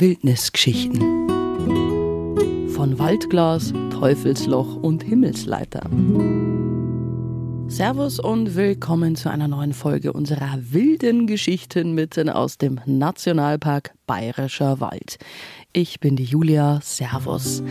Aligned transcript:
Wildnisgeschichten. 0.00 1.28
Von 2.70 2.98
Waldglas, 2.98 3.72
Teufelsloch 3.92 4.76
und 4.76 5.04
Himmelsleiter. 5.04 5.88
Servus 7.68 8.20
und 8.20 8.54
willkommen 8.54 9.16
zu 9.16 9.30
einer 9.30 9.48
neuen 9.48 9.72
Folge 9.72 10.12
unserer 10.12 10.58
wilden 10.60 11.26
Geschichten 11.26 11.92
mitten 11.94 12.28
aus 12.28 12.58
dem 12.58 12.80
Nationalpark 12.86 13.94
Bayerischer 14.06 14.80
Wald. 14.80 15.18
Ich 15.72 15.98
bin 15.98 16.14
die 16.14 16.24
Julia, 16.24 16.80
Servus. 16.82 17.62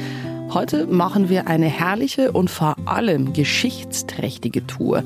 Heute 0.53 0.87
machen 0.87 1.29
wir 1.29 1.47
eine 1.47 1.67
herrliche 1.67 2.31
und 2.31 2.49
vor 2.49 2.75
allem 2.85 3.33
geschichtsträchtige 3.33 4.67
Tour. 4.67 5.03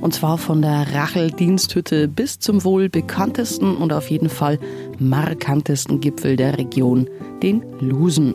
Und 0.00 0.14
zwar 0.14 0.38
von 0.38 0.62
der 0.62 0.92
Rachel-Diensthütte 0.92 2.08
bis 2.08 2.38
zum 2.38 2.64
wohl 2.64 2.88
bekanntesten 2.88 3.76
und 3.76 3.92
auf 3.92 4.10
jeden 4.10 4.28
Fall 4.28 4.58
markantesten 4.98 6.00
Gipfel 6.00 6.36
der 6.36 6.58
Region, 6.58 7.08
den 7.42 7.62
Lusen. 7.80 8.34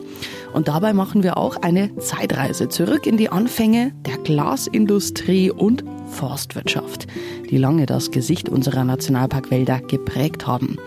Und 0.54 0.68
dabei 0.68 0.92
machen 0.92 1.24
wir 1.24 1.36
auch 1.36 1.56
eine 1.62 1.94
Zeitreise 1.96 2.68
zurück 2.68 3.06
in 3.06 3.16
die 3.16 3.28
Anfänge 3.28 3.92
der 4.06 4.18
Glasindustrie 4.18 5.50
und 5.50 5.84
Forstwirtschaft, 6.10 7.08
die 7.50 7.58
lange 7.58 7.86
das 7.86 8.12
Gesicht 8.12 8.48
unserer 8.48 8.84
Nationalparkwälder 8.84 9.80
geprägt 9.80 10.46
haben. 10.46 10.78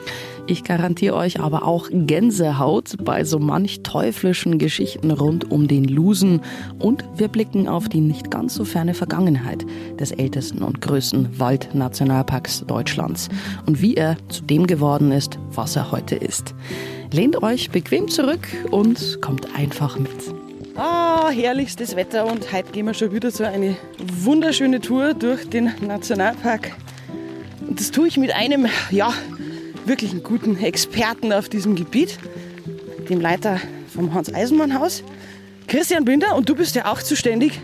Ich 0.49 0.63
garantiere 0.63 1.15
euch 1.15 1.41
aber 1.41 1.65
auch 1.67 1.89
Gänsehaut 1.91 2.95
bei 3.03 3.25
so 3.25 3.39
manch 3.39 3.83
teuflischen 3.83 4.57
Geschichten 4.57 5.11
rund 5.11 5.51
um 5.51 5.67
den 5.67 5.83
Lusen 5.83 6.39
und 6.79 7.03
wir 7.17 7.27
blicken 7.27 7.67
auf 7.67 7.89
die 7.89 7.99
nicht 7.99 8.31
ganz 8.31 8.55
so 8.55 8.63
ferne 8.63 8.93
Vergangenheit 8.93 9.65
des 9.99 10.11
ältesten 10.11 10.63
und 10.63 10.79
größten 10.79 11.37
Waldnationalparks 11.37 12.63
Deutschlands 12.65 13.27
und 13.65 13.81
wie 13.81 13.95
er 13.95 14.15
zu 14.29 14.43
dem 14.43 14.65
geworden 14.65 15.11
ist, 15.11 15.37
was 15.51 15.75
er 15.75 15.91
heute 15.91 16.15
ist. 16.15 16.55
Lehnt 17.11 17.41
euch 17.41 17.69
bequem 17.69 18.09
zurück 18.09 18.47
und 18.69 19.21
kommt 19.21 19.55
einfach 19.55 19.97
mit. 19.97 20.11
Ah, 20.75 21.29
herrlichstes 21.29 21.95
Wetter 21.95 22.29
und 22.29 22.51
heute 22.51 22.71
gehen 22.71 22.85
wir 22.85 22.93
schon 22.93 23.13
wieder 23.13 23.31
so 23.31 23.45
eine 23.45 23.77
wunderschöne 23.97 24.81
Tour 24.81 25.13
durch 25.13 25.49
den 25.49 25.71
Nationalpark. 25.81 26.73
Und 27.65 27.79
das 27.79 27.91
tue 27.91 28.09
ich 28.09 28.17
mit 28.17 28.31
einem, 28.31 28.67
ja, 28.91 29.13
wirklich 29.85 30.11
einen 30.11 30.21
guten 30.21 30.57
Experten 30.57 31.31
auf 31.31 31.47
diesem 31.47 31.75
Gebiet, 31.75 32.19
dem 33.09 33.21
Leiter 33.21 33.61
vom 33.93 34.13
Hans-Eisenmann-Haus, 34.13 35.03
Christian 35.67 36.03
Binder. 36.03 36.35
Und 36.35 36.49
du 36.49 36.55
bist 36.55 36.75
ja 36.75 36.91
auch 36.91 37.01
zuständig 37.01 37.59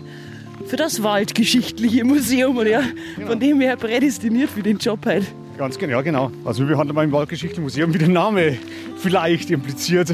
für 0.66 0.76
das 0.76 1.02
Waldgeschichtliche 1.02 2.04
Museum, 2.04 2.56
oder? 2.56 2.82
Genau. 3.16 3.28
Von 3.28 3.40
dem 3.40 3.60
her 3.60 3.76
prädestiniert 3.76 4.50
für 4.50 4.62
den 4.62 4.78
Job 4.78 5.00
heute. 5.04 5.26
Ganz 5.56 5.78
genau, 5.78 6.02
genau. 6.02 6.32
Also 6.44 6.68
wir 6.68 6.76
haben 6.76 6.90
im 6.90 7.12
Waldgeschichtlichen 7.12 7.62
Museum, 7.62 7.94
wie 7.94 7.98
der 7.98 8.08
Name 8.08 8.58
vielleicht 8.96 9.50
impliziert, 9.50 10.12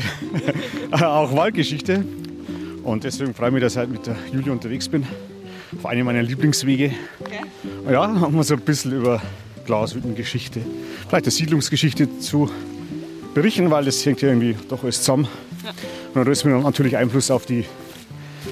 auch 0.90 1.34
Waldgeschichte. 1.34 2.04
Und 2.82 3.04
deswegen 3.04 3.34
freue 3.34 3.48
ich 3.48 3.54
mich, 3.54 3.62
dass 3.62 3.72
ich 3.72 3.78
heute 3.78 3.90
mit 3.90 4.06
der 4.06 4.16
Julia 4.32 4.52
unterwegs 4.52 4.88
bin. 4.88 5.06
Auf 5.76 5.86
einem 5.86 6.04
meiner 6.04 6.22
Lieblingswege. 6.22 6.92
Okay. 7.20 7.40
Ja, 7.90 8.02
haben 8.02 8.34
wir 8.34 8.44
so 8.44 8.54
ein 8.54 8.60
bisschen 8.60 8.92
über 8.92 9.22
Glashüttengeschichte, 9.64 10.60
vielleicht 11.08 11.26
der 11.26 11.32
Siedlungsgeschichte 11.32 12.18
zu 12.18 12.50
berichten, 13.34 13.70
weil 13.70 13.84
das 13.84 14.04
hängt 14.04 14.20
ja 14.20 14.28
irgendwie 14.28 14.56
doch 14.68 14.82
alles 14.82 14.98
zusammen. 14.98 15.28
Ja. 15.64 15.70
Und 16.14 16.26
da 16.26 16.30
ist 16.30 16.44
mir 16.44 16.58
natürlich 16.58 16.96
Einfluss 16.96 17.30
auf 17.30 17.46
die 17.46 17.64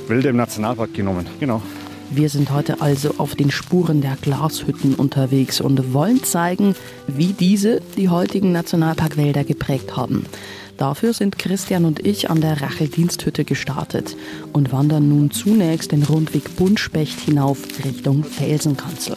Wälder 0.07 0.31
im 0.31 0.37
Nationalpark 0.37 0.95
genommen. 0.95 1.27
Genau. 1.41 1.63
Wir 2.11 2.31
sind 2.31 2.51
heute 2.51 2.81
also 2.81 3.17
auf 3.19 3.35
den 3.35 3.51
Spuren 3.51 4.01
der 4.01 4.17
Glashütten 4.21 4.95
unterwegs 4.95 5.61
und 5.61 5.93
wollen 5.93 6.23
zeigen, 6.25 6.75
wie 7.07 7.35
diese 7.35 7.83
die 7.99 8.09
heutigen 8.09 8.51
Nationalparkwälder 8.51 9.45
geprägt 9.45 9.95
haben. 9.97 10.25
Dafür 10.79 11.13
sind 11.13 11.39
Christian 11.39 11.85
und 11.85 12.07
ich 12.07 12.31
an 12.31 12.41
der 12.41 12.63
Rachel-Diensthütte 12.63 13.45
gestartet 13.45 14.17
und 14.53 14.73
wandern 14.73 15.09
nun 15.09 15.31
zunächst 15.31 15.93
den 15.93 16.03
Rundweg 16.03 16.57
Buntspecht 16.57 17.21
hinauf 17.21 17.59
Richtung 17.85 18.25
Felsenkanzel. 18.25 19.17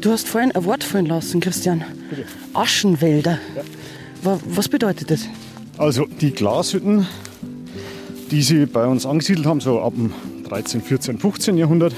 Du 0.00 0.10
hast 0.10 0.26
vorhin 0.26 0.52
ein 0.52 0.64
Wort 0.64 0.84
fallen 0.84 1.06
lassen, 1.06 1.40
Christian. 1.40 1.84
Bitte. 2.08 2.24
Aschenwälder. 2.54 3.38
Ja. 4.22 4.38
Was 4.46 4.68
bedeutet 4.68 5.10
das? 5.10 5.26
Also 5.76 6.06
die 6.20 6.30
Glashütten, 6.30 7.06
die 8.30 8.42
sie 8.42 8.64
bei 8.64 8.86
uns 8.86 9.04
angesiedelt 9.04 9.46
haben, 9.46 9.60
so 9.60 9.80
ab 9.80 9.94
dem 9.94 10.12
13., 10.48 10.80
14., 10.80 11.18
15. 11.18 11.56
Jahrhundert, 11.56 11.94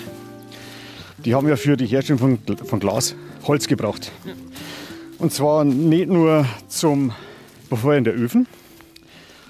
die 1.18 1.34
haben 1.34 1.46
ja 1.48 1.56
für 1.56 1.76
die 1.76 1.86
Herstellung 1.86 2.18
von, 2.18 2.56
von 2.64 2.80
Glas 2.80 3.14
Holz 3.46 3.66
gebraucht. 3.66 4.10
Und 5.18 5.32
zwar 5.32 5.64
nicht 5.64 6.08
nur 6.08 6.46
zum 6.68 7.12
Befeuern 7.68 8.04
der 8.04 8.14
Öfen, 8.14 8.46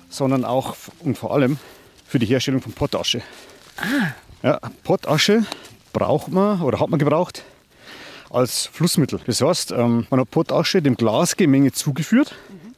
sondern 0.08 0.44
auch 0.44 0.74
und 1.00 1.16
vor 1.16 1.32
allem 1.32 1.58
für 2.06 2.18
die 2.18 2.26
Herstellung 2.26 2.60
von 2.60 2.72
Pottasche. 2.72 3.22
Ah. 3.76 4.14
Ja, 4.42 4.60
Pottasche 4.82 5.44
braucht 5.92 6.28
man 6.28 6.60
oder 6.62 6.80
hat 6.80 6.90
man 6.90 6.98
gebraucht 6.98 7.44
als 8.30 8.66
Flussmittel. 8.66 9.20
Das 9.26 9.40
heißt, 9.40 9.70
ähm, 9.72 10.06
man 10.10 10.20
hat 10.20 10.30
Potasche 10.30 10.82
dem 10.82 10.96
Glasgemenge 10.96 11.70
zugeführt 11.70 12.34
mhm. 12.48 12.74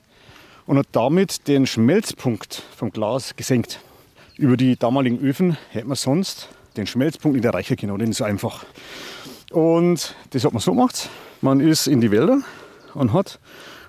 und 0.66 0.78
hat 0.78 0.88
damit 0.92 1.48
den 1.48 1.66
Schmelzpunkt 1.66 2.62
vom 2.76 2.90
Glas 2.90 3.36
gesenkt. 3.36 3.80
Über 4.40 4.56
die 4.56 4.78
damaligen 4.78 5.18
Öfen 5.20 5.58
hätte 5.68 5.86
man 5.86 5.96
sonst 5.96 6.48
den 6.78 6.86
Schmelzpunkt 6.86 7.36
nicht 7.36 7.44
erreichen 7.44 7.76
können, 7.76 7.98
den 7.98 8.12
ist 8.12 8.16
so 8.16 8.24
einfach. 8.24 8.64
Und 9.50 10.14
das 10.30 10.46
hat 10.46 10.54
man 10.54 10.62
so 10.62 10.70
gemacht. 10.70 11.10
Man 11.42 11.60
ist 11.60 11.86
in 11.86 12.00
die 12.00 12.10
Wälder 12.10 12.40
und 12.94 13.12
hat 13.12 13.38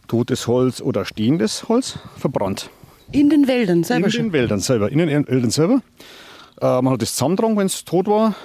totes 0.09 0.47
Holz 0.47 0.81
oder 0.81 1.05
stehendes 1.05 1.69
Holz 1.69 1.99
verbrannt. 2.17 2.69
In 3.13 3.29
den 3.29 3.47
Wäldern 3.47 3.85
selber? 3.85 4.07
In 4.07 4.11
den 4.11 4.33
Wäldern 4.33 4.59
selber. 4.59 4.91
In 4.91 4.97
den 4.97 5.25
Wäldern 5.25 5.51
selber. 5.51 5.81
Äh, 6.59 6.81
man 6.81 6.89
hat 6.89 7.01
das 7.01 7.13
zusammengetragen, 7.13 7.55
wenn 7.55 7.67
es 7.67 7.85
tot 7.85 8.07
war. 8.07 8.35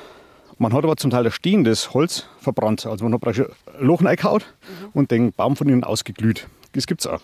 Man 0.59 0.73
hat 0.73 0.85
aber 0.85 0.97
zum 0.97 1.11
Teil 1.11 1.29
stehendes 1.33 1.93
Holz 1.93 2.27
verbrannt. 2.39 2.87
Also 2.87 3.05
man 3.05 3.15
hat 3.15 3.21
praktisch 3.21 3.47
Lochen 3.81 4.07
eingehauen 4.07 4.43
mhm. 4.43 4.89
und 4.95 5.11
den 5.11 5.33
Baum 5.33 5.57
von 5.57 5.69
innen 5.69 5.83
ausgeglüht. 5.83 6.47
Das 6.73 6.87
gibt 6.87 7.01
es 7.01 7.09
auch. 7.09 7.21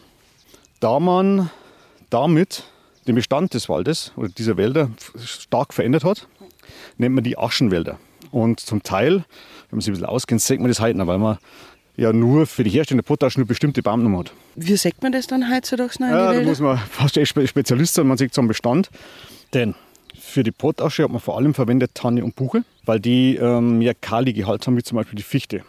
Da 0.81 0.99
man 0.99 1.50
damit 2.10 2.64
den 3.06 3.14
Bestand 3.14 3.54
des 3.54 3.68
Waldes 3.68 4.12
oder 4.16 4.28
dieser 4.28 4.56
Wälder 4.56 4.90
stark 5.24 5.74
verändert 5.74 6.04
hat, 6.04 6.28
nennt 6.98 7.14
man 7.14 7.24
die 7.24 7.38
Aschenwälder. 7.38 7.98
Und 8.30 8.60
zum 8.60 8.82
Teil, 8.82 9.16
wenn 9.16 9.24
man 9.72 9.80
sich 9.80 9.90
ein 9.90 9.94
bisschen 9.94 10.06
auskennt, 10.06 10.40
sagt 10.40 10.60
man 10.60 10.68
das 10.68 10.80
heute 10.80 10.98
noch, 10.98 11.06
weil 11.06 11.18
man 11.18 11.38
ja 11.96 12.12
nur 12.12 12.46
für 12.46 12.64
die 12.64 12.70
Herstellung 12.70 13.02
der 13.02 13.06
Potasch 13.06 13.36
nur 13.36 13.46
bestimmte 13.46 13.82
Baumnummern 13.82 14.20
hat. 14.20 14.32
Wie 14.56 14.76
sagt 14.76 15.02
man 15.02 15.12
das 15.12 15.26
dann 15.26 15.52
heutzutage 15.52 15.94
noch 16.00 16.08
in 16.08 16.14
ja, 16.14 16.32
Da 16.32 16.40
muss 16.42 16.60
man 16.60 16.78
fast 16.78 17.18
Spezialist 17.26 17.94
sein, 17.94 18.06
man 18.06 18.16
sieht 18.16 18.32
so 18.32 18.40
einen 18.40 18.48
Bestand. 18.48 18.90
Denn 19.52 19.74
für 20.19 20.42
die 20.42 20.52
Potasche 20.52 21.04
hat 21.04 21.10
man 21.10 21.20
vor 21.20 21.36
allem 21.36 21.52
verwendet 21.52 21.90
Tanne 21.94 22.24
und 22.24 22.36
Buche, 22.36 22.64
weil 22.84 23.00
die 23.00 23.36
ähm, 23.36 23.78
mehr 23.78 23.94
Kali-Gehalt 23.94 24.66
haben, 24.66 24.76
wie 24.76 24.82
zum 24.82 24.96
Beispiel 24.96 25.16
die 25.16 25.22
Fichte. 25.22 25.62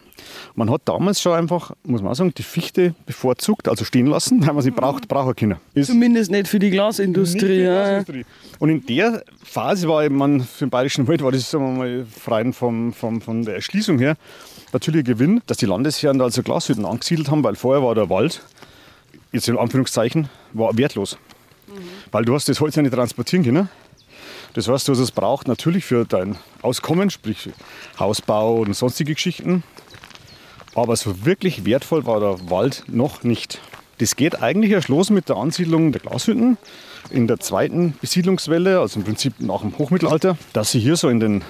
Man 0.54 0.70
hat 0.70 0.82
damals 0.84 1.20
schon 1.20 1.32
einfach, 1.32 1.72
muss 1.82 2.02
man 2.02 2.12
auch 2.12 2.16
sagen, 2.16 2.32
die 2.36 2.42
Fichte 2.42 2.94
bevorzugt, 3.06 3.68
also 3.68 3.84
stehen 3.84 4.06
lassen, 4.06 4.46
weil 4.46 4.54
man 4.54 4.62
sie 4.62 4.70
braucht, 4.70 5.08
braucht 5.08 5.36
Kinder. 5.36 5.60
Ist 5.74 5.88
Zumindest 5.88 6.30
nicht 6.30 6.48
für 6.48 6.58
die 6.58 6.70
Glasindustrie. 6.70 7.48
Die 7.48 7.62
Glasindustrie. 7.62 8.24
Und 8.58 8.70
in 8.70 8.86
der 8.86 9.24
Phase 9.42 9.88
war 9.88 10.08
man 10.10 10.40
für 10.40 10.66
den 10.66 10.70
Bayerischen 10.70 11.08
Wald, 11.08 11.22
war 11.22 11.32
das 11.32 11.50
sagen 11.50 11.76
wir 11.76 11.78
mal, 11.78 12.06
frei 12.06 12.52
vom, 12.52 12.92
vom, 12.92 13.20
von 13.20 13.44
der 13.44 13.56
Erschließung 13.56 13.98
her, 13.98 14.16
natürlich 14.72 15.02
ein 15.02 15.04
Gewinn, 15.04 15.42
dass 15.46 15.56
die 15.56 15.66
Landesherren 15.66 16.18
da 16.18 16.24
also 16.24 16.42
Glashütten 16.42 16.84
angesiedelt 16.84 17.30
haben, 17.30 17.42
weil 17.42 17.56
vorher 17.56 17.82
war 17.82 17.94
der 17.94 18.10
Wald, 18.10 18.42
jetzt 19.32 19.48
in 19.48 19.58
Anführungszeichen, 19.58 20.28
war 20.52 20.76
wertlos. 20.76 21.18
Mhm. 21.66 21.72
Weil 22.12 22.24
du 22.24 22.34
hast 22.34 22.48
das 22.48 22.60
Holz 22.60 22.76
ja 22.76 22.82
nicht 22.82 22.94
transportieren 22.94 23.44
können. 23.44 23.68
Das 24.54 24.68
heißt, 24.68 24.88
was 24.88 24.98
es 24.98 25.10
braucht 25.10 25.48
natürlich 25.48 25.84
für 25.84 26.04
dein 26.04 26.36
Auskommen, 26.62 27.10
sprich 27.10 27.50
Hausbau 27.98 28.54
und 28.56 28.74
sonstige 28.74 29.14
Geschichten. 29.14 29.64
Aber 30.74 30.96
so 30.96 31.24
wirklich 31.24 31.64
wertvoll 31.64 32.06
war 32.06 32.20
der 32.20 32.50
Wald 32.50 32.84
noch 32.88 33.22
nicht. 33.22 33.60
Das 33.98 34.16
geht 34.16 34.42
eigentlich 34.42 34.72
erst 34.72 34.88
los 34.88 35.10
mit 35.10 35.28
der 35.28 35.36
Ansiedlung 35.36 35.92
der 35.92 36.00
Glashütten 36.00 36.58
in 37.10 37.28
der 37.28 37.38
zweiten 37.38 37.94
Besiedlungswelle, 38.00 38.80
also 38.80 38.98
im 38.98 39.04
Prinzip 39.04 39.34
nach 39.38 39.60
dem 39.60 39.78
Hochmittelalter, 39.78 40.36
dass 40.52 40.72
sie 40.72 40.80
hier 40.80 40.96
so 40.96 41.08
in 41.08 41.20
den, 41.20 41.44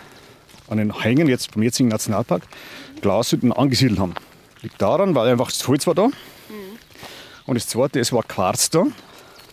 an 0.68 0.78
den 0.78 1.00
Hängen 1.00 1.28
jetzt 1.28 1.52
vom 1.52 1.62
jetzigen 1.62 1.88
Nationalpark 1.88 2.42
Glashütten 3.00 3.52
angesiedelt 3.52 3.98
haben. 3.98 4.14
Liegt 4.62 4.80
daran, 4.82 5.14
weil 5.14 5.30
einfach 5.30 5.50
das 5.50 5.66
Holz 5.66 5.86
war 5.86 5.94
da. 5.94 6.06
Mhm. 6.06 6.12
Und 7.46 7.54
das 7.54 7.66
zweite, 7.66 8.00
es 8.00 8.12
war 8.12 8.22
Quarz 8.22 8.70
da 8.70 8.86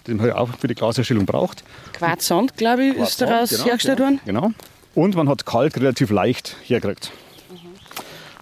den 0.07 0.17
man 0.17 0.31
auch 0.31 0.49
für 0.59 0.67
die 0.67 0.75
Glasherstellung 0.75 1.25
braucht. 1.25 1.63
Quarzsand, 1.93 2.57
glaube 2.57 2.85
ich, 2.85 2.95
ist 2.95 3.21
daraus 3.21 3.49
genau, 3.49 3.65
hergestellt 3.65 3.99
worden. 3.99 4.19
Genau. 4.25 4.51
Und 4.95 5.15
man 5.15 5.29
hat 5.29 5.45
Kalk 5.45 5.77
relativ 5.77 6.09
leicht 6.09 6.55
hergekriegt. 6.63 7.11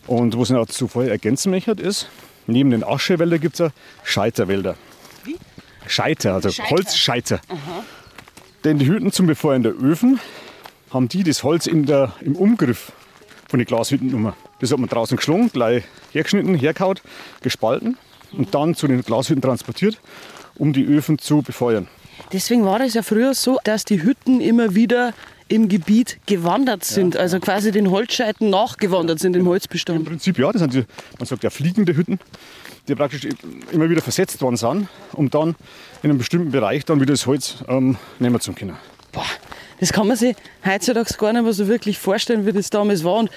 Mhm. 0.10 0.18
Und 0.18 0.40
was 0.40 0.50
ich 0.50 0.56
noch 0.56 0.68
zuvor 0.68 1.06
ergänzen 1.06 1.52
möchte, 1.52 1.72
ist, 1.72 2.10
neben 2.48 2.72
den 2.72 2.84
Aschewäldern 2.84 3.40
gibt 3.40 3.60
es 3.60 3.72
Scheiterwälder. 4.04 4.76
Wie? 5.24 5.38
Scheiter, 5.88 6.34
also 6.34 6.52
Scheiter. 6.52 6.70
Holzscheiter. 6.70 7.42
Aha. 7.48 7.84
Denn 8.64 8.80
die 8.80 8.88
Hütten 8.88 9.12
zum 9.12 9.28
Befeuern 9.28 9.64
der 9.64 9.74
Öfen 9.74 10.20
haben 10.92 11.08
die 11.08 11.24
das 11.24 11.44
Holz 11.44 11.68
in 11.68 11.86
der, 11.86 12.14
im 12.22 12.36
Umgriff 12.36 12.92
von 13.48 13.60
den 13.60 13.66
Glashütten 13.66 14.10
genommen. 14.10 14.34
Das 14.60 14.72
hat 14.72 14.80
man 14.80 14.90
draußen 14.90 15.16
geschlungen, 15.16 15.50
gleich 15.52 15.84
hergeschnitten, 16.12 16.56
hergehaut, 16.56 17.02
gespalten 17.42 17.98
und 18.32 18.54
dann 18.54 18.76
zu 18.76 18.88
den 18.88 19.02
Glashütten 19.02 19.42
transportiert 19.42 20.00
um 20.60 20.74
die 20.74 20.86
Öfen 20.86 21.18
zu 21.18 21.42
befeuern. 21.42 21.88
Deswegen 22.32 22.66
war 22.66 22.80
das 22.80 22.94
ja 22.94 23.02
früher 23.02 23.34
so, 23.34 23.58
dass 23.64 23.86
die 23.86 24.04
Hütten 24.04 24.42
immer 24.42 24.76
wieder 24.76 25.14
im 25.50 25.68
Gebiet 25.68 26.20
gewandert 26.28 26.86
sind, 26.86 27.16
ja. 27.16 27.22
also 27.22 27.40
quasi 27.40 27.72
den 27.72 27.92
Holzscheiten 27.92 28.50
nachgewandert 28.50 29.20
sind 29.20 29.36
im 29.36 29.48
Holzbestand. 29.48 30.00
Im 30.00 30.06
Prinzip 30.06 30.38
ja, 30.38 30.52
das 30.52 30.62
sind 30.62 30.74
die, 30.74 30.86
man 31.18 31.26
sagt 31.26 31.44
ja 31.44 31.50
fliegende 31.50 31.96
Hütten, 31.96 32.20
die 32.88 32.96
praktisch 32.96 33.28
immer 33.72 33.90
wieder 33.90 34.02
versetzt 34.02 34.42
worden 34.42 34.58
sind, 34.58 34.88
um 35.14 35.30
dann 35.30 35.56
in 36.04 36.12
einem 36.12 36.20
bestimmten 36.20 36.52
Bereich 36.52 36.86
dann 36.86 37.02
wieder 37.02 37.14
das 37.14 37.26
Holz 37.26 37.58
ähm, 37.68 37.98
nehmen 38.20 38.40
zu 38.40 38.54
können. 38.54 38.78
Boah, 39.12 39.26
das 39.80 39.92
kann 39.92 40.08
man 40.08 40.18
sich 40.18 40.36
heutzutage 40.66 41.14
gar 41.18 41.34
nicht 41.34 41.44
mehr 41.44 41.54
so 41.54 41.68
wirklich 41.68 41.98
vorstellen, 41.98 42.46
wie 42.46 42.52
das 42.52 42.70
damals 42.70 43.04
war. 43.04 43.16
Und 43.16 43.32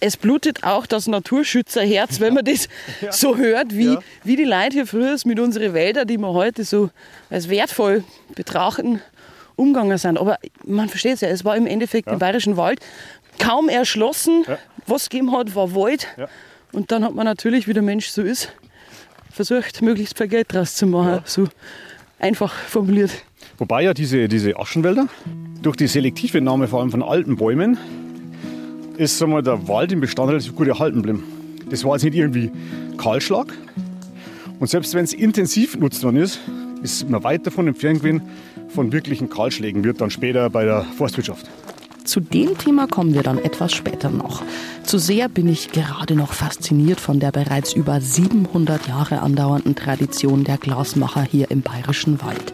es 0.00 0.16
blutet 0.16 0.64
auch 0.64 0.86
das 0.86 1.06
Naturschützerherz, 1.06 2.20
wenn 2.20 2.34
man 2.34 2.44
das 2.44 2.68
ja. 3.00 3.12
so 3.12 3.36
hört, 3.36 3.74
wie, 3.76 3.94
ja. 3.94 4.00
wie 4.24 4.36
die 4.36 4.44
Leute 4.44 4.72
hier 4.72 4.86
früher 4.86 5.16
mit 5.24 5.38
unseren 5.38 5.72
Wäldern, 5.72 6.06
die 6.06 6.18
wir 6.18 6.32
heute 6.32 6.64
so 6.64 6.90
als 7.30 7.48
wertvoll 7.48 8.02
betrachten, 8.34 9.00
umgegangen 9.56 9.98
sind. 9.98 10.18
Aber 10.18 10.38
man 10.66 10.88
versteht 10.88 11.14
es 11.14 11.20
ja, 11.20 11.28
es 11.28 11.44
war 11.44 11.56
im 11.56 11.66
Endeffekt 11.66 12.06
ja. 12.06 12.14
im 12.14 12.18
Bayerischen 12.18 12.56
Wald 12.56 12.80
kaum 13.38 13.68
erschlossen. 13.68 14.44
Ja. 14.46 14.58
Was 14.86 15.08
gegeben 15.08 15.32
hat, 15.32 15.54
war 15.54 15.74
Wald. 15.74 16.06
Ja. 16.16 16.28
Und 16.72 16.90
dann 16.92 17.04
hat 17.04 17.14
man 17.14 17.24
natürlich, 17.24 17.68
wie 17.68 17.72
der 17.72 17.82
Mensch 17.82 18.08
so 18.08 18.22
ist, 18.22 18.52
versucht, 19.30 19.82
möglichst 19.82 20.18
viel 20.18 20.28
Geld 20.28 20.52
draus 20.52 20.74
zu 20.74 20.86
machen. 20.86 21.20
So 21.24 21.48
einfach 22.18 22.52
formuliert. 22.52 23.10
Wobei 23.58 23.82
ja 23.82 23.94
diese, 23.94 24.28
diese 24.28 24.58
Aschenwälder 24.58 25.06
durch 25.62 25.76
die 25.76 25.86
selektive 25.86 26.40
Nahme 26.40 26.68
vor 26.68 26.80
allem 26.80 26.90
von 26.90 27.02
alten 27.02 27.36
Bäumen 27.36 27.78
ist 28.96 29.18
sagen 29.18 29.32
wir, 29.32 29.42
der 29.42 29.66
Wald 29.68 29.92
im 29.92 30.00
Bestand 30.00 30.30
relativ 30.30 30.54
gut 30.54 30.68
erhalten 30.68 31.02
geblieben. 31.02 31.24
Das 31.68 31.84
war 31.84 31.94
jetzt 31.94 32.04
nicht 32.04 32.14
irgendwie 32.14 32.50
Kahlschlag. 32.96 33.52
Und 34.60 34.68
selbst 34.68 34.94
wenn 34.94 35.04
es 35.04 35.12
intensiv 35.12 35.72
genutzt 35.72 36.02
worden 36.04 36.16
ist, 36.16 36.38
ist 36.84 37.08
man 37.08 37.24
weit 37.24 37.46
davon 37.46 37.66
entfernt 37.66 38.00
gewesen, 38.00 38.22
von 38.68 38.92
wirklichen 38.92 39.30
Kahlschlägen 39.30 39.82
wird 39.82 40.00
dann 40.00 40.10
später 40.10 40.50
bei 40.50 40.64
der 40.64 40.84
Forstwirtschaft. 40.96 41.50
Zu 42.04 42.20
dem 42.20 42.58
Thema 42.58 42.86
kommen 42.86 43.14
wir 43.14 43.22
dann 43.22 43.38
etwas 43.38 43.72
später 43.72 44.10
noch. 44.10 44.42
Zu 44.82 44.98
sehr 44.98 45.30
bin 45.30 45.48
ich 45.48 45.72
gerade 45.72 46.14
noch 46.14 46.34
fasziniert 46.34 47.00
von 47.00 47.18
der 47.18 47.32
bereits 47.32 47.72
über 47.72 47.98
700 48.02 48.86
Jahre 48.86 49.22
andauernden 49.22 49.74
Tradition 49.74 50.44
der 50.44 50.58
Glasmacher 50.58 51.22
hier 51.22 51.50
im 51.50 51.62
Bayerischen 51.62 52.20
Wald. 52.22 52.52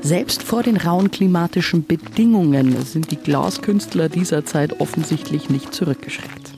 Selbst 0.00 0.42
vor 0.42 0.62
den 0.62 0.78
rauen 0.78 1.10
klimatischen 1.10 1.84
Bedingungen 1.84 2.82
sind 2.86 3.10
die 3.10 3.16
Glaskünstler 3.16 4.08
dieser 4.08 4.46
Zeit 4.46 4.80
offensichtlich 4.80 5.50
nicht 5.50 5.74
zurückgeschreckt. 5.74 6.52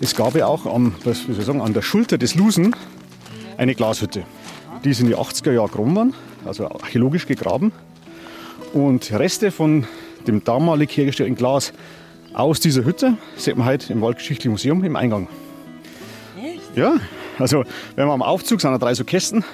Es 0.00 0.16
gab 0.16 0.34
ja 0.34 0.46
auch 0.46 0.66
am, 0.66 0.94
was 1.04 1.22
soll 1.22 1.38
ich 1.38 1.44
sagen, 1.44 1.60
an 1.60 1.74
der 1.74 1.82
Schulter 1.82 2.18
des 2.18 2.34
Lusen 2.34 2.74
eine 3.56 3.76
Glashütte. 3.76 4.24
Die 4.82 4.90
ist 4.90 5.00
in 5.00 5.06
die 5.06 5.16
80er 5.16 5.52
Jahre 5.52 5.68
gegraben 5.68 6.14
also 6.44 6.68
archäologisch 6.68 7.26
gegraben. 7.26 7.72
Und 8.72 9.12
Reste 9.12 9.50
von 9.50 9.86
dem 10.26 10.44
damalig 10.44 10.96
hergestellten 10.96 11.34
Glas 11.34 11.72
aus 12.32 12.60
dieser 12.60 12.84
Hütte 12.84 13.16
sieht 13.36 13.56
man 13.56 13.66
heute 13.66 13.92
im 13.92 14.00
Waldgeschichtlichen 14.00 14.52
Museum 14.52 14.84
im 14.84 14.96
Eingang. 14.96 15.28
Echt? 16.42 16.76
Ja, 16.76 16.94
also 17.38 17.64
wenn 17.96 18.06
wir 18.06 18.12
am 18.12 18.22
Aufzug 18.22 18.60
sind 18.60 18.70
da 18.70 18.78
drei 18.78 18.94
so 18.94 19.04
Kästen 19.04 19.44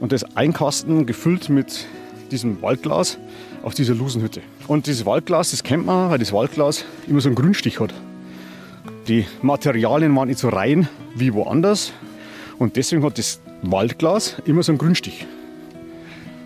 und 0.00 0.12
das 0.12 0.24
Einkasten 0.36 1.06
gefüllt 1.06 1.48
mit 1.48 1.86
diesem 2.30 2.62
Waldglas 2.62 3.18
aus 3.62 3.74
dieser 3.74 3.94
Lusenhütte. 3.94 4.40
Und 4.66 4.86
dieses 4.86 5.04
Waldglas, 5.04 5.50
das 5.50 5.62
kennt 5.62 5.84
man, 5.84 6.10
weil 6.10 6.18
das 6.18 6.32
Waldglas 6.32 6.84
immer 7.06 7.20
so 7.20 7.28
einen 7.28 7.36
Grünstich 7.36 7.78
hat. 7.78 7.92
Die 9.08 9.26
Materialien 9.42 10.14
waren 10.16 10.28
nicht 10.28 10.40
so 10.40 10.48
rein 10.48 10.88
wie 11.14 11.34
woanders 11.34 11.92
und 12.58 12.76
deswegen 12.76 13.04
hat 13.04 13.18
das 13.18 13.40
Waldglas 13.62 14.36
immer 14.44 14.62
so 14.62 14.72
einen 14.72 14.78
Grünstich. 14.78 15.26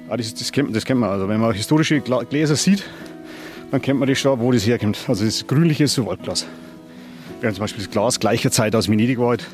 Ah, 0.08 0.17
das, 0.17 0.32
das, 0.35 0.53
kennt, 0.53 0.75
das 0.75 0.85
kennt 0.85 1.00
man. 1.00 1.11
Also 1.11 1.29
wenn 1.29 1.41
man 1.41 1.53
historische 1.53 2.00
Gläser 2.00 2.56
sieht, 2.56 2.85
dann 3.70 3.82
kennt 3.82 3.99
man 3.99 4.08
das 4.08 4.19
schon, 4.19 4.38
wo 4.38 4.53
das 4.53 4.67
herkommt. 4.67 4.99
Also 5.08 5.25
das 5.25 5.47
grünliche 5.47 5.85
ist 5.85 5.94
so 5.94 6.06
Waldglas. 6.06 6.47
Während 7.41 7.56
zum 7.56 7.64
Beispiel 7.64 7.85
das 7.85 7.91
Glas 7.91 8.20
gleicher 8.20 8.50
Zeit 8.50 8.75
aus 8.76 8.88
Venedig 8.88 9.19
war 9.19 9.31
halt 9.31 9.47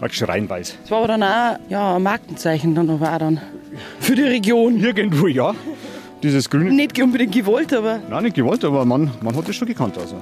praktisch 0.00 0.26
rein 0.26 0.48
weiß. 0.48 0.76
Das 0.82 0.90
war 0.90 0.98
aber 0.98 1.08
dann 1.08 1.22
auch 1.22 1.58
ja, 1.68 1.96
ein 1.96 2.02
Markenzeichen 2.02 2.74
dann 2.74 2.90
aber 2.90 3.12
auch 3.12 3.18
dann 3.18 3.40
für 4.00 4.14
die 4.14 4.22
Region. 4.22 4.78
Irgendwo 4.78 5.26
ja. 5.28 5.54
Dieses 6.22 6.50
grüne. 6.50 6.72
Nicht 6.72 7.00
unbedingt 7.00 7.32
gewollt, 7.32 7.72
aber. 7.72 8.00
Nein, 8.10 8.24
nicht 8.24 8.34
gewollt, 8.34 8.64
aber 8.64 8.84
man, 8.84 9.12
man 9.20 9.36
hat 9.36 9.48
das 9.48 9.54
schon 9.54 9.68
gekannt. 9.68 9.96
Also. 9.96 10.16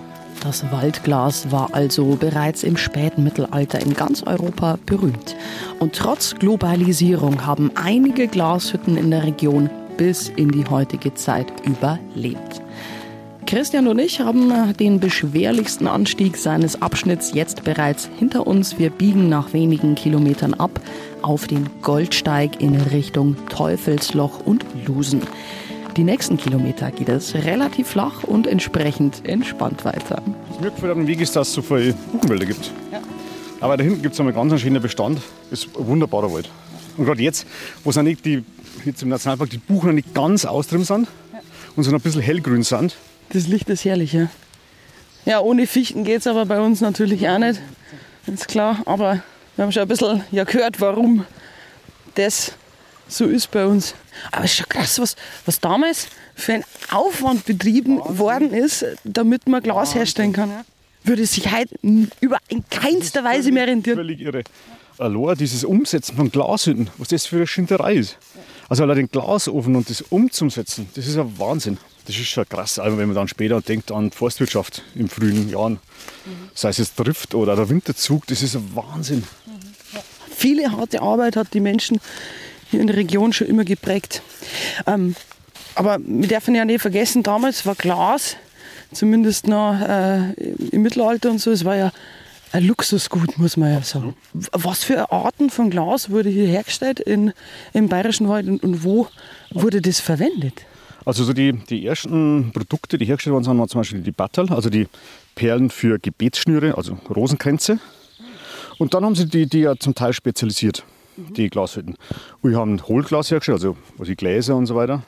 Das 0.46 0.70
Waldglas 0.70 1.50
war 1.50 1.74
also 1.74 2.14
bereits 2.14 2.62
im 2.62 2.76
späten 2.76 3.24
Mittelalter 3.24 3.80
in 3.80 3.94
ganz 3.94 4.22
Europa 4.22 4.78
berühmt. 4.86 5.34
Und 5.80 5.96
trotz 5.96 6.36
Globalisierung 6.36 7.44
haben 7.44 7.72
einige 7.74 8.28
Glashütten 8.28 8.96
in 8.96 9.10
der 9.10 9.24
Region 9.24 9.68
bis 9.96 10.28
in 10.28 10.52
die 10.52 10.64
heutige 10.64 11.12
Zeit 11.14 11.48
überlebt. 11.64 12.62
Christian 13.44 13.88
und 13.88 13.98
ich 13.98 14.20
haben 14.20 14.72
den 14.74 15.00
beschwerlichsten 15.00 15.88
Anstieg 15.88 16.36
seines 16.36 16.80
Abschnitts 16.80 17.34
jetzt 17.34 17.64
bereits 17.64 18.08
hinter 18.16 18.46
uns. 18.46 18.78
Wir 18.78 18.90
biegen 18.90 19.28
nach 19.28 19.52
wenigen 19.52 19.96
Kilometern 19.96 20.54
ab 20.54 20.80
auf 21.22 21.48
den 21.48 21.68
Goldsteig 21.82 22.60
in 22.60 22.76
Richtung 22.76 23.34
Teufelsloch 23.48 24.46
und 24.46 24.64
Lusen. 24.86 25.22
Die 25.96 26.04
nächsten 26.04 26.36
Kilometer 26.36 26.90
geht 26.90 27.08
es 27.08 27.34
relativ 27.34 27.88
flach 27.88 28.22
und 28.22 28.46
entsprechend 28.46 29.26
entspannt 29.26 29.86
weiter. 29.86 30.22
Was 30.50 30.60
mir 30.60 30.70
gefällt 30.70 30.92
am 30.92 31.06
Weg 31.06 31.22
ist, 31.22 31.34
dass 31.34 31.48
es 31.48 31.54
so 31.54 31.62
viele 31.62 31.94
Buchenwälder 32.12 32.44
gibt. 32.44 32.70
Ja. 32.92 33.00
Aber 33.60 33.78
da 33.78 33.82
hinten 33.82 34.02
gibt 34.02 34.12
es 34.12 34.20
einen 34.20 34.34
ganz 34.34 34.60
schönen 34.60 34.82
Bestand. 34.82 35.22
Das 35.48 35.60
ist 35.60 35.74
ein 35.74 35.86
wunderbarer 35.86 36.30
Wald. 36.30 36.50
Und 36.98 37.06
gerade 37.06 37.22
jetzt, 37.22 37.46
wo 37.82 37.88
es 37.88 37.96
nicht 37.96 38.26
die, 38.26 38.44
jetzt 38.84 39.02
im 39.02 39.08
Nationalpark 39.08 39.48
die 39.48 39.56
Buchen 39.56 39.94
nicht 39.94 40.12
ganz 40.12 40.44
austrieben 40.44 40.84
sind 40.84 41.08
ja. 41.32 41.40
und 41.76 41.84
so 41.84 41.90
ein 41.90 41.98
bisschen 41.98 42.20
hellgrün 42.20 42.62
sind. 42.62 42.94
Das 43.30 43.46
Licht 43.46 43.70
ist 43.70 43.86
herrlich, 43.86 44.12
ja. 44.12 44.28
Ja, 45.24 45.40
ohne 45.40 45.66
Fichten 45.66 46.04
geht 46.04 46.20
es 46.20 46.26
aber 46.26 46.44
bei 46.44 46.60
uns 46.60 46.82
natürlich 46.82 47.26
auch 47.26 47.38
nicht. 47.38 47.62
Ist 48.26 48.48
klar. 48.48 48.82
Aber 48.84 49.22
wir 49.56 49.64
haben 49.64 49.72
schon 49.72 49.82
ein 49.82 49.88
bisschen 49.88 50.22
ja, 50.30 50.44
gehört, 50.44 50.78
warum 50.82 51.24
das 52.16 52.52
so 53.08 53.26
ist 53.26 53.50
bei 53.50 53.66
uns. 53.66 53.94
Aber 54.32 54.44
es 54.44 54.52
ist 54.52 54.56
schon 54.58 54.68
krass, 54.68 54.98
was, 54.98 55.16
was 55.44 55.60
damals 55.60 56.08
für 56.34 56.54
ein 56.54 56.64
Aufwand 56.90 57.44
betrieben 57.44 57.98
Wahnsinn. 57.98 58.18
worden 58.18 58.52
ist, 58.52 58.84
damit 59.04 59.48
man 59.48 59.62
Glas 59.62 59.76
Wahnsinn. 59.76 59.98
herstellen 59.98 60.32
kann. 60.32 60.50
Würde 61.04 61.24
sich 61.24 61.52
heute 61.52 61.74
über 62.20 62.38
in 62.48 62.64
keinster 62.68 63.22
Weise 63.22 63.52
mehr 63.52 63.66
rentieren. 63.66 63.96
Völlig 63.96 64.20
irre. 64.20 64.42
Allein 64.98 65.36
dieses 65.36 65.62
Umsetzen 65.62 66.16
von 66.16 66.30
Glashütten, 66.30 66.90
was 66.98 67.08
das 67.08 67.26
für 67.26 67.36
eine 67.36 67.46
Schinderei 67.46 67.94
ist. 67.94 68.16
Also 68.68 68.82
allein 68.82 68.96
den 68.96 69.10
Glasofen 69.10 69.76
und 69.76 69.88
das 69.88 70.02
umzusetzen, 70.02 70.88
das 70.94 71.06
ist 71.06 71.16
ein 71.16 71.38
Wahnsinn. 71.38 71.78
Das 72.06 72.16
ist 72.16 72.28
schon 72.28 72.48
krass, 72.48 72.78
also 72.78 72.98
wenn 72.98 73.06
man 73.06 73.16
dann 73.16 73.28
später 73.28 73.60
denkt 73.60 73.90
an 73.90 74.12
Forstwirtschaft 74.12 74.82
in 74.94 75.08
frühen 75.08 75.48
Jahren. 75.48 75.74
Mhm. 76.24 76.50
Sei 76.54 76.68
es 76.68 76.78
jetzt 76.78 76.98
Drift 76.98 77.34
oder 77.34 77.56
der 77.56 77.68
Winterzug, 77.68 78.26
das 78.28 78.42
ist 78.42 78.54
ein 78.54 78.74
Wahnsinn. 78.74 79.24
Mhm. 79.46 79.52
Ja. 79.92 80.00
Viele 80.34 80.72
harte 80.72 81.02
Arbeit 81.02 81.36
hat 81.36 81.52
die 81.52 81.60
Menschen 81.60 82.00
hier 82.70 82.80
in 82.80 82.86
der 82.86 82.96
Region 82.96 83.32
schon 83.32 83.46
immer 83.46 83.64
geprägt. 83.64 84.22
Ähm, 84.86 85.14
aber 85.74 85.98
wir 86.04 86.28
dürfen 86.28 86.54
ja 86.54 86.64
nicht 86.64 86.80
vergessen, 86.80 87.22
damals 87.22 87.66
war 87.66 87.74
Glas, 87.74 88.36
zumindest 88.92 89.46
noch 89.46 89.78
äh, 89.80 90.32
im 90.32 90.82
Mittelalter 90.82 91.30
und 91.30 91.38
so, 91.38 91.50
es 91.50 91.64
war 91.64 91.76
ja 91.76 91.92
ein 92.52 92.64
Luxusgut, 92.64 93.38
muss 93.38 93.56
man 93.56 93.72
ja 93.72 93.82
sagen. 93.82 94.14
Was 94.32 94.84
für 94.84 95.12
Arten 95.12 95.50
von 95.50 95.68
Glas 95.68 96.10
wurde 96.10 96.30
hier 96.30 96.46
hergestellt 96.46 97.00
in, 97.00 97.32
im 97.74 97.88
Bayerischen 97.88 98.28
Wald 98.28 98.48
und, 98.48 98.62
und 98.62 98.84
wo 98.84 99.08
wurde 99.50 99.82
das 99.82 100.00
verwendet? 100.00 100.64
Also 101.04 101.24
so 101.24 101.32
die, 101.32 101.52
die 101.52 101.86
ersten 101.86 102.50
Produkte, 102.52 102.98
die 102.98 103.04
hergestellt 103.04 103.32
worden 103.34 103.44
sind, 103.44 103.58
waren 103.58 103.68
zum 103.68 103.80
Beispiel 103.80 104.00
die 104.00 104.12
Battel, 104.12 104.50
also 104.52 104.70
die 104.70 104.88
Perlen 105.34 105.70
für 105.70 105.98
Gebetsschnüre, 105.98 106.76
also 106.76 106.98
Rosenkränze. 107.14 107.78
Und 108.78 108.94
dann 108.94 109.04
haben 109.04 109.14
sie 109.14 109.26
die, 109.26 109.46
die 109.46 109.60
ja 109.60 109.76
zum 109.76 109.94
Teil 109.94 110.12
spezialisiert 110.12 110.84
die 111.16 111.48
Glashütten. 111.48 111.96
Wir 112.42 112.58
haben 112.58 112.80
Hohlglas 112.86 113.30
hergestellt, 113.30 113.56
also 113.56 113.76
also 113.98 114.14
Gläser 114.14 114.56
und 114.56 114.66
so 114.66 114.74
weiter. 114.74 115.02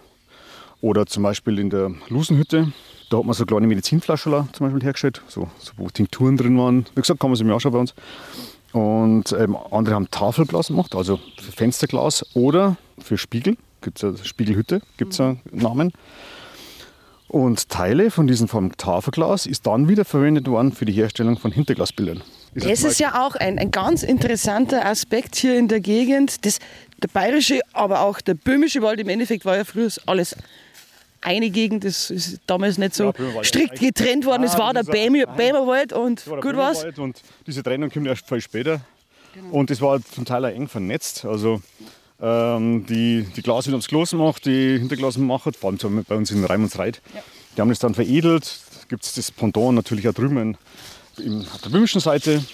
Oder 0.80 1.06
zum 1.06 1.22
Beispiel 1.24 1.58
in 1.58 1.70
der 1.70 1.92
Lusenhütte, 2.08 2.72
da 3.10 3.18
hat 3.18 3.24
man 3.24 3.34
so 3.34 3.44
kleine 3.46 3.66
Medizinflaschen 3.66 4.48
zum 4.52 4.66
Beispiel 4.66 4.82
hergestellt, 4.82 5.22
so, 5.28 5.48
so, 5.58 5.72
wo 5.76 5.88
Tinkturen 5.88 6.36
drin 6.36 6.56
waren. 6.58 6.86
Wie 6.94 7.00
gesagt, 7.00 7.20
kann 7.20 7.30
man 7.30 7.36
sich 7.36 7.46
mir 7.46 7.54
anschauen 7.54 7.72
bei 7.72 7.78
uns. 7.78 7.94
Und 8.72 9.32
ähm, 9.32 9.56
andere 9.70 9.94
haben 9.94 10.10
Tafelglas 10.10 10.68
gemacht, 10.68 10.94
also 10.94 11.18
für 11.36 11.52
Fensterglas 11.52 12.24
oder 12.34 12.76
für 12.98 13.16
Spiegel. 13.16 13.56
Gibt 13.80 14.02
es 14.02 14.02
ja 14.02 14.24
Spiegelhütte, 14.24 14.82
gibt 14.98 15.14
es 15.14 15.20
einen 15.20 15.40
Namen. 15.50 15.92
Und 17.28 17.68
Teile 17.68 18.10
von 18.10 18.26
diesem 18.26 18.48
vom 18.48 18.76
Tafelglas 18.76 19.46
ist 19.46 19.66
dann 19.66 19.88
wieder 19.88 20.04
verwendet 20.04 20.48
worden 20.48 20.72
für 20.72 20.84
die 20.84 20.92
Herstellung 20.92 21.38
von 21.38 21.52
Hinterglasbildern. 21.52 22.22
Das 22.54 22.82
ist 22.82 22.98
ja 22.98 23.26
auch 23.26 23.34
ein, 23.34 23.58
ein 23.58 23.70
ganz 23.70 24.02
interessanter 24.02 24.86
Aspekt 24.86 25.36
hier 25.36 25.58
in 25.58 25.68
der 25.68 25.80
Gegend. 25.80 26.44
Das, 26.44 26.58
der 27.02 27.08
bayerische, 27.08 27.60
aber 27.72 28.00
auch 28.00 28.20
der 28.20 28.34
böhmische 28.34 28.82
Wald, 28.82 29.00
im 29.00 29.08
Endeffekt 29.08 29.44
war 29.44 29.56
ja 29.56 29.64
früher 29.64 29.90
alles 30.06 30.36
eine 31.20 31.50
Gegend, 31.50 31.84
das 31.84 32.10
ist 32.10 32.40
damals 32.46 32.78
nicht 32.78 32.94
so 32.94 33.12
ja, 33.12 33.44
strikt 33.44 33.80
getrennt 33.80 34.24
worden. 34.24 34.44
Es 34.44 34.56
war 34.56 34.72
der 34.72 34.84
Bämerwald 34.84 35.92
und 35.92 36.24
gut 36.24 36.56
war's. 36.56 36.84
Und 36.96 37.22
diese 37.46 37.62
Trennung 37.62 37.90
kommt 37.90 38.06
erst 38.06 38.28
viel 38.28 38.40
später. 38.40 38.80
Genau. 39.34 39.54
Und 39.54 39.70
das 39.70 39.80
war 39.80 40.00
zum 40.02 40.24
Teil 40.24 40.44
auch 40.44 40.50
eng 40.50 40.68
vernetzt. 40.68 41.24
Also 41.24 41.60
ähm, 42.20 42.86
die 42.86 43.26
die 43.36 43.42
Glashütten 43.42 43.74
ums 43.74 43.88
Klos 43.88 44.12
macht, 44.12 44.46
die 44.46 44.78
Hinterglasen 44.78 45.26
machen, 45.26 45.52
vor 45.54 45.70
allem 45.70 46.04
bei 46.04 46.14
uns 46.14 46.30
in 46.30 46.44
Reimundsreit. 46.44 47.00
Ja. 47.14 47.22
Die 47.56 47.60
haben 47.60 47.68
das 47.68 47.78
dann 47.78 47.94
veredelt. 47.94 48.60
Gibt 48.88 49.04
es 49.04 49.14
das 49.14 49.30
Pendant 49.30 49.74
natürlich 49.74 50.08
auch 50.08 50.14
drüben 50.14 50.56
auf 51.20 51.60
der 51.62 51.70
böhmischen 51.70 52.00
Seite. 52.00 52.44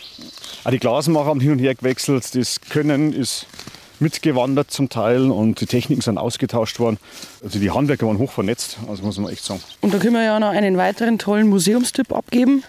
Auch 0.64 0.70
die 0.70 0.78
Glasmacher 0.78 1.26
haben 1.26 1.40
hin 1.40 1.52
und 1.52 1.58
her 1.58 1.74
gewechselt. 1.74 2.34
Das 2.34 2.60
Können 2.60 3.12
ist 3.12 3.46
mitgewandert 4.00 4.70
zum 4.70 4.88
Teil 4.88 5.30
und 5.30 5.60
die 5.60 5.66
Techniken 5.66 6.02
sind 6.02 6.18
ausgetauscht 6.18 6.78
worden. 6.80 6.98
Also 7.42 7.58
die 7.58 7.70
Handwerker 7.70 8.06
waren 8.06 8.18
hoch 8.18 8.32
vernetzt, 8.32 8.78
also 8.88 9.02
muss 9.04 9.18
man 9.18 9.32
echt 9.32 9.44
sagen. 9.44 9.62
Und 9.80 9.94
da 9.94 9.98
können 9.98 10.14
wir 10.14 10.24
ja 10.24 10.40
noch 10.40 10.48
einen 10.48 10.76
weiteren 10.76 11.18
tollen 11.18 11.48
Museumstipp 11.48 12.12
abgeben. 12.12 12.64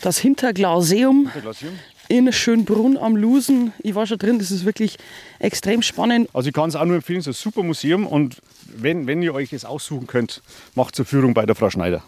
Das 0.00 0.18
Hinterglaseum. 0.18 1.30
Hinterglaseum 1.32 1.72
in 2.10 2.32
Schönbrunn 2.32 2.96
am 2.96 3.14
Lusen. 3.14 3.72
Ich 3.78 3.94
war 3.94 4.04
schon 4.04 4.18
drin, 4.18 4.40
das 4.40 4.50
ist 4.50 4.64
wirklich 4.64 4.98
extrem 5.38 5.80
spannend. 5.80 6.28
Also 6.32 6.48
ich 6.48 6.54
kann 6.54 6.68
es 6.68 6.74
auch 6.74 6.84
nur 6.84 6.96
empfehlen, 6.96 7.20
es 7.20 7.28
ist 7.28 7.38
ein 7.38 7.42
super 7.42 7.62
Museum 7.62 8.04
und 8.04 8.38
wenn, 8.66 9.06
wenn 9.06 9.22
ihr 9.22 9.32
euch 9.32 9.52
es 9.52 9.64
aussuchen 9.64 10.08
könnt, 10.08 10.42
macht 10.74 10.96
zur 10.96 11.04
Führung 11.04 11.34
bei 11.34 11.46
der 11.46 11.54
Frau 11.54 11.70
Schneider. 11.70 12.02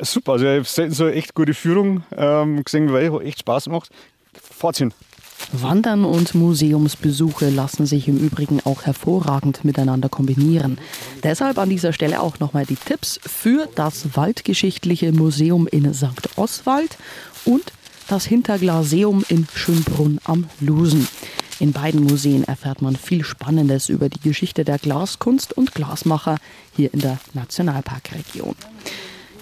Super, 0.00 0.32
also 0.32 0.44
ich 0.44 0.56
habe 0.56 0.64
selten 0.64 0.94
so 0.94 1.04
eine 1.04 1.14
echt 1.14 1.34
gute 1.34 1.54
Führung 1.54 2.04
ähm, 2.16 2.62
gesehen, 2.64 2.92
weil 2.92 3.06
es 3.06 3.22
echt 3.22 3.40
Spaß 3.40 3.68
macht. 3.68 3.90
Fahrt 4.34 4.78
hin. 4.78 4.92
Wandern 5.52 6.04
und 6.04 6.34
Museumsbesuche 6.34 7.48
lassen 7.48 7.86
sich 7.86 8.06
im 8.08 8.18
Übrigen 8.18 8.60
auch 8.64 8.82
hervorragend 8.82 9.64
miteinander 9.64 10.08
kombinieren. 10.08 10.78
Deshalb 11.24 11.58
an 11.58 11.70
dieser 11.70 11.92
Stelle 11.92 12.20
auch 12.20 12.38
nochmal 12.38 12.66
die 12.66 12.76
Tipps 12.76 13.18
für 13.24 13.68
das 13.74 14.16
Waldgeschichtliche 14.16 15.12
Museum 15.12 15.66
in 15.66 15.92
St. 15.92 16.28
Oswald 16.36 16.98
und 17.44 17.72
das 18.08 18.26
Hinterglaseum 18.26 19.24
in 19.28 19.46
Schönbrunn 19.54 20.20
am 20.24 20.46
Lusen. 20.60 21.08
In 21.58 21.72
beiden 21.72 22.04
Museen 22.04 22.44
erfährt 22.44 22.80
man 22.80 22.96
viel 22.96 23.24
Spannendes 23.24 23.88
über 23.88 24.08
die 24.08 24.20
Geschichte 24.20 24.64
der 24.64 24.78
Glaskunst 24.78 25.52
und 25.52 25.74
Glasmacher 25.74 26.38
hier 26.74 26.92
in 26.94 27.00
der 27.00 27.18
Nationalparkregion. 27.34 28.56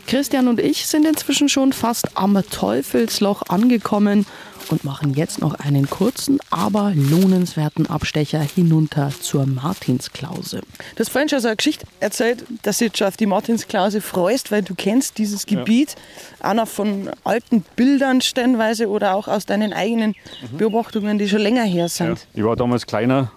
Christian 0.09 0.49
und 0.49 0.59
ich 0.59 0.87
sind 0.87 1.07
inzwischen 1.07 1.51
schon 1.51 1.75
fast 1.75 2.17
am 2.17 2.43
Teufelsloch 2.51 3.43
angekommen 3.51 4.25
und 4.71 4.83
machen 4.83 5.13
jetzt 5.13 5.39
noch 5.39 5.55
einen 5.57 5.91
kurzen, 5.91 6.39
aber 6.49 6.93
lohnenswerten 6.95 7.87
Abstecher 7.87 8.41
hinunter 8.41 9.13
zur 9.21 9.45
Martinsklause. 9.45 10.63
Du 10.97 11.01
hast 11.01 11.11
vorhin 11.11 11.29
schon 11.29 11.41
so 11.41 11.49
eine 11.49 11.57
Geschichte 11.59 11.87
erzählt, 12.01 12.47
dass 12.63 12.79
du 12.79 12.89
dich 12.89 12.97
schon 12.97 13.07
auf 13.07 13.19
die 13.19 13.27
Martinsklause 13.27 14.01
freust, 14.01 14.51
weil 14.51 14.63
du 14.63 14.75
kennst 14.75 15.19
dieses 15.19 15.45
Gebiet 15.45 15.95
ja. 16.43 16.51
auch 16.51 16.55
noch 16.55 16.69
von 16.69 17.11
alten 17.25 17.63
Bildern 17.77 18.23
stellenweise 18.23 18.89
oder 18.89 19.15
auch 19.15 19.29
aus 19.29 19.45
deinen 19.45 19.75
eigenen 19.75 20.15
mhm. 20.53 20.57
Beobachtungen, 20.57 21.19
die 21.19 21.29
schon 21.29 21.41
länger 21.41 21.65
her 21.65 21.91
sind. 21.91 22.19
Ja. 22.19 22.25
Ich 22.33 22.45
war 22.45 22.57
damals 22.57 22.87
kleiner, 22.87 23.31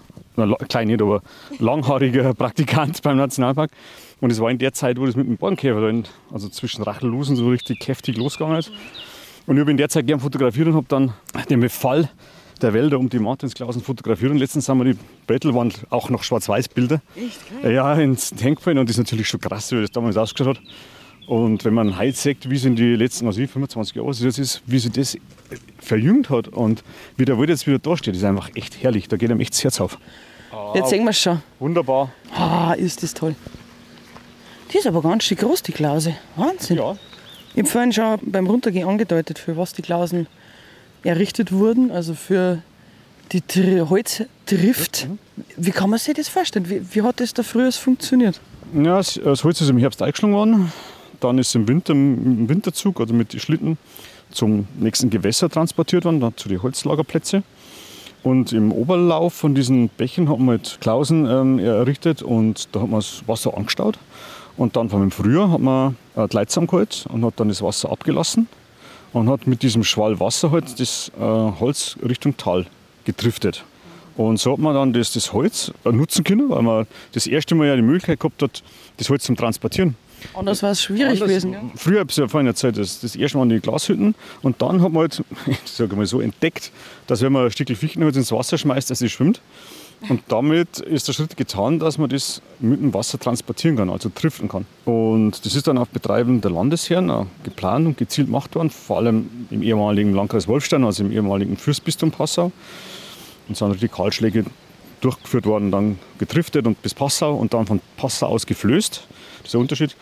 klein 0.68 0.88
nicht, 0.88 1.02
aber 1.02 1.22
langhaariger 1.60 2.34
Praktikant 2.36 3.02
beim 3.02 3.18
Nationalpark. 3.18 3.72
Und 4.20 4.32
es 4.32 4.40
war 4.40 4.52
in 4.52 4.58
der 4.58 4.74
Zeit, 4.74 5.00
wo 5.00 5.06
das 5.06 5.16
mit 5.16 5.28
dem 5.28 5.38
Bornkäfer, 5.38 6.04
also 6.32 6.50
zwischen 6.50 6.84
Rachellusen, 6.84 7.36
so 7.36 7.50
richtig 7.50 7.88
heftig 7.88 8.18
losgegangen 8.18 8.58
ist. 8.58 8.72
Und 9.48 9.58
ich 9.58 9.62
habe 9.62 9.72
in 9.72 9.78
der 9.78 9.90
Zeit 9.90 10.08
gern 10.08 10.20
fotografiert 10.20 10.68
und 10.68 10.76
habe 10.76 10.86
dann 10.88 11.14
den 11.50 11.60
Befall 11.60 12.10
der 12.62 12.74
Wälder 12.74 13.00
um 13.00 13.10
die 13.10 13.20
Martinsklausen 13.20 13.82
fotografiert. 13.82 14.32
Und 14.32 14.38
letztens 14.38 14.70
haben 14.70 14.84
wir 14.84 14.94
die 14.94 15.00
Brettelwand 15.28 15.86
auch 15.90 16.10
noch 16.10 16.24
Schwarz-Weiß-Bilder. 16.24 17.02
Ja, 17.64 17.94
ins 17.96 18.30
Denkfallen. 18.32 18.78
Und 18.78 18.88
das 18.88 18.98
ist 18.98 19.04
natürlich 19.04 19.28
schon 19.28 19.40
krass, 19.40 19.72
wie 19.72 19.82
das 19.82 19.92
damals 19.92 20.18
ausgeschaut 20.18 20.58
hat. 20.58 20.64
Und 21.28 21.64
wenn 21.64 21.74
man 21.74 21.98
heute 21.98 22.18
sagt, 22.18 22.50
wie 22.50 22.56
es 22.56 22.66
in 22.66 22.76
den 22.76 22.96
letzten 22.96 23.26
also 23.26 23.40
25 23.40 23.96
Jahren 23.96 24.08
das 24.08 24.22
ist, 24.22 24.62
wie 24.66 24.80
sich 24.80 24.92
das 24.92 25.18
verjüngt 25.80 26.30
hat 26.30 26.48
und 26.48 26.84
wie 27.18 27.26
der 27.26 27.38
Wald 27.38 27.50
jetzt 27.50 27.68
wieder 27.68 27.80
da 27.80 27.96
steht, 27.96 28.16
ist 28.16 28.24
einfach 28.24 28.50
echt 28.56 28.84
herrlich. 28.84 29.08
Da 29.08 29.18
geht 29.18 29.32
einem 29.32 29.40
echt 29.40 29.54
das 29.54 29.64
Herz 29.64 29.80
auf. 29.80 29.98
Jetzt 30.76 30.90
sehen 30.90 31.04
wir 31.04 31.12
es 31.12 31.20
schon. 31.20 31.42
Wunderbar. 31.60 32.12
Ah, 32.36 32.74
ist 32.74 33.04
das 33.04 33.14
toll. 33.14 33.36
Die 34.74 34.78
ist 34.78 34.88
aber 34.88 35.02
ganz 35.02 35.24
schön 35.24 35.38
groß, 35.38 35.64
die 35.64 35.72
Klause. 35.72 36.16
Wahnsinn. 36.36 36.78
Ja, 36.78 36.96
ich 37.54 37.60
habe 37.60 37.70
vorhin 37.70 37.92
schon 37.92 38.20
beim 38.24 38.48
Runtergehen 38.48 38.88
angedeutet, 38.88 39.38
für 39.38 39.58
was 39.58 39.74
die 39.74 39.82
Klausen 39.82 40.28
errichtet 41.04 41.52
wurden, 41.52 41.92
also 41.92 42.14
für 42.14 42.62
die 43.34 43.42
Tri 43.42 43.80
Holztrift. 43.80 45.08
Wie 45.58 45.72
kann 45.72 45.90
man 45.90 46.00
sich 46.00 46.14
das 46.14 46.30
vorstellen? 46.30 46.70
Wie, 46.70 46.82
wie 46.94 47.02
hat 47.02 47.20
das 47.20 47.34
da 47.34 47.44
früher 47.44 47.72
funktioniert? 47.72 48.40
Ja, 48.74 48.98
das, 48.98 49.44
Holz 49.44 49.60
ist 49.60 49.70
im 49.70 49.78
Herbst 49.78 50.02
eingeschlagen 50.02 50.34
worden. 50.34 50.72
Dann 51.22 51.38
ist 51.38 51.56
im 51.56 51.68
Winter 51.68 51.94
im 51.94 52.50
Winterzug, 52.50 53.00
also 53.00 53.14
mit 53.14 53.32
den 53.32 53.40
Schlitten, 53.40 53.78
zum 54.32 54.68
nächsten 54.78 55.10
Gewässer 55.10 55.50
transportiert 55.50 56.04
worden, 56.04 56.34
zu 56.36 56.50
den 56.50 56.62
Holzlagerplätzen. 56.62 57.44
Und 58.24 58.54
im 58.54 58.72
Oberlauf 58.72 59.34
von 59.34 59.56
diesen 59.56 59.90
Bächen 59.90 60.30
hat 60.30 60.40
man 60.40 60.50
halt 60.50 60.78
Klausen 60.82 61.26
ähm, 61.26 61.60
errichtet 61.60 62.22
und 62.22 62.68
da 62.72 62.82
hat 62.82 62.90
man 62.90 63.00
das 63.00 63.24
Wasser 63.28 63.58
angestaut. 63.58 63.98
Und 64.58 64.76
dann 64.76 64.90
vom 64.90 65.10
Frühjahr 65.10 65.52
hat 65.52 65.62
man 65.62 65.96
äh, 66.16 66.28
die 66.28 66.36
Leitung 66.36 66.68
geholt 66.68 67.06
und 67.10 67.26
hat 67.26 67.40
dann 67.40 67.48
das 67.48 67.62
Wasser 67.62 67.92
abgelassen 67.92 68.48
und 69.14 69.30
hat 69.30 69.48
mit 69.48 69.64
diesem 69.64 69.84
Schwall 69.84 70.20
Wasser 70.20 70.52
halt 70.52 70.80
das 70.80 71.12
äh, 71.20 71.22
Holz 71.22 71.98
Richtung 72.08 72.38
Tal 72.38 72.66
getriftet. 73.06 73.64
Und 74.18 74.40
so 74.40 74.54
hat 74.54 74.60
man 74.60 74.76
dann 74.76 74.94
das, 74.94 75.14
das 75.14 75.34
Holz 75.34 75.72
äh, 75.84 75.92
nutzen 75.92 76.24
können, 76.24 76.50
weil 76.50 76.62
man 76.62 76.88
das 77.14 77.26
erste 77.28 77.56
Mal 77.56 77.68
ja 77.68 77.76
die 77.76 77.82
Möglichkeit 77.82 78.20
gehabt 78.20 78.42
hat, 78.42 78.62
das 78.98 79.10
Holz 79.10 79.24
zum 79.24 79.36
Transportieren. 79.36 79.96
Anders 80.34 80.64
war 80.64 80.72
es 80.72 80.82
schwierig 80.82 81.22
Anders, 81.22 81.28
gewesen. 81.28 81.54
Ja? 81.54 81.62
Früher 81.76 82.00
habe 82.00 82.12
ich 82.12 82.18
ja 82.18 82.28
vorhin 82.28 82.48
erzählt, 82.48 82.78
das, 82.78 83.02
das 83.02 83.16
erste 83.16 83.38
Mal 83.38 83.44
in 83.44 83.50
die 83.50 83.60
Glashütten 83.60 84.16
und 84.42 84.62
dann 84.62 84.82
hat 84.82 84.92
man 84.92 85.02
halt, 85.02 85.24
ich 85.48 85.72
sage 85.72 85.96
mal 85.96 86.06
so, 86.06 86.22
entdeckt, 86.22 86.72
dass 87.08 87.22
wenn 87.22 87.32
man 87.34 87.46
ein 87.46 87.52
Stück 87.52 87.70
Fichtenholz 87.76 88.16
ins 88.16 88.32
Wasser 88.32 88.58
schmeißt, 88.58 88.90
dass 88.90 89.02
es 89.02 89.12
schwimmt. 89.12 89.42
Und 90.10 90.24
damit 90.30 90.80
ist 90.80 91.08
der 91.08 91.14
Schritt 91.14 91.38
getan, 91.38 91.78
dass 91.78 92.00
man 92.00 92.10
das 92.10 92.42
mit 92.60 92.82
dem 92.82 92.92
Wasser 92.92 93.20
transportieren 93.20 93.78
kann, 93.78 93.90
also 93.92 94.10
triften 94.10 94.50
kann. 94.50 94.66
Und 94.84 95.46
das 95.46 95.56
ist 95.56 95.68
dann 95.68 95.78
auf 95.78 95.90
Betreiben 95.90 96.42
der 96.42 96.50
Landesherren 96.50 97.28
geplant 97.44 97.86
und 97.86 97.98
gezielt 97.98 98.28
gemacht 98.28 98.56
worden, 98.56 98.72
vor 98.72 98.98
allem 98.98 99.30
im 99.52 99.62
ehemaligen 99.62 100.14
Landkreis 100.14 100.48
Wolfstein, 100.48 100.84
also 100.84 101.04
im 101.04 101.12
ehemaligen 101.12 101.56
Fürstbistum 101.56 102.10
Passau. 102.10 102.52
Und 103.48 103.58
sind 103.58 103.80
die 103.82 103.88
Kahlschläge 103.88 104.46
durchgeführt 105.02 105.46
worden, 105.46 105.72
dann 105.72 106.00
getriftet 106.18 106.66
und 106.66 106.82
bis 106.82 106.94
Passau 106.94 107.36
und 107.36 107.54
dann 107.54 107.68
von 107.68 107.80
Passau 107.98 108.28
aus 108.28 108.46
geflößt. 108.46 109.08
Das 109.42 109.50
ist 109.50 109.54
der 109.54 109.62
Unterschied. 109.62 109.96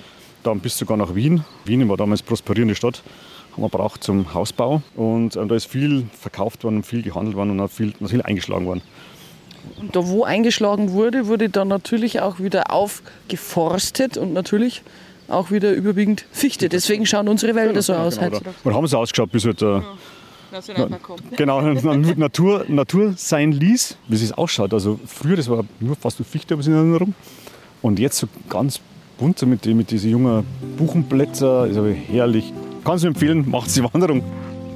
Dann 0.43 0.59
bis 0.59 0.77
sogar 0.77 0.97
nach 0.97 1.15
Wien. 1.15 1.43
Wien 1.65 1.87
war 1.89 1.97
damals 1.97 2.21
prosperierende 2.21 2.75
Stadt 2.75 3.03
haben 3.59 3.63
wir 3.63 3.77
braucht 3.77 4.03
zum 4.03 4.33
Hausbau. 4.33 4.81
Und 4.95 5.35
äh, 5.35 5.45
da 5.45 5.55
ist 5.55 5.65
viel 5.65 6.05
verkauft 6.17 6.63
worden, 6.63 6.83
viel 6.83 7.01
gehandelt 7.01 7.35
worden 7.35 7.51
und 7.51 7.59
auch 7.59 7.69
viel, 7.69 7.93
viel 8.05 8.21
eingeschlagen 8.21 8.65
worden. 8.65 8.81
Und 9.79 9.95
da, 9.95 10.07
wo 10.07 10.23
eingeschlagen 10.23 10.91
wurde, 10.91 11.27
wurde 11.27 11.49
dann 11.49 11.67
natürlich 11.67 12.21
auch 12.21 12.39
wieder 12.39 12.71
aufgeforstet 12.71 14.17
und 14.17 14.33
natürlich 14.33 14.81
auch 15.27 15.51
wieder 15.51 15.73
überwiegend 15.73 16.25
Fichte. 16.31 16.69
Deswegen 16.69 17.05
schauen 17.05 17.27
unsere 17.27 17.55
Wälder 17.55 17.75
ja, 17.75 17.81
so 17.81 17.93
aus. 17.93 18.19
Genau, 18.19 18.37
heute. 18.37 18.53
Und 18.63 18.73
haben 18.73 18.87
so 18.87 18.97
ausgeschaut, 18.97 19.31
bis 19.31 19.45
halt, 19.45 19.61
äh, 19.61 19.81
na, 20.51 20.99
genau, 21.35 21.61
Natur, 21.61 22.65
Natur 22.67 23.13
sein 23.15 23.51
ließ, 23.51 23.97
wie 24.07 24.15
es 24.15 24.31
ausschaut. 24.31 24.73
Also 24.73 24.99
früher, 25.05 25.35
das 25.35 25.47
war 25.47 25.63
nur 25.79 25.95
fast 25.95 26.19
nur 26.19 26.25
Fichte, 26.25 26.55
aber 26.55 26.65
in 26.65 26.73
Erinnerung. 26.73 27.13
Und 27.83 27.99
jetzt 27.99 28.17
so 28.17 28.27
ganz 28.49 28.79
bunt 29.19 29.39
so 29.39 29.45
mit, 29.45 29.65
mit 29.65 29.91
diesen 29.91 30.11
jungen 30.11 30.45
Buchenblätter, 30.77 31.67
ist 31.67 31.77
aber 31.77 31.89
herrlich. 31.89 32.53
Kannst 32.83 33.03
du 33.03 33.09
empfehlen, 33.09 33.49
macht 33.49 33.75
die 33.75 33.83
Wanderung 33.83 34.23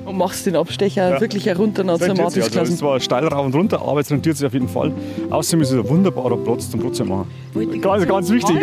und 0.05 0.17
machst 0.17 0.45
den 0.45 0.55
Abstecher 0.55 1.11
ja. 1.11 1.21
wirklich 1.21 1.45
herunter 1.45 1.83
nach 1.83 1.97
zur 1.97 2.09
Martinsklasse. 2.09 2.59
Also 2.59 2.73
es 2.73 2.81
war 2.81 2.99
steil 2.99 3.27
rauf 3.27 3.45
und 3.45 3.55
runter, 3.55 3.81
aber 3.81 3.99
es 4.01 4.11
rentiert 4.11 4.37
sich 4.37 4.45
auf 4.45 4.53
jeden 4.53 4.67
Fall. 4.67 4.91
Außerdem 5.29 5.61
ist 5.61 5.71
es 5.71 5.77
ein 5.77 5.89
wunderbarer 5.89 6.37
Platz 6.37 6.69
zum 6.69 6.79
Putz 6.79 6.99
machen. 6.99 7.27
Ganz, 7.81 8.07
ganz 8.07 8.29
wichtig. 8.29 8.57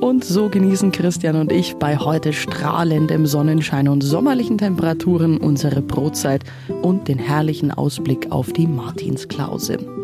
und 0.00 0.24
so 0.24 0.48
genießen 0.48 0.92
Christian 0.92 1.36
und 1.36 1.52
ich 1.52 1.74
bei 1.76 1.96
heute 1.96 2.32
strahlendem 2.32 3.26
Sonnenschein 3.26 3.88
und 3.88 4.02
sommerlichen 4.02 4.58
Temperaturen 4.58 5.38
unsere 5.38 5.82
Brotzeit 5.82 6.42
und 6.82 7.08
den 7.08 7.18
herrlichen 7.18 7.70
Ausblick 7.70 8.30
auf 8.30 8.52
die 8.52 8.66
Martinsklause. 8.66 9.95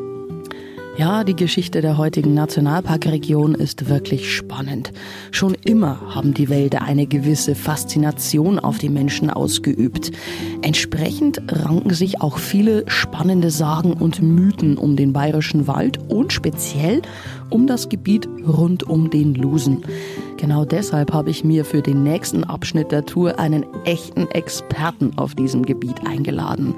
Ja, 0.99 1.25
die 1.25 1.35
Geschichte 1.35 1.81
der 1.81 1.97
heutigen 1.97 2.35
Nationalparkregion 2.35 3.55
ist 3.55 3.89
wirklich 3.89 4.31
spannend. 4.31 4.93
Schon 5.31 5.55
immer 5.65 6.15
haben 6.15 6.35
die 6.35 6.51
Wälder 6.51 6.83
eine 6.83 7.07
gewisse 7.07 7.55
Faszination 7.55 8.59
auf 8.59 8.77
die 8.77 8.91
Menschen 8.91 9.31
ausgeübt. 9.31 10.11
Entsprechend 10.61 11.41
ranken 11.49 11.95
sich 11.95 12.21
auch 12.21 12.37
viele 12.37 12.85
spannende 12.89 13.51
Sagen 13.51 13.95
und 13.95 14.21
Mythen 14.21 14.77
um 14.77 14.95
den 14.95 15.15
bayerischen 15.15 15.67
Wald 15.67 15.99
und 16.11 16.31
speziell 16.31 17.01
um 17.53 17.67
das 17.67 17.89
Gebiet 17.89 18.29
rund 18.47 18.83
um 18.85 19.11
den 19.11 19.35
Lusen. 19.35 19.83
Genau 20.39 20.65
deshalb 20.65 21.13
habe 21.13 21.31
ich 21.31 21.45
mir 21.45 21.65
für 21.65 21.83
den 21.83 22.03
nächsten 22.03 22.43
Abschnitt 22.45 22.91
der 22.91 23.05
Tour 23.05 23.39
einen 23.39 23.65
echten 23.85 24.27
Experten 24.31 25.13
auf 25.17 25.35
diesem 25.35 25.65
Gebiet 25.65 26.07
eingeladen. 26.07 26.75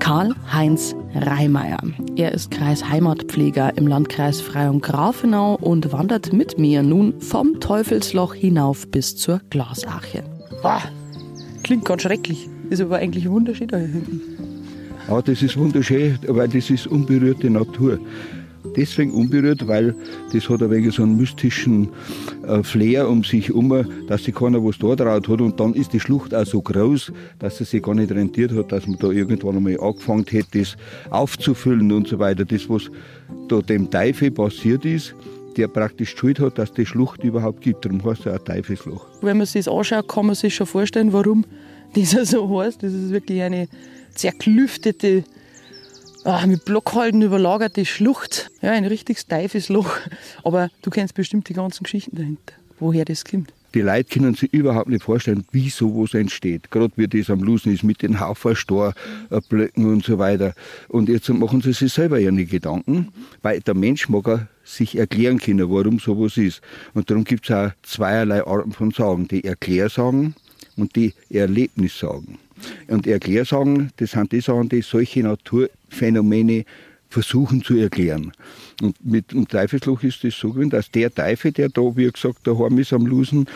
Karl-Heinz 0.00 0.96
Reimeyer. 1.14 1.78
Er 2.16 2.32
ist 2.32 2.50
Kreisheimatpfleger 2.50 3.76
im 3.76 3.86
Landkreis 3.86 4.40
Freyung-Grafenau 4.40 5.56
und 5.60 5.92
wandert 5.92 6.32
mit 6.32 6.58
mir 6.58 6.82
nun 6.82 7.20
vom 7.20 7.60
Teufelsloch 7.60 8.34
hinauf 8.34 8.88
bis 8.90 9.16
zur 9.16 9.40
Glasarche. 9.50 10.24
Boah, 10.62 10.82
klingt 11.62 11.84
ganz 11.84 12.02
schrecklich, 12.02 12.48
ist 12.70 12.80
aber 12.80 12.96
eigentlich 12.96 13.28
wunderschön 13.28 13.68
da 13.68 13.76
hinten. 13.76 14.20
Ja, 15.08 15.20
das 15.20 15.42
ist 15.42 15.56
wunderschön, 15.56 16.18
weil 16.26 16.48
das 16.48 16.70
ist 16.70 16.86
unberührte 16.86 17.50
Natur. 17.50 17.98
Deswegen 18.76 19.12
unberührt, 19.12 19.66
weil 19.68 19.94
das 20.32 20.48
hat 20.48 20.62
ein 20.62 20.70
wenig 20.70 20.94
so 20.94 21.02
einen 21.02 21.16
mystischen 21.16 21.90
äh, 22.46 22.62
Flair 22.62 23.08
um 23.08 23.22
sich 23.22 23.48
herum, 23.48 23.84
dass 24.08 24.24
sich 24.24 24.34
keiner 24.34 24.64
was 24.64 24.78
da 24.78 24.96
drauf 24.96 25.28
hat. 25.28 25.40
Und 25.40 25.60
dann 25.60 25.74
ist 25.74 25.92
die 25.92 26.00
Schlucht 26.00 26.34
auch 26.34 26.46
so 26.46 26.62
groß, 26.62 27.12
dass 27.38 27.58
sie 27.58 27.64
sich 27.64 27.82
gar 27.82 27.94
nicht 27.94 28.10
rentiert 28.10 28.52
hat, 28.52 28.72
dass 28.72 28.86
man 28.86 28.98
da 28.98 29.08
irgendwann 29.08 29.56
einmal 29.56 29.78
angefangen 29.80 30.24
hätte, 30.28 30.58
das 30.58 30.76
aufzufüllen 31.10 31.92
und 31.92 32.08
so 32.08 32.18
weiter. 32.18 32.44
Das, 32.44 32.68
was 32.68 32.90
da 33.48 33.60
dem 33.60 33.90
Teufel 33.90 34.30
passiert 34.30 34.84
ist, 34.84 35.14
der 35.56 35.68
praktisch 35.68 36.14
Schuld 36.16 36.40
hat, 36.40 36.58
dass 36.58 36.72
die 36.72 36.86
Schlucht 36.86 37.22
überhaupt 37.22 37.60
gibt. 37.60 37.84
Darum 37.84 38.04
heißt 38.04 38.26
es 38.26 38.32
auch 38.32 38.44
Teufelsloch. 38.44 39.06
Wenn 39.22 39.38
man 39.38 39.46
sich 39.46 39.64
das 39.64 39.74
anschaut, 39.74 40.08
kann 40.08 40.26
man 40.26 40.34
sich 40.34 40.54
schon 40.54 40.66
vorstellen, 40.66 41.12
warum 41.12 41.44
dieser 41.96 42.24
so 42.24 42.60
heißt. 42.60 42.82
Das 42.82 42.92
ist 42.92 43.10
wirklich 43.10 43.42
eine 43.42 43.68
zerklüftete, 44.14 45.24
ah, 46.24 46.46
mit 46.46 46.64
Blockhalten 46.64 47.22
überlagerte 47.22 47.84
Schlucht. 47.84 48.50
Ja, 48.62 48.72
ein 48.72 48.84
richtiges 48.84 49.26
Teufelsloch. 49.26 49.96
Aber 50.42 50.68
du 50.82 50.90
kennst 50.90 51.14
bestimmt 51.14 51.48
die 51.48 51.54
ganzen 51.54 51.84
Geschichten 51.84 52.16
dahinter, 52.16 52.54
woher 52.78 53.04
das 53.04 53.24
kommt. 53.24 53.52
Die 53.74 53.80
Leute 53.80 54.04
können 54.04 54.34
sich 54.34 54.54
überhaupt 54.54 54.88
nicht 54.88 55.02
vorstellen, 55.02 55.44
wie 55.50 55.68
sowas 55.68 56.14
entsteht. 56.14 56.70
Gerade 56.70 56.92
wie 56.94 57.08
das 57.08 57.28
am 57.28 57.42
Lusen 57.42 57.74
ist 57.74 57.82
mit 57.82 58.02
den 58.02 58.20
Hauferstorblöcken 58.20 59.86
und 59.86 60.04
so 60.04 60.18
weiter. 60.18 60.54
Und 60.88 61.08
jetzt 61.08 61.28
machen 61.28 61.60
sie 61.60 61.72
sich 61.72 61.92
selber 61.92 62.20
ja 62.20 62.30
nicht 62.30 62.52
Gedanken, 62.52 63.08
weil 63.42 63.60
der 63.60 63.74
Mensch 63.74 64.08
mag 64.08 64.46
sich 64.62 64.96
erklären 64.96 65.38
können, 65.38 65.68
warum 65.68 65.98
sowas 65.98 66.36
ist. 66.36 66.60
Und 66.94 67.10
darum 67.10 67.24
gibt 67.24 67.50
es 67.50 67.56
auch 67.56 67.70
zweierlei 67.82 68.46
Arten 68.46 68.70
von 68.70 68.92
Sagen. 68.92 69.26
Die 69.26 69.42
Erklärsagen 69.42 70.36
und 70.76 70.94
die 70.94 71.12
Erlebnissagen. 71.28 72.38
Und 72.88 73.06
Erklärsagen, 73.06 73.90
das 73.96 74.12
sind 74.12 74.32
die 74.32 74.40
Sachen, 74.40 74.68
die 74.68 74.82
solche 74.82 75.22
Naturphänomene 75.22 76.64
versuchen 77.08 77.62
zu 77.62 77.76
erklären. 77.76 78.32
Und 78.82 78.96
mit 79.04 79.32
dem 79.32 79.46
Teufelsloch 79.46 80.02
ist 80.02 80.24
das 80.24 80.34
so 80.34 80.52
gewesen, 80.52 80.70
dass 80.70 80.90
der 80.90 81.14
Teufel, 81.14 81.52
der 81.52 81.68
da, 81.68 81.82
wie 81.96 82.10
gesagt, 82.10 82.46
daheim 82.46 82.78
ist 82.78 82.92
am 82.92 83.06
Lusen, 83.06 83.46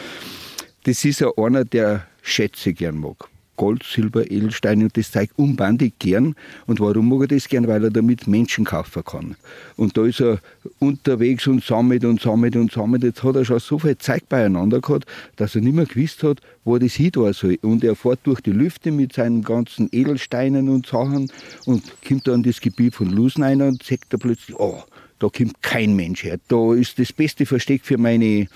das 0.84 1.04
ist 1.04 1.20
ja 1.20 1.30
einer, 1.36 1.64
der 1.64 2.06
Schätze 2.22 2.72
gern 2.72 2.98
mag. 2.98 3.28
Gold, 3.58 3.82
Silber, 3.82 4.30
Edelsteine 4.30 4.84
und 4.84 4.96
das 4.96 5.10
Zeug 5.10 5.28
unbandig 5.36 5.98
gern. 5.98 6.34
Und 6.66 6.80
warum 6.80 7.10
mag 7.10 7.22
er 7.22 7.26
das 7.26 7.48
gern? 7.48 7.68
Weil 7.68 7.84
er 7.84 7.90
damit 7.90 8.26
Menschen 8.26 8.64
kaufen 8.64 9.04
kann. 9.04 9.36
Und 9.76 9.98
da 9.98 10.06
ist 10.06 10.20
er 10.20 10.38
unterwegs 10.78 11.46
und 11.46 11.62
sammelt 11.62 12.06
und 12.06 12.22
sammelt 12.22 12.56
und 12.56 12.72
sammelt. 12.72 13.02
Jetzt 13.02 13.22
hat 13.22 13.36
er 13.36 13.44
schon 13.44 13.58
so 13.58 13.78
viel 13.78 13.98
Zeug 13.98 14.22
beieinander 14.30 14.80
gehabt, 14.80 15.06
dass 15.36 15.54
er 15.54 15.60
nicht 15.60 15.74
mehr 15.74 15.84
gewusst 15.84 16.22
hat, 16.22 16.40
wo 16.64 16.78
das 16.78 16.94
hin 16.94 17.10
soll. 17.14 17.58
Und 17.60 17.84
er 17.84 17.96
fährt 17.96 18.20
durch 18.22 18.40
die 18.40 18.52
Lüfte 18.52 18.92
mit 18.92 19.12
seinen 19.12 19.42
ganzen 19.42 19.88
Edelsteinen 19.92 20.68
und 20.68 20.86
Sachen 20.86 21.30
und 21.66 21.82
kommt 22.06 22.26
dann 22.28 22.36
in 22.36 22.42
das 22.44 22.60
Gebiet 22.60 22.94
von 22.94 23.10
Lusen 23.10 23.42
rein 23.42 23.60
und 23.60 23.82
sagt 23.82 24.12
er 24.12 24.18
plötzlich, 24.18 24.58
oh, 24.58 24.82
da 25.18 25.28
kommt 25.28 25.60
kein 25.62 25.96
Mensch 25.96 26.22
her. 26.22 26.38
Da 26.46 26.74
ist 26.74 26.98
das 26.98 27.12
beste 27.12 27.44
Versteck 27.44 27.84
für 27.84 27.98
meine 27.98 28.46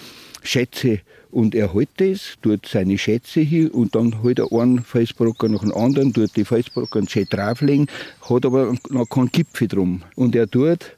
Schätze 0.44 1.00
und 1.32 1.54
er 1.54 1.74
hält 1.74 1.88
das, 1.96 2.36
tut 2.42 2.66
seine 2.66 2.98
Schätze 2.98 3.40
hier 3.40 3.74
und 3.74 3.94
dann 3.94 4.22
hält 4.22 4.38
er 4.38 4.52
einen 4.52 4.84
Felsbrocker 4.84 5.48
nach 5.48 5.62
dem 5.62 5.74
anderen, 5.74 6.12
tut 6.12 6.36
die 6.36 6.44
Felsbrocker 6.44 7.02
schön 7.08 7.26
drauflegen, 7.28 7.88
hat 8.28 8.46
aber 8.46 8.74
noch 8.90 9.08
keinen 9.08 9.32
Gipfel 9.32 9.66
drum. 9.66 10.02
Und 10.14 10.36
er 10.36 10.48
tut 10.48 10.94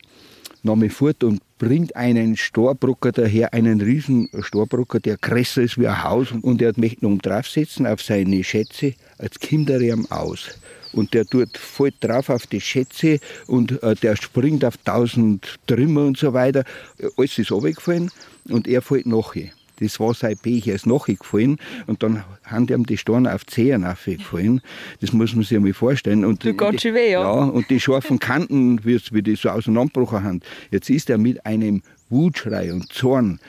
nochmal 0.64 0.90
fort 0.90 1.22
und 1.22 1.40
bringt 1.58 1.94
einen 1.94 2.36
Storbrocker 2.36 3.12
daher, 3.12 3.54
einen 3.54 3.80
riesen 3.80 4.28
Storbrocker, 4.40 4.98
der 4.98 5.16
größer 5.18 5.62
ist 5.62 5.78
wie 5.78 5.86
ein 5.86 6.02
Haus 6.02 6.32
und 6.42 6.60
er 6.60 6.72
möchte 6.76 7.06
noch 7.06 7.16
draufsetzen 7.22 7.86
auf 7.86 8.02
seine 8.02 8.42
Schätze, 8.42 8.94
als 9.18 9.38
Kinderrehm 9.38 10.10
aus. 10.10 10.58
Und 10.92 11.14
der 11.14 11.26
tut 11.26 11.56
voll 11.56 11.92
drauf 12.00 12.28
auf 12.28 12.46
die 12.46 12.60
Schätze 12.60 13.18
und 13.46 13.82
äh, 13.82 13.94
der 13.96 14.16
springt 14.16 14.64
auf 14.64 14.76
tausend 14.78 15.58
Trümmer 15.66 16.06
und 16.06 16.16
so 16.16 16.32
weiter. 16.32 16.64
Alles 17.16 17.38
ist 17.38 17.52
runtergefallen 17.52 18.10
und 18.48 18.66
er 18.68 18.82
fällt 18.82 19.06
nachher. 19.06 19.50
Das 19.80 19.98
war 19.98 20.14
sein 20.14 20.36
Pech, 20.36 20.68
er 20.68 20.76
ist 20.76 20.86
nachgefallen 20.86 21.58
und 21.86 22.02
dann 22.02 22.22
haben 22.44 22.68
ihm 22.68 22.86
die 22.86 22.96
Steine 22.96 23.34
auf 23.34 23.44
die 23.44 23.54
Zehen 23.54 23.84
aufgefallen. 23.84 24.60
Das 25.00 25.12
muss 25.12 25.34
man 25.34 25.44
sich 25.44 25.56
einmal 25.56 25.72
vorstellen. 25.72 26.24
Und 26.24 26.42
Tut 26.42 26.58
ganz 26.58 26.82
schön 26.82 26.94
weh, 26.94 27.10
ja. 27.10 27.22
ja. 27.22 27.44
Und 27.44 27.70
die 27.70 27.80
scharfen 27.80 28.18
Kanten, 28.18 28.84
wie, 28.84 29.00
wie 29.10 29.22
die 29.22 29.36
so 29.36 29.48
auseinandergebrochen 29.48 30.22
haben. 30.22 30.40
Jetzt 30.70 30.90
ist 30.90 31.10
er 31.10 31.18
mit 31.18 31.44
einem 31.44 31.82
Wutschrei 32.08 32.72
und 32.72 32.92
Zorn 32.92 33.40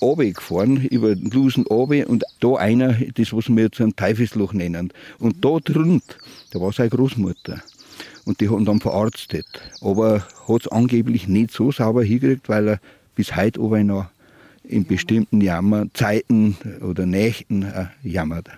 runtergefahren, 0.00 0.86
über 0.86 1.14
den 1.14 1.30
Lusen 1.30 1.66
runter 1.66 2.08
und 2.08 2.24
da 2.40 2.54
einer, 2.54 2.96
das 3.14 3.32
was 3.32 3.48
wir 3.48 3.64
jetzt 3.64 3.80
ein 3.80 3.96
Teufelsloch 3.96 4.52
nennen. 4.52 4.92
Und 5.18 5.44
da 5.44 5.58
drunter, 5.62 6.14
da 6.52 6.60
war 6.60 6.72
seine 6.72 6.90
Großmutter. 6.90 7.60
Und 8.24 8.40
die 8.40 8.48
haben 8.48 8.64
dann 8.64 8.80
verarztet. 8.80 9.46
Aber 9.80 10.26
hat 10.46 10.60
es 10.60 10.68
angeblich 10.68 11.28
nicht 11.28 11.50
so 11.50 11.72
sauber 11.72 12.04
hingekriegt, 12.04 12.48
weil 12.48 12.68
er 12.68 12.80
bis 13.14 13.34
heute 13.34 13.60
oben 13.60 13.86
noch 13.86 14.06
in 14.68 14.84
bestimmten 14.84 15.40
Jammerzeiten 15.40 16.56
oder 16.82 17.06
Nächten 17.06 17.62
äh, 17.62 17.86
jammert. 18.02 18.48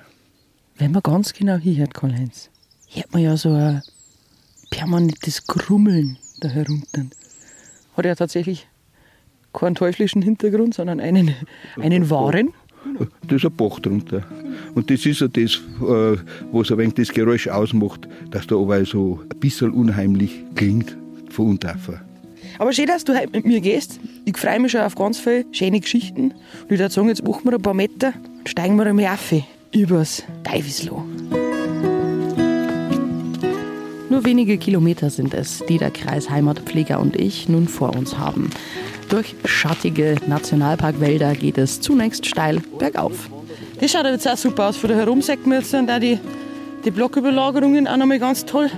Wenn 0.77 0.92
man 0.92 1.03
ganz 1.03 1.33
genau 1.33 1.57
hinhört, 1.57 1.94
Karl-Heinz, 1.94 2.51
hört 2.88 3.12
man 3.12 3.23
ja 3.23 3.37
so 3.37 3.53
ein 3.53 3.83
permanentes 4.70 5.46
Grummeln 5.46 6.18
da 6.40 6.49
herunter. 6.49 7.07
Hat 7.96 8.05
ja 8.05 8.14
tatsächlich 8.14 8.66
keinen 9.53 9.75
teuflischen 9.75 10.23
Hintergrund, 10.23 10.75
sondern 10.75 11.01
einen, 11.01 11.35
einen 11.77 12.09
wahren. 12.11 12.51
Da 13.27 13.37
ist 13.37 13.44
ein 13.44 13.55
Bach 13.55 13.79
drunter. 13.81 14.25
Und 14.75 14.90
das 14.90 15.05
ist 15.05 15.20
ja 15.20 15.29
das, 15.29 15.61
äh, 15.83 16.16
was 16.51 16.70
ein 16.70 16.79
wenig 16.79 16.94
das 16.94 17.11
Geräusch 17.11 17.49
ausmacht, 17.49 18.09
dass 18.31 18.46
da 18.46 18.57
aber 18.57 18.85
so 18.85 19.20
ein 19.31 19.38
bisschen 19.38 19.73
unheimlich 19.73 20.44
klingt 20.55 20.96
von 21.31 21.51
unten. 21.51 22.01
Aber 22.61 22.75
schön, 22.75 22.88
dass 22.88 23.05
du 23.05 23.18
heute 23.18 23.31
mit 23.33 23.46
mir 23.46 23.62
gehst. 23.62 23.99
Ich 24.27 24.37
freue 24.37 24.61
mich 24.61 24.73
schon 24.73 24.83
auf 24.83 24.94
ganz 24.94 25.18
viele 25.18 25.46
schöne 25.51 25.81
Geschichten. 25.81 26.33
Und 26.33 26.64
ich 26.70 26.79
würde 26.79 26.90
sagen, 26.90 27.09
jetzt 27.09 27.27
machen 27.27 27.40
wir 27.44 27.55
ein 27.55 27.62
paar 27.62 27.73
Meter 27.73 28.12
und 28.38 28.46
steigen 28.46 28.77
wir 28.77 28.85
einmal 28.85 29.07
auf 29.07 29.33
übers 29.73 30.23
Teufelsloh. 30.44 31.03
Nur 34.11 34.25
wenige 34.27 34.59
Kilometer 34.59 35.09
sind 35.09 35.33
es, 35.33 35.62
die 35.70 35.79
der 35.79 35.90
Kreis 35.90 36.29
Heimatpfleger 36.29 37.01
und 37.01 37.16
ich 37.16 37.49
nun 37.49 37.66
vor 37.66 37.96
uns 37.96 38.18
haben. 38.18 38.51
Durch 39.09 39.35
schattige 39.46 40.16
Nationalparkwälder 40.27 41.37
geht 41.37 41.57
es 41.57 41.81
zunächst 41.81 42.27
steil 42.27 42.61
bergauf. 42.79 43.31
Das 43.81 43.90
schaut 43.90 44.05
jetzt 44.05 44.29
auch 44.29 44.37
super 44.37 44.68
aus. 44.68 44.77
Von 44.77 44.90
da 44.90 44.96
herum 44.96 45.23
sagt 45.23 45.46
man 45.46 45.61
jetzt 45.61 45.73
die, 45.73 46.18
die 46.85 46.90
Blocküberlagerungen 46.90 47.88
auch 47.88 47.96
nochmal 47.96 48.18
ganz 48.18 48.44
toll. 48.44 48.70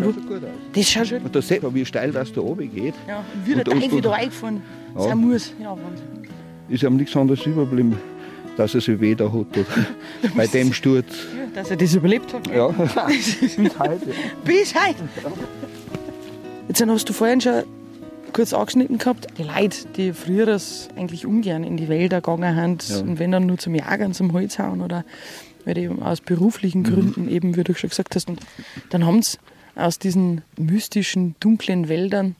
Das 0.00 0.14
schaut 0.14 0.26
gut 0.28 0.44
aus. 0.44 0.50
Das 0.74 0.90
schaut 0.90 1.06
schon. 1.08 1.18
Und 1.22 1.34
da 1.36 1.42
sieht 1.42 1.62
man, 1.62 1.74
wie 1.74 1.84
steil 1.84 2.12
das 2.12 2.32
da 2.32 2.40
oben 2.40 2.72
geht. 2.74 2.94
Ja, 3.06 3.24
wie 3.44 3.54
der 3.54 3.66
Und- 3.66 3.74
und- 3.74 3.80
Teufel 3.82 4.00
da 4.00 4.08
und- 4.10 4.14
eingefahren 4.16 4.62
Ja. 4.94 5.02
sein 5.02 5.18
muss. 5.18 5.52
Ja. 5.60 5.76
Ist 6.68 6.82
ihm 6.82 6.96
nichts 6.96 7.16
anderes 7.16 7.44
überblieben, 7.46 7.96
dass 8.56 8.74
er 8.74 8.80
sich 8.80 9.00
weh 9.00 9.14
da 9.14 9.32
hat. 9.32 9.46
Bei 10.36 10.46
dem 10.46 10.72
Sturz. 10.72 11.06
Ja, 11.36 11.46
dass 11.54 11.70
er 11.70 11.76
das 11.76 11.94
überlebt 11.94 12.32
hat. 12.34 12.46
Ja, 12.48 12.68
bis 13.06 13.78
heute. 13.78 14.06
Bis 14.44 14.74
heute. 14.74 15.02
Jetzt 16.68 16.84
hast 16.86 17.08
du 17.08 17.12
vorhin 17.12 17.40
schon 17.40 17.62
kurz 18.32 18.52
angeschnitten 18.52 18.98
gehabt. 18.98 19.26
Die 19.38 19.42
Leute, 19.44 19.78
die 19.96 20.12
früher 20.12 20.44
das 20.46 20.88
eigentlich 20.96 21.24
ungern 21.26 21.64
in 21.64 21.76
die 21.76 21.88
Wälder 21.88 22.20
gegangen 22.20 22.78
sind 22.80 22.88
Ja. 22.88 23.00
und 23.02 23.18
wenn 23.18 23.32
dann 23.32 23.46
nur 23.46 23.56
zum 23.58 23.74
Jagen, 23.74 24.12
zum 24.12 24.32
Holzhauen 24.32 24.82
oder 24.82 25.04
weil 25.64 25.74
die 25.74 25.82
eben 25.82 26.02
aus 26.02 26.20
beruflichen 26.20 26.82
Gründen 26.84 27.28
eben, 27.28 27.56
wie 27.56 27.64
du 27.64 27.74
schon 27.74 27.90
gesagt 27.90 28.14
hast, 28.14 28.28
und 28.28 28.40
dann 28.90 29.04
haben 29.06 29.22
sie 29.22 29.38
aus 29.78 29.98
diesen 29.98 30.42
mystischen, 30.58 31.34
dunklen 31.40 31.88
Wäldern 31.88 32.36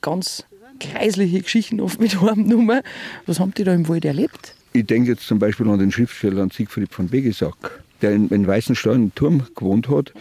ganz 0.00 0.44
kreisliche 0.80 1.40
Geschichten 1.40 1.80
oft 1.80 2.00
mit 2.00 2.20
heimgenommen. 2.20 2.82
Was 3.26 3.40
haben 3.40 3.54
die 3.54 3.64
da 3.64 3.72
im 3.72 3.88
Wald 3.88 4.04
erlebt? 4.04 4.54
Ich 4.72 4.86
denke 4.86 5.10
jetzt 5.10 5.26
zum 5.26 5.38
Beispiel 5.38 5.68
an 5.68 5.78
den 5.78 5.92
Schriftsteller 5.92 6.48
Siegfried 6.52 6.92
von 6.92 7.08
Begesack, 7.08 7.82
der 8.00 8.12
in, 8.12 8.28
in 8.28 8.46
Weißenstein 8.46 8.94
im 8.94 9.14
Turm 9.14 9.46
gewohnt 9.54 9.88
hat. 9.88 10.12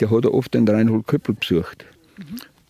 Der 0.00 0.10
hat 0.10 0.26
oft 0.26 0.54
den 0.54 0.66
Reinhold 0.66 1.06
Köppel 1.06 1.34
besucht. 1.34 1.84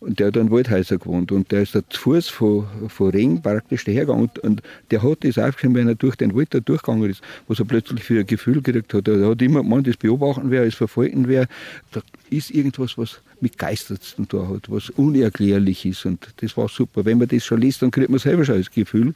Und 0.00 0.18
der 0.18 0.28
hat 0.28 0.36
in 0.36 0.50
Waldhäuser 0.50 0.96
gewohnt. 0.96 1.30
Und 1.30 1.52
der 1.52 1.62
ist 1.62 1.74
da 1.74 1.86
zu 1.88 2.00
Fuß 2.00 2.28
von, 2.28 2.66
von 2.88 3.10
Regen 3.10 3.42
praktisch 3.42 3.84
dahergegangen. 3.84 4.22
Und, 4.22 4.38
und 4.38 4.62
der 4.90 5.02
hat 5.02 5.24
das 5.24 5.36
aufgeschrieben, 5.36 5.76
wenn 5.76 5.88
er 5.88 5.94
durch 5.94 6.16
den 6.16 6.34
Wald 6.34 6.54
da 6.54 6.60
durchgegangen 6.60 7.10
ist, 7.10 7.20
was 7.48 7.58
er 7.58 7.66
plötzlich 7.66 8.02
für 8.02 8.20
ein 8.20 8.26
Gefühl 8.26 8.62
gekriegt 8.62 8.94
hat. 8.94 9.08
Er 9.08 9.28
hat 9.28 9.42
immer 9.42 9.62
gemeint, 9.62 9.86
das 9.86 9.98
beobachten 9.98 10.50
wäre, 10.50 10.64
das 10.64 10.74
verfolgen 10.74 11.28
wäre. 11.28 11.48
Da 11.92 12.00
ist 12.30 12.50
irgendwas, 12.50 12.96
was 12.96 13.20
mit 13.42 13.58
Geistern 13.58 14.00
zu 14.00 14.24
tun 14.24 14.48
hat, 14.48 14.70
was 14.70 14.88
unerklärlich 14.90 15.84
ist. 15.84 16.06
Und 16.06 16.28
das 16.36 16.56
war 16.56 16.68
super. 16.68 17.04
Wenn 17.04 17.18
man 17.18 17.28
das 17.28 17.44
schon 17.44 17.60
liest, 17.60 17.82
dann 17.82 17.90
kriegt 17.90 18.08
man 18.08 18.18
selber 18.18 18.44
schon 18.46 18.56
das 18.56 18.70
Gefühl. 18.70 19.12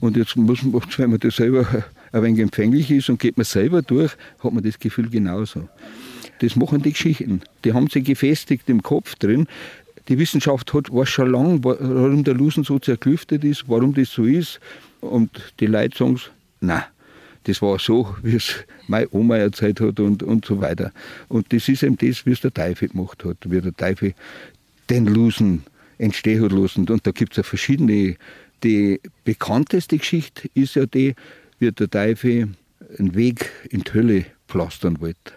Und 0.00 0.18
jetzt 0.18 0.36
muss 0.36 0.62
man, 0.62 0.82
wenn 0.98 1.10
man 1.10 1.20
das 1.20 1.36
selber 1.36 1.66
ein 2.12 2.22
wenig 2.22 2.40
empfänglich 2.40 2.90
ist 2.90 3.08
und 3.08 3.18
geht 3.18 3.38
man 3.38 3.44
selber 3.44 3.80
durch, 3.80 4.12
hat 4.42 4.52
man 4.52 4.62
das 4.62 4.78
Gefühl 4.78 5.08
genauso. 5.08 5.68
Das 6.40 6.56
machen 6.56 6.82
die 6.82 6.92
Geschichten. 6.92 7.42
Die 7.64 7.74
haben 7.74 7.88
sich 7.88 8.04
gefestigt 8.04 8.68
im 8.68 8.82
Kopf 8.82 9.14
drin. 9.16 9.46
Die 10.10 10.18
Wissenschaft 10.18 10.74
hat 10.74 10.92
weiß 10.92 11.08
schon 11.08 11.30
lange, 11.30 11.62
warum 11.62 12.24
der 12.24 12.34
Lusen 12.34 12.64
so 12.64 12.80
zerklüftet 12.80 13.44
ist, 13.44 13.68
warum 13.68 13.94
das 13.94 14.10
so 14.10 14.24
ist. 14.24 14.58
Und 15.00 15.30
die 15.60 15.66
Leute 15.66 15.96
sagen, 15.96 16.20
nein, 16.60 16.82
Das 17.44 17.62
war 17.62 17.78
so, 17.78 18.16
wie 18.22 18.34
es 18.34 18.56
meine 18.88 19.06
Oma 19.12 19.36
erzählt 19.36 19.80
hat 19.80 20.00
und, 20.00 20.24
und 20.24 20.44
so 20.44 20.60
weiter. 20.60 20.90
Und 21.28 21.52
das 21.52 21.68
ist 21.68 21.84
eben 21.84 21.96
das, 21.96 22.26
wie 22.26 22.32
es 22.32 22.40
der 22.40 22.52
Teufel 22.52 22.88
gemacht 22.88 23.24
hat, 23.24 23.36
wie 23.44 23.60
der 23.60 23.74
Teufel 23.76 24.14
den 24.90 25.06
Lusen 25.06 25.62
entstehen 25.98 26.42
hat 26.42 26.50
lassen. 26.50 26.88
Und 26.88 27.06
da 27.06 27.12
gibt 27.12 27.32
es 27.32 27.36
ja 27.36 27.42
verschiedene. 27.44 28.16
Die 28.64 29.00
bekannteste 29.22 29.96
Geschichte 29.96 30.50
ist 30.54 30.74
ja 30.74 30.86
die, 30.86 31.14
wie 31.60 31.70
der 31.70 31.88
Teufel 31.88 32.48
einen 32.98 33.14
Weg 33.14 33.48
in 33.70 33.82
die 33.84 33.94
Hölle 33.94 34.24
pflastern 34.48 35.00
wollte. 35.00 35.32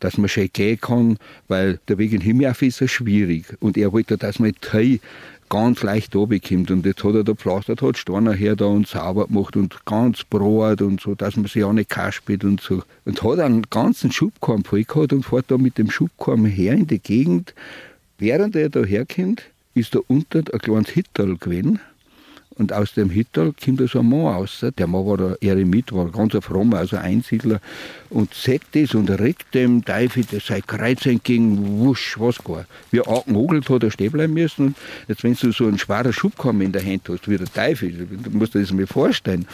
Dass 0.00 0.18
man 0.18 0.28
schön 0.28 0.50
gehen 0.52 0.80
kann, 0.80 1.18
weil 1.48 1.78
der 1.88 1.98
Weg 1.98 2.12
in 2.12 2.20
den 2.20 2.26
Himmel 2.26 2.54
ist 2.60 2.80
ja 2.80 2.88
schwierig. 2.88 3.44
Und 3.60 3.76
er 3.76 3.92
wollte, 3.92 4.16
dass 4.16 4.38
man 4.38 4.52
die 4.72 5.00
ganz 5.48 5.82
leicht 5.82 6.14
runterkommt. 6.16 6.70
Und 6.70 6.86
jetzt 6.86 7.04
hat 7.04 7.14
er 7.14 7.24
da 7.24 7.34
pflastert, 7.34 7.82
hat 7.82 7.98
Steiner 7.98 8.32
her 8.32 8.56
da 8.56 8.66
und 8.66 8.88
sauber 8.88 9.26
gemacht 9.26 9.56
und 9.56 9.84
ganz 9.84 10.24
brot 10.24 10.82
und 10.82 11.00
so, 11.00 11.14
dass 11.14 11.36
man 11.36 11.46
sich 11.46 11.64
auch 11.64 11.72
nicht 11.72 11.90
kaspelt 11.90 12.44
und 12.44 12.60
so. 12.60 12.82
Und 13.04 13.22
hat 13.22 13.38
einen 13.38 13.62
ganzen 13.70 14.10
Schubkorn 14.10 14.64
voll 14.64 14.84
gehabt 14.84 15.12
und 15.12 15.24
fährt 15.24 15.46
da 15.48 15.58
mit 15.58 15.78
dem 15.78 15.90
Schubkorn 15.90 16.44
her 16.44 16.72
in 16.72 16.86
die 16.86 16.98
Gegend. 16.98 17.54
Während 18.18 18.56
er 18.56 18.68
da 18.68 18.84
herkommt, 18.84 19.42
ist 19.74 19.94
da 19.94 20.00
unten 20.06 20.44
ein 20.52 20.58
kleines 20.58 20.90
Hittal 20.90 21.36
gewesen. 21.36 21.80
Und 22.56 22.72
aus 22.72 22.94
dem 22.94 23.10
Hittal 23.10 23.52
kommt 23.52 23.80
da 23.80 23.86
so 23.88 23.98
ein 23.98 24.08
Mann 24.08 24.26
raus. 24.26 24.64
Der 24.78 24.86
Mann 24.86 25.06
war 25.06 25.16
der 25.16 25.38
Eremit, 25.40 25.92
war 25.92 26.10
ganz 26.10 26.34
ein 26.34 26.42
frommer, 26.42 26.78
also 26.78 26.96
Einsiedler. 26.96 27.60
Und 28.10 28.32
sagt 28.32 28.76
das 28.76 28.94
und 28.94 29.10
regt 29.10 29.54
dem 29.54 29.84
Teufel 29.84 30.24
das 30.30 30.46
sein 30.46 30.62
Kreuz 30.64 31.04
entgegen, 31.04 31.80
wusch, 31.80 32.16
was 32.18 32.42
gar. 32.44 32.66
Wie 32.92 33.00
angemogelt 33.00 33.68
hat 33.68 33.82
er 33.82 33.90
stehen 33.90 34.12
bleiben 34.12 34.34
müssen. 34.34 34.66
Und 34.66 34.76
jetzt, 35.08 35.24
wenn 35.24 35.34
du 35.34 35.50
so 35.50 35.66
einen 35.66 35.78
schweren 35.78 36.12
Schubkammer 36.12 36.62
in 36.62 36.72
der 36.72 36.84
Hand 36.84 37.08
hast, 37.08 37.28
wie 37.28 37.36
der 37.36 37.52
Teufel, 37.52 37.90
du 37.92 38.30
musst 38.30 38.54
dir 38.54 38.60
das 38.60 38.72
mal 38.72 38.86
vorstellen. 38.86 39.46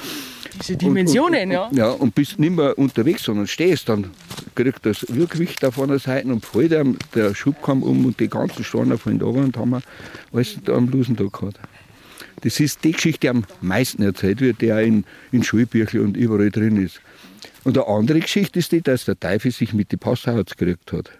Diese 0.61 0.77
Dimensionen, 0.77 1.51
und, 1.51 1.57
und, 1.57 1.77
ja. 1.77 1.87
Ja, 1.87 1.91
und 1.91 2.15
bist 2.15 2.39
nicht 2.39 2.55
mehr 2.55 2.77
unterwegs, 2.77 3.23
sondern 3.23 3.47
stehst, 3.47 3.89
dann 3.89 4.11
kriegt 4.55 4.85
das 4.85 5.07
Wirkgewicht 5.09 5.65
auf 5.65 5.81
einer 5.81 5.99
Seite 5.99 6.29
und 6.29 6.45
fällt 6.45 6.75
einem 6.75 6.99
der 7.15 7.35
Schubkamm 7.35 7.83
um 7.83 8.05
und 8.05 8.21
die 8.21 8.29
ganzen 8.29 8.65
Steine 8.65 8.99
fallen 8.99 9.23
runter 9.23 9.41
und 9.45 9.57
haben 9.57 9.71
wir 9.71 9.83
alles 10.33 10.59
da 10.65 10.75
am 10.75 10.89
Lusentag 10.89 11.33
gehabt. 11.33 11.61
Das 12.43 12.59
ist 12.61 12.85
die 12.85 12.93
Geschichte, 12.93 13.21
die 13.21 13.29
am 13.29 13.45
meisten 13.61 14.03
erzählt 14.03 14.41
wird, 14.41 14.61
die 14.61 14.73
auch 14.73 14.79
in, 14.79 15.05
in 15.33 15.43
Schulbüchern 15.43 16.01
und 16.01 16.17
überall 16.17 16.51
drin 16.51 16.83
ist. 16.83 17.01
Und 17.65 17.77
eine 17.77 17.87
andere 17.87 18.21
Geschichte 18.21 18.59
ist 18.59 18.73
die, 18.73 18.81
dass 18.81 19.05
der 19.05 19.19
Teufel 19.19 19.51
sich 19.51 19.75
mit 19.75 19.93
den 19.93 19.99
Passauers 19.99 20.57
gekriegt 20.57 20.93
hat. 20.93 21.11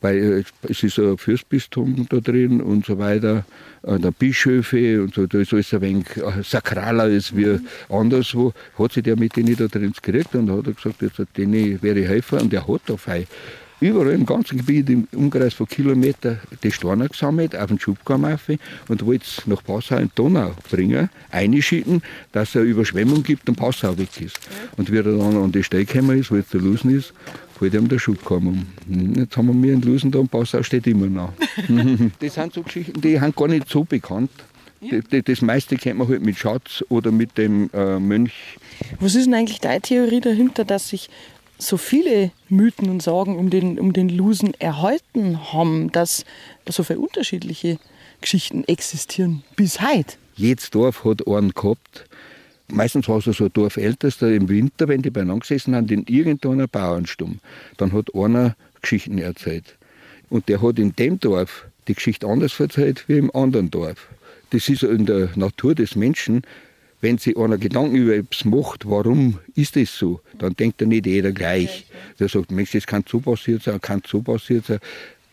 Weil 0.00 0.16
äh, 0.16 0.70
es 0.70 0.82
ist 0.82 0.98
ein 0.98 1.18
Fürstbistum 1.18 2.06
da 2.08 2.20
drin 2.20 2.60
und 2.60 2.86
so 2.86 2.98
weiter, 2.98 3.44
der 3.82 4.10
Bischöfe 4.10 5.02
und 5.02 5.14
so, 5.14 5.26
da 5.26 5.38
ist 5.38 5.52
alles 5.52 5.72
ein 5.72 5.80
wenig 5.80 6.16
äh, 6.16 6.42
sakraler 6.42 7.04
als 7.04 7.34
wie 7.34 7.58
anderswo. 7.88 8.52
Hat 8.78 8.92
sich 8.92 9.02
der 9.02 9.16
mit 9.16 9.36
denen 9.36 9.56
da 9.56 9.66
drin 9.66 9.92
gekriegt 9.92 10.34
und 10.34 10.50
hat 10.50 10.66
er 10.66 10.72
gesagt, 10.74 11.02
jetzt 11.02 11.20
denen 11.36 11.82
wäre 11.82 11.98
ich 11.98 12.08
helfen 12.08 12.40
und 12.40 12.52
der 12.52 12.68
hat 12.68 12.82
da 12.86 12.96
frei 12.96 13.26
überall 13.80 14.12
im 14.12 14.26
ganzen 14.26 14.58
Gebiet, 14.58 14.88
im 14.90 15.06
Umkreis 15.12 15.54
von 15.54 15.66
Kilometern, 15.66 16.40
die 16.62 16.72
Steine 16.72 17.08
gesammelt, 17.08 17.56
auf 17.56 17.66
den 17.66 17.78
Schubkamm 17.78 18.24
auf 18.24 18.48
und 18.88 19.04
wollte 19.04 19.24
es 19.24 19.46
nach 19.46 19.62
Passau 19.62 19.96
in 19.96 20.10
Donau 20.14 20.52
bringen, 20.70 21.10
einschicken, 21.30 22.02
dass 22.32 22.50
es 22.50 22.56
eine 22.56 22.64
Überschwemmung 22.64 23.22
gibt 23.22 23.48
und 23.48 23.56
Passau 23.56 23.96
weg 23.98 24.20
ist. 24.20 24.38
Und 24.76 24.90
wie 24.90 24.98
er 24.98 25.02
dann 25.02 25.36
an 25.36 25.52
die 25.52 25.62
Stelle 25.62 25.84
gekommen 25.84 26.18
ist, 26.18 26.30
wo 26.30 26.36
jetzt 26.36 26.54
der 26.54 26.60
Lusen 26.60 26.96
ist, 26.96 27.12
fällt 27.58 27.74
ihm 27.74 27.88
der 27.88 27.98
Schubkamm 27.98 28.46
um. 28.48 28.66
Jetzt 29.16 29.36
haben 29.36 29.46
wir 29.46 29.54
mir 29.54 29.72
einen 29.72 29.82
Lusen 29.82 30.10
da 30.10 30.18
und 30.18 30.30
Passau 30.30 30.62
steht 30.62 30.86
immer 30.86 31.06
noch. 31.06 31.32
das 32.20 32.34
sind 32.34 32.52
so 32.52 32.62
Geschichten, 32.62 33.00
die 33.00 33.18
sind 33.18 33.36
gar 33.36 33.48
nicht 33.48 33.68
so 33.68 33.84
bekannt. 33.84 34.30
Das 35.10 35.40
meiste 35.40 35.76
kennt 35.76 35.98
man 35.98 36.08
halt 36.08 36.22
mit 36.22 36.36
Schatz 36.36 36.84
oder 36.90 37.10
mit 37.10 37.38
dem 37.38 37.70
äh, 37.72 37.98
Mönch. 37.98 38.58
Was 39.00 39.14
ist 39.14 39.26
denn 39.26 39.34
eigentlich 39.34 39.60
deine 39.60 39.80
Theorie 39.80 40.20
dahinter, 40.20 40.64
dass 40.64 40.90
sich 40.90 41.08
so 41.58 41.76
viele 41.76 42.30
Mythen 42.48 42.88
und 42.90 43.02
Sagen 43.02 43.36
um 43.36 43.50
den, 43.50 43.78
um 43.78 43.92
den 43.92 44.08
Lusen 44.08 44.54
erhalten 44.58 45.52
haben, 45.52 45.90
dass 45.92 46.24
so 46.68 46.82
viele 46.82 47.00
unterschiedliche 47.00 47.78
Geschichten 48.20 48.64
existieren 48.64 49.42
bis 49.56 49.80
heute. 49.80 50.16
Jedes 50.34 50.70
Dorf 50.70 51.04
hat 51.04 51.26
einen 51.26 51.52
gehabt. 51.52 52.06
Meistens 52.68 53.08
war 53.08 53.18
es 53.18 53.24
so 53.24 53.44
ein 53.44 53.52
Dorfältester 53.52 54.28
im 54.32 54.48
Winter, 54.48 54.88
wenn 54.88 55.02
die 55.02 55.10
beieinander 55.10 55.40
gesessen 55.40 55.74
haben, 55.74 55.88
in 55.88 56.04
irgendeiner 56.06 56.66
Bauernstumm. 56.66 57.38
Dann 57.76 57.92
hat 57.92 58.14
einer 58.14 58.56
Geschichten 58.82 59.18
erzählt. 59.18 59.76
Und 60.28 60.48
der 60.48 60.60
hat 60.60 60.78
in 60.78 60.94
dem 60.96 61.20
Dorf 61.20 61.66
die 61.86 61.94
Geschichte 61.94 62.26
anders 62.26 62.58
erzählt 62.58 63.04
wie 63.08 63.18
im 63.18 63.34
anderen 63.34 63.70
Dorf. 63.70 64.08
Das 64.50 64.68
ist 64.68 64.82
in 64.82 65.06
der 65.06 65.30
Natur 65.36 65.74
des 65.74 65.96
Menschen, 65.96 66.42
wenn 67.00 67.18
sich 67.18 67.36
einer 67.36 67.58
Gedanken 67.58 67.96
über 67.96 68.14
etwas 68.14 68.44
macht, 68.44 68.88
warum 68.88 69.38
ist 69.54 69.76
das 69.76 69.96
so, 69.96 70.20
dann 70.38 70.54
denkt 70.54 70.80
er 70.80 70.86
nicht 70.86 71.06
jeder 71.06 71.32
gleich. 71.32 71.86
Der 72.18 72.28
sagt, 72.28 72.50
Mensch, 72.50 72.72
das 72.72 72.86
kann 72.86 73.04
so 73.08 73.20
passiert 73.20 73.62
sein, 73.62 73.80
kann 73.80 74.02
so 74.06 74.22
passiert 74.22 74.66
sein. 74.66 74.78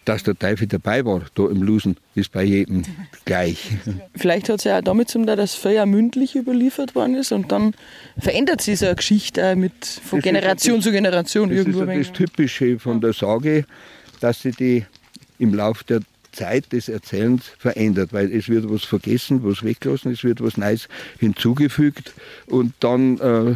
Dass 0.05 0.21
der 0.21 0.37
Teufel 0.37 0.67
dabei 0.67 1.05
war, 1.05 1.21
da 1.33 1.47
im 1.47 1.61
Lusen, 1.63 1.95
ist 2.13 2.33
bei 2.33 2.43
jedem 2.43 2.83
gleich. 3.25 3.69
Vielleicht 4.15 4.49
hat 4.49 4.59
es 4.59 4.65
ja 4.65 4.79
auch 4.79 4.83
damit 4.83 5.07
zu 5.07 5.17
tun, 5.17 5.27
dass 5.27 5.55
vorher 5.55 5.85
mündlich 5.85 6.35
überliefert 6.35 6.93
worden 6.93 7.15
ist 7.15 7.31
und 7.31 7.53
dann 7.53 7.73
verändert 8.19 8.59
sich 8.59 8.79
so 8.79 8.87
eine 8.87 8.95
Geschichte 8.95 9.55
mit, 9.55 9.85
von 9.85 10.19
das 10.19 10.23
Generation 10.25 10.81
zu 10.81 10.91
Generation 10.91 11.49
das 11.49 11.57
irgendwo. 11.57 11.85
Das 11.85 11.95
ist 11.95 12.09
das 12.09 12.17
Typische 12.17 12.79
von 12.79 12.99
der 12.99 13.13
Sage, 13.13 13.65
dass 14.19 14.41
sie 14.41 14.51
die 14.51 14.85
im 15.39 15.53
Laufe 15.53 15.85
der 15.85 16.01
Zeit 16.33 16.73
des 16.73 16.89
Erzählens 16.89 17.51
verändert, 17.57 18.11
weil 18.11 18.31
es 18.31 18.49
wird 18.49 18.69
was 18.69 18.83
vergessen, 18.83 19.43
was 19.43 19.63
weggelassen, 19.63 20.11
es 20.11 20.23
wird 20.23 20.41
was 20.41 20.57
Neues 20.57 20.89
hinzugefügt 21.19 22.13
und 22.47 22.73
dann 22.79 23.19
äh, 23.19 23.55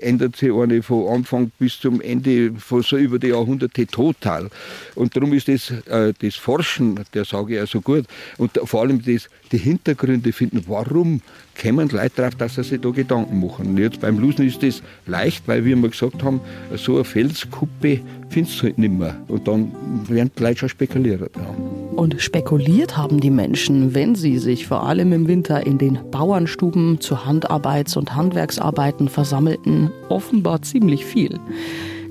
ändert 0.00 0.36
sich 0.36 0.52
eine 0.52 0.82
von 0.82 1.08
Anfang 1.08 1.50
bis 1.58 1.80
zum 1.80 2.00
Ende 2.00 2.52
von 2.58 2.82
so 2.82 2.96
über 2.96 3.18
die 3.18 3.28
Jahrhunderte 3.28 3.86
total. 3.86 4.48
Und 4.94 5.16
darum 5.16 5.32
ist 5.32 5.48
das, 5.48 5.70
äh, 5.86 6.12
das 6.20 6.36
Forschen 6.36 7.00
der 7.14 7.24
Sage 7.24 7.56
ja 7.56 7.66
so 7.66 7.80
gut. 7.80 8.06
Und 8.36 8.58
vor 8.64 8.82
allem 8.82 9.02
das, 9.04 9.28
die 9.52 9.58
Hintergründe 9.58 10.32
finden, 10.32 10.62
warum 10.66 11.22
kommen 11.60 11.88
Leute 11.88 12.12
darauf, 12.16 12.34
dass 12.36 12.54
sie 12.54 12.62
sich 12.62 12.80
da 12.80 12.90
Gedanken 12.90 13.40
machen. 13.40 13.66
Und 13.66 13.78
jetzt 13.78 14.00
beim 14.00 14.18
Lusen 14.18 14.46
ist 14.46 14.62
das 14.62 14.82
leicht, 15.06 15.46
weil 15.48 15.64
wir 15.64 15.72
immer 15.72 15.88
gesagt 15.88 16.22
haben, 16.22 16.40
so 16.76 16.96
eine 16.96 17.04
Felskuppe 17.04 18.00
findest 18.28 18.58
du 18.58 18.64
halt 18.64 18.78
nicht 18.78 18.92
mehr. 18.92 19.16
Und 19.28 19.48
dann 19.48 19.72
werden 20.08 20.30
die 20.38 20.42
Leute 20.42 20.60
schon 20.60 20.68
spekuliert. 20.68 21.20
Ja. 21.36 21.54
Und 21.96 22.20
spekuliert 22.20 22.96
haben 22.96 23.20
die 23.20 23.30
Menschen, 23.30 23.94
wenn 23.94 24.14
sie 24.14 24.38
sich 24.38 24.66
vor 24.66 24.84
allem 24.86 25.12
im 25.12 25.26
Winter 25.26 25.66
in 25.66 25.78
den 25.78 25.98
Bauernstuben 26.10 27.00
zu 27.00 27.24
Handarbeits- 27.24 27.96
und 27.96 28.14
Handwerksarbeiten 28.14 29.08
versammelten, 29.08 29.90
offenbar 30.08 30.62
ziemlich 30.62 31.04
viel. 31.04 31.40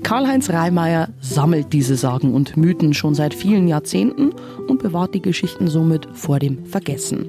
Karl-Heinz 0.02 0.50
Reimeyer 0.50 1.08
sammelt 1.20 1.72
diese 1.72 1.96
Sagen 1.96 2.34
und 2.34 2.56
Mythen 2.56 2.94
schon 2.94 3.14
seit 3.14 3.34
vielen 3.34 3.66
Jahrzehnten 3.66 4.30
und 4.68 4.82
bewahrt 4.82 5.14
die 5.14 5.22
Geschichten 5.22 5.68
somit 5.68 6.06
vor 6.12 6.38
dem 6.38 6.64
Vergessen. 6.66 7.26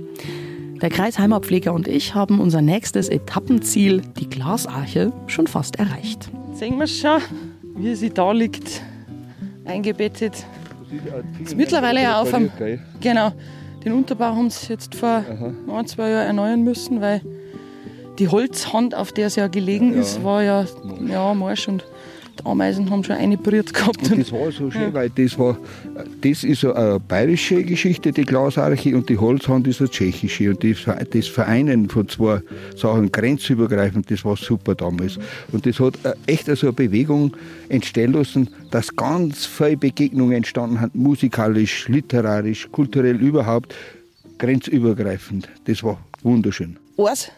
Der 0.82 0.90
Kreisheimer 0.90 1.42
und 1.74 1.88
ich 1.90 2.16
haben 2.16 2.40
unser 2.40 2.62
nächstes 2.62 3.10
Etappenziel, 3.10 4.02
die 4.18 4.30
Glasarche, 4.30 5.12
schon 5.28 5.48
fast 5.48 5.78
erreicht. 5.78 6.30
Sehen 6.54 6.80
wir 6.80 6.88
schon, 6.88 7.20
wie 7.80 7.96
sie 7.96 8.10
da 8.10 8.32
liegt, 8.32 8.82
eingebettet. 9.66 10.46
Ist 11.44 11.56
mittlerweile 11.56 12.02
ja 12.02 12.22
auf 12.22 12.34
am, 12.34 12.52
Genau. 13.00 13.32
Den 13.84 13.94
Unterbau 13.94 14.36
haben 14.36 14.50
sie 14.50 14.74
jetzt 14.74 14.94
vor 14.94 15.24
ein, 15.74 15.88
zwei 15.88 16.10
Jahren 16.10 16.28
erneuern 16.28 16.64
müssen, 16.64 17.00
weil 17.00 17.22
die 18.20 18.28
Holzhand, 18.28 18.94
auf 18.94 19.14
der 19.14 19.28
es 19.28 19.38
ja 19.38 19.48
gelegen 19.48 19.94
ja. 19.94 20.02
ist, 20.02 20.24
war 20.24 20.44
ja, 20.44 20.66
ja 21.08 21.34
morsch 21.34 21.70
und 21.70 21.86
Ameisen 22.46 22.90
haben 22.90 23.04
schon 23.04 23.16
eine 23.16 23.38
berührt 23.38 23.74
gehabt. 23.74 24.12
Und 24.12 24.20
das 24.20 24.32
war 24.32 24.52
so 24.52 24.70
schön, 24.72 24.82
ja. 24.82 24.94
weil 24.94 25.10
das 25.10 25.38
war, 25.38 25.58
das 26.22 26.44
ist 26.44 26.66
eine 26.66 27.00
bayerische 27.00 27.64
Geschichte, 27.64 28.12
die 28.12 28.24
Glasarche, 28.24 28.96
und 28.96 29.10
die 29.10 29.18
Holzhand 29.18 29.68
ist 29.68 29.82
eine 29.82 29.90
tschechische. 29.90 30.50
Und 30.52 30.64
das 30.64 31.28
Vereinen 31.28 31.90
von 31.90 32.08
zwei 32.08 32.42
Sachen 32.76 33.12
grenzübergreifend, 33.12 34.10
das 34.10 34.26
war 34.26 34.38
super 34.38 34.76
damals. 34.76 35.20
Und 35.52 35.66
das 35.66 35.80
hat 35.80 35.96
echt 36.26 36.46
so 36.46 36.68
eine 36.68 36.74
Bewegung 36.74 37.36
entstehen 37.70 38.14
lassen, 38.14 38.50
dass 38.72 38.96
ganz 38.96 39.46
viele 39.46 39.78
Begegnungen 39.78 40.34
entstanden 40.34 40.80
sind, 40.80 40.96
musikalisch, 40.96 41.88
literarisch, 41.88 42.70
kulturell 42.72 43.16
überhaupt, 43.18 43.76
grenzübergreifend. 44.38 45.50
Das 45.66 45.84
war 45.84 46.00
wunderschön. 46.24 46.78
Was? 46.98 47.32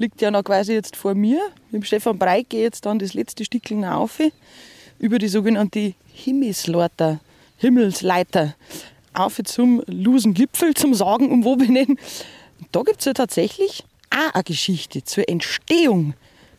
Liegt 0.00 0.22
ja 0.22 0.30
noch 0.30 0.42
quasi 0.42 0.72
jetzt 0.72 0.96
vor 0.96 1.14
mir. 1.14 1.40
Mit 1.70 1.82
dem 1.82 1.84
Stefan 1.84 2.18
Breit 2.18 2.48
gehe 2.48 2.62
jetzt 2.62 2.86
dann 2.86 2.98
das 2.98 3.14
letzte 3.14 3.44
Stückchen 3.44 3.84
auf 3.84 4.18
über 4.98 5.18
die 5.18 5.28
sogenannte 5.28 5.94
Himmelsleiter, 6.12 7.20
Himmelsleiter 7.58 8.54
auf 9.12 9.40
zum 9.44 9.82
Lusengipfel, 9.86 10.74
zum 10.74 10.94
Sagen 10.94 11.30
um 11.30 11.44
wo 11.44 11.56
benennen. 11.56 11.98
Da 12.72 12.82
gibt 12.82 13.00
es 13.00 13.04
ja 13.04 13.12
tatsächlich 13.12 13.84
auch 14.10 14.34
eine 14.34 14.44
Geschichte 14.44 15.04
zur 15.04 15.28
Entstehung 15.28 16.14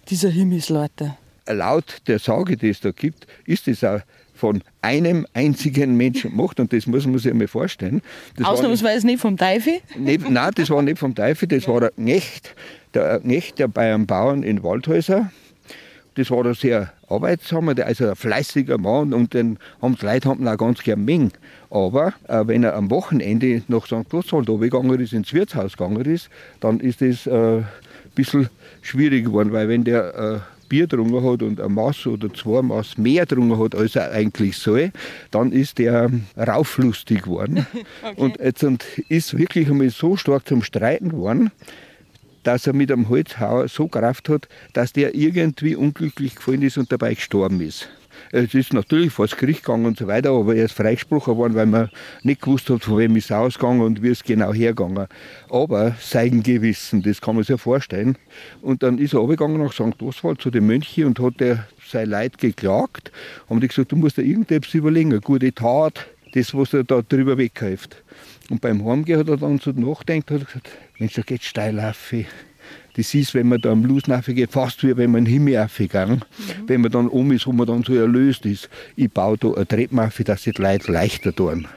dieser 0.09 0.29
Himmelsleiter. 0.29 1.17
Laut 1.47 2.01
der 2.07 2.19
Sage, 2.19 2.57
die 2.57 2.69
es 2.69 2.79
da 2.79 2.91
gibt, 2.91 3.27
ist 3.45 3.67
es 3.67 3.83
auch 3.83 4.01
von 4.41 4.63
einem 4.81 5.27
einzigen 5.35 5.95
Menschen 5.95 6.31
gemacht 6.31 6.59
und 6.59 6.73
das 6.73 6.87
muss 6.87 7.05
man 7.05 7.19
sich 7.19 7.31
einmal 7.31 7.47
vorstellen. 7.47 8.01
Das 8.37 8.47
Ausnahmsweise 8.47 9.05
nicht 9.05 9.21
vom 9.21 9.37
Teufel? 9.37 9.73
Nicht, 9.95 10.27
nein, 10.27 10.51
das 10.55 10.71
war 10.71 10.81
nicht 10.81 10.97
vom 10.97 11.13
Teufel, 11.13 11.47
das 11.47 11.67
war 11.67 11.83
ein 11.83 11.89
Knecht, 11.95 12.55
der 12.95 13.19
Knecht, 13.19 13.59
der 13.59 13.67
bei 13.67 13.93
einem 13.93 14.07
Bauern 14.07 14.41
in 14.41 14.63
Waldhäuser 14.63 15.31
das 16.15 16.29
war 16.29 16.45
ein 16.45 16.53
sehr 16.55 16.91
arbeitsamer, 17.07 17.73
also 17.85 18.09
ein 18.09 18.15
fleißiger 18.15 18.77
Mann 18.77 19.13
und 19.13 19.33
den 19.33 19.57
haben 19.81 19.95
die 19.95 20.05
Leute 20.05 20.27
haben 20.27 20.41
ihn 20.41 20.47
auch 20.49 20.57
ganz 20.57 20.83
gern 20.83 21.05
mengen. 21.05 21.31
Aber 21.69 22.13
äh, 22.27 22.45
wenn 22.47 22.65
er 22.65 22.75
am 22.75 22.91
Wochenende 22.91 23.63
nach 23.69 23.85
St. 23.85 24.13
Oswald 24.13 24.47
gegangen 24.47 24.99
ist, 24.99 25.13
ins 25.13 25.33
Wirtshaus 25.33 25.77
gegangen 25.77 26.03
ist, 26.03 26.29
dann 26.59 26.81
ist 26.81 26.99
das 26.99 27.27
äh, 27.27 27.59
ein 27.59 27.65
bisschen 28.13 28.49
schwierig 28.81 29.25
geworden, 29.25 29.53
weil 29.53 29.69
wenn 29.69 29.85
der 29.85 30.15
äh, 30.15 30.39
Bier 30.71 30.87
getrunken 30.87 31.21
hat 31.29 31.43
und 31.43 31.59
ein 31.59 31.73
Maß 31.73 32.07
oder 32.07 32.33
zwei 32.33 32.61
Maß 32.61 32.97
mehr 32.97 33.25
getrunken 33.25 33.59
hat, 33.59 33.75
als 33.75 33.97
er 33.97 34.09
eigentlich 34.13 34.55
soll, 34.55 34.91
dann 35.29 35.51
ist 35.51 35.79
der 35.79 36.09
rauflustig 36.37 37.23
geworden. 37.23 37.67
okay. 38.01 38.15
Und 38.15 38.39
jetzt 38.39 38.65
ist 39.09 39.37
wirklich 39.37 39.69
einmal 39.69 39.89
so 39.89 40.15
stark 40.15 40.47
zum 40.47 40.63
Streiten 40.63 41.09
geworden, 41.09 41.51
dass 42.43 42.67
er 42.67 42.73
mit 42.73 42.89
einem 42.89 43.09
Holzhauer 43.09 43.67
so 43.67 43.89
Kraft 43.89 44.29
hat, 44.29 44.47
dass 44.71 44.93
der 44.93 45.13
irgendwie 45.13 45.75
unglücklich 45.75 46.35
gefallen 46.35 46.61
ist 46.61 46.77
und 46.77 46.89
dabei 46.89 47.15
gestorben 47.15 47.59
ist. 47.59 47.89
Es 48.31 48.53
ist 48.53 48.73
natürlich 48.73 49.11
vor 49.11 49.27
das 49.27 49.37
Gericht 49.37 49.63
gegangen 49.63 49.85
und 49.85 49.97
so 49.97 50.07
weiter, 50.07 50.31
aber 50.31 50.55
er 50.55 50.65
ist 50.65 50.73
freigesprochen 50.73 51.37
worden, 51.37 51.55
weil 51.55 51.65
man 51.65 51.89
nicht 52.23 52.41
gewusst 52.41 52.69
hat, 52.69 52.83
von 52.83 52.97
wem 52.97 53.15
ist 53.15 53.25
es 53.25 53.31
ausgegangen 53.31 53.81
und 53.81 54.01
wie 54.01 54.09
es 54.09 54.23
genau 54.23 54.53
hergegangen. 54.53 55.07
Aber 55.49 55.95
sein 55.99 56.43
Gewissen, 56.43 57.03
das 57.03 57.21
kann 57.21 57.35
man 57.35 57.43
sich 57.43 57.59
vorstellen. 57.59 58.17
Und 58.61 58.83
dann 58.83 58.97
ist 58.97 59.13
er 59.13 59.19
runtergegangen 59.19 59.63
nach 59.63 59.73
St. 59.73 60.01
Oswald 60.01 60.41
zu 60.41 60.51
den 60.51 60.65
Mönchen 60.65 61.05
und 61.05 61.19
hat 61.19 61.39
der 61.39 61.67
sein 61.85 62.09
Leid 62.09 62.37
geklagt. 62.37 63.11
Haben 63.49 63.59
die 63.59 63.67
gesagt, 63.67 63.91
du 63.91 63.95
musst 63.95 64.17
dir 64.17 64.23
irgendetwas 64.23 64.73
überlegen, 64.73 65.11
eine 65.11 65.21
gute 65.21 65.53
Tat, 65.53 66.07
das, 66.33 66.53
was 66.53 66.73
er 66.73 66.83
da 66.83 67.01
drüber 67.01 67.37
weghilft. 67.37 68.01
Und 68.49 68.61
beim 68.61 68.85
Heimgehen 68.85 69.19
hat 69.19 69.29
er 69.29 69.37
dann 69.37 69.59
so 69.59 69.71
nachgedacht, 69.71 70.31
hat 70.31 70.45
gesagt, 70.45 70.69
Mensch, 70.99 71.13
da 71.13 71.21
geht 71.21 71.43
steil 71.43 71.79
auf. 71.79 72.13
Das 72.95 73.13
ist, 73.13 73.33
wenn 73.33 73.47
man 73.47 73.61
da 73.61 73.71
am 73.71 73.81
Blues 73.81 74.03
geht, 74.25 74.51
fast 74.51 74.83
wie 74.83 74.97
wenn 74.97 75.11
man 75.11 75.19
in 75.19 75.25
den 75.25 75.33
Himmel 75.33 75.57
aufgegangen. 75.57 76.23
Mhm. 76.37 76.67
Wenn 76.67 76.81
man 76.81 76.91
dann 76.91 77.07
oben 77.07 77.31
ist, 77.31 77.47
wo 77.47 77.51
man 77.51 77.67
dann 77.67 77.83
so 77.83 77.93
erlöst 77.93 78.45
ist. 78.45 78.69
Ich 78.95 79.11
baue 79.11 79.37
da 79.37 79.53
eine 79.53 79.67
Treppe 79.67 80.01
auf, 80.01 80.21
dass 80.23 80.43
die 80.43 80.51
Leute 80.51 80.91
leichter 80.91 81.33
tun. 81.33 81.67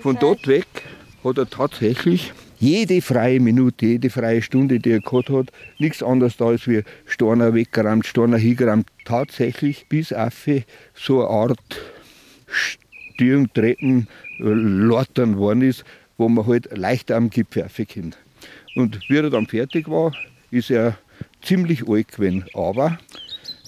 Von 0.00 0.16
dort 0.18 0.46
weg 0.46 0.66
hat 1.24 1.38
er 1.38 1.48
tatsächlich 1.48 2.32
jede 2.58 3.00
freie 3.00 3.40
Minute, 3.40 3.86
jede 3.86 4.10
freie 4.10 4.42
Stunde, 4.42 4.78
die 4.78 4.90
er 4.90 5.00
gehabt 5.00 5.30
hat, 5.30 5.50
nichts 5.78 6.02
anderes 6.02 6.36
da 6.36 6.46
als 6.46 6.68
wie 6.68 6.82
Storner 7.06 7.54
weggerammt, 7.54 8.06
Storner 8.06 8.36
hingerammt, 8.36 8.86
tatsächlich 9.06 9.86
bis 9.88 10.12
auf 10.12 10.46
so 10.94 11.26
eine 11.26 11.30
Art 11.30 11.58
Stirntreppen, 12.46 14.08
äh, 14.38 14.42
Lortern 14.42 15.38
worden 15.38 15.62
ist, 15.62 15.84
wo 16.18 16.28
man 16.28 16.46
halt 16.46 16.76
leichter 16.76 17.16
am 17.16 17.30
Gipfel 17.30 17.62
raufkommt. 17.62 18.18
Und 18.76 19.00
wie 19.08 19.16
er 19.16 19.30
dann 19.30 19.46
fertig 19.46 19.88
war, 19.88 20.12
ist 20.50 20.70
er 20.70 20.96
ziemlich 21.42 21.88
alt 21.88 22.12
gewesen. 22.12 22.44
Aber 22.54 22.98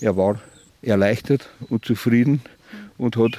er 0.01 0.16
war 0.16 0.40
erleichtert 0.83 1.49
und 1.68 1.85
zufrieden 1.85 2.42
und 2.99 3.16
hat 3.16 3.38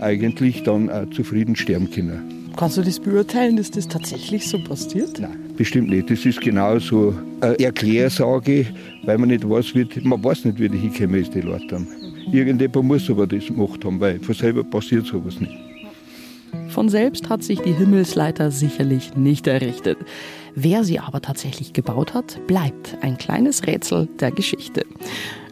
eigentlich 0.00 0.62
dann 0.62 0.90
auch 0.90 1.08
zufrieden 1.10 1.56
sterben 1.56 1.90
können. 1.90 2.52
Kannst 2.56 2.76
du 2.76 2.82
das 2.82 3.00
beurteilen, 3.00 3.58
ist 3.58 3.76
das 3.76 3.88
tatsächlich 3.88 4.48
so 4.48 4.62
passiert? 4.62 5.18
Nein, 5.18 5.36
bestimmt 5.56 5.90
nicht. 5.90 6.08
Das 6.08 6.24
ist 6.24 6.40
genau 6.40 6.78
so 6.78 7.12
eine 7.40 7.58
Erklärsage, 7.58 8.66
weil 9.04 9.18
man 9.18 9.30
nicht 9.30 9.48
weiß, 9.48 9.74
wie, 9.74 9.88
man 10.02 10.22
weiß 10.22 10.44
nicht, 10.44 10.60
wie 10.60 10.68
die 10.68 10.78
hinkommen 10.78 11.20
ist, 11.20 11.34
die 11.34 11.40
Leute 11.40 11.66
dann. 11.66 11.88
Irgendjemand 12.32 12.86
muss 12.86 13.10
aber 13.10 13.26
das 13.26 13.46
gemacht 13.46 13.84
haben, 13.84 13.98
weil 13.98 14.20
von 14.20 14.34
selber 14.34 14.62
passiert 14.62 15.06
sowas 15.06 15.40
nicht. 15.40 15.52
Von 16.68 16.88
selbst 16.88 17.28
hat 17.28 17.42
sich 17.42 17.60
die 17.60 17.72
Himmelsleiter 17.72 18.52
sicherlich 18.52 19.16
nicht 19.16 19.48
errichtet. 19.48 19.98
Wer 20.56 20.84
sie 20.84 21.00
aber 21.00 21.20
tatsächlich 21.20 21.72
gebaut 21.72 22.14
hat, 22.14 22.38
bleibt 22.46 22.96
ein 23.00 23.18
kleines 23.18 23.66
Rätsel 23.66 24.08
der 24.20 24.30
Geschichte. 24.30 24.86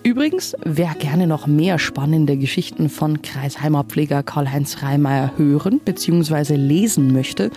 Übrigens, 0.05 0.57
wer 0.65 0.95
gerne 0.95 1.27
noch 1.27 1.47
mehr 1.47 1.79
spannende 1.79 2.37
Geschichten 2.37 2.88
von 2.88 3.23
Kreisheimerpfleger 3.23 4.23
Karl-Heinz 4.23 4.83
Reimeyer 4.83 5.33
hören 5.37 5.81
bzw. 5.85 6.55
lesen 6.55 7.12
möchte, 7.12 7.51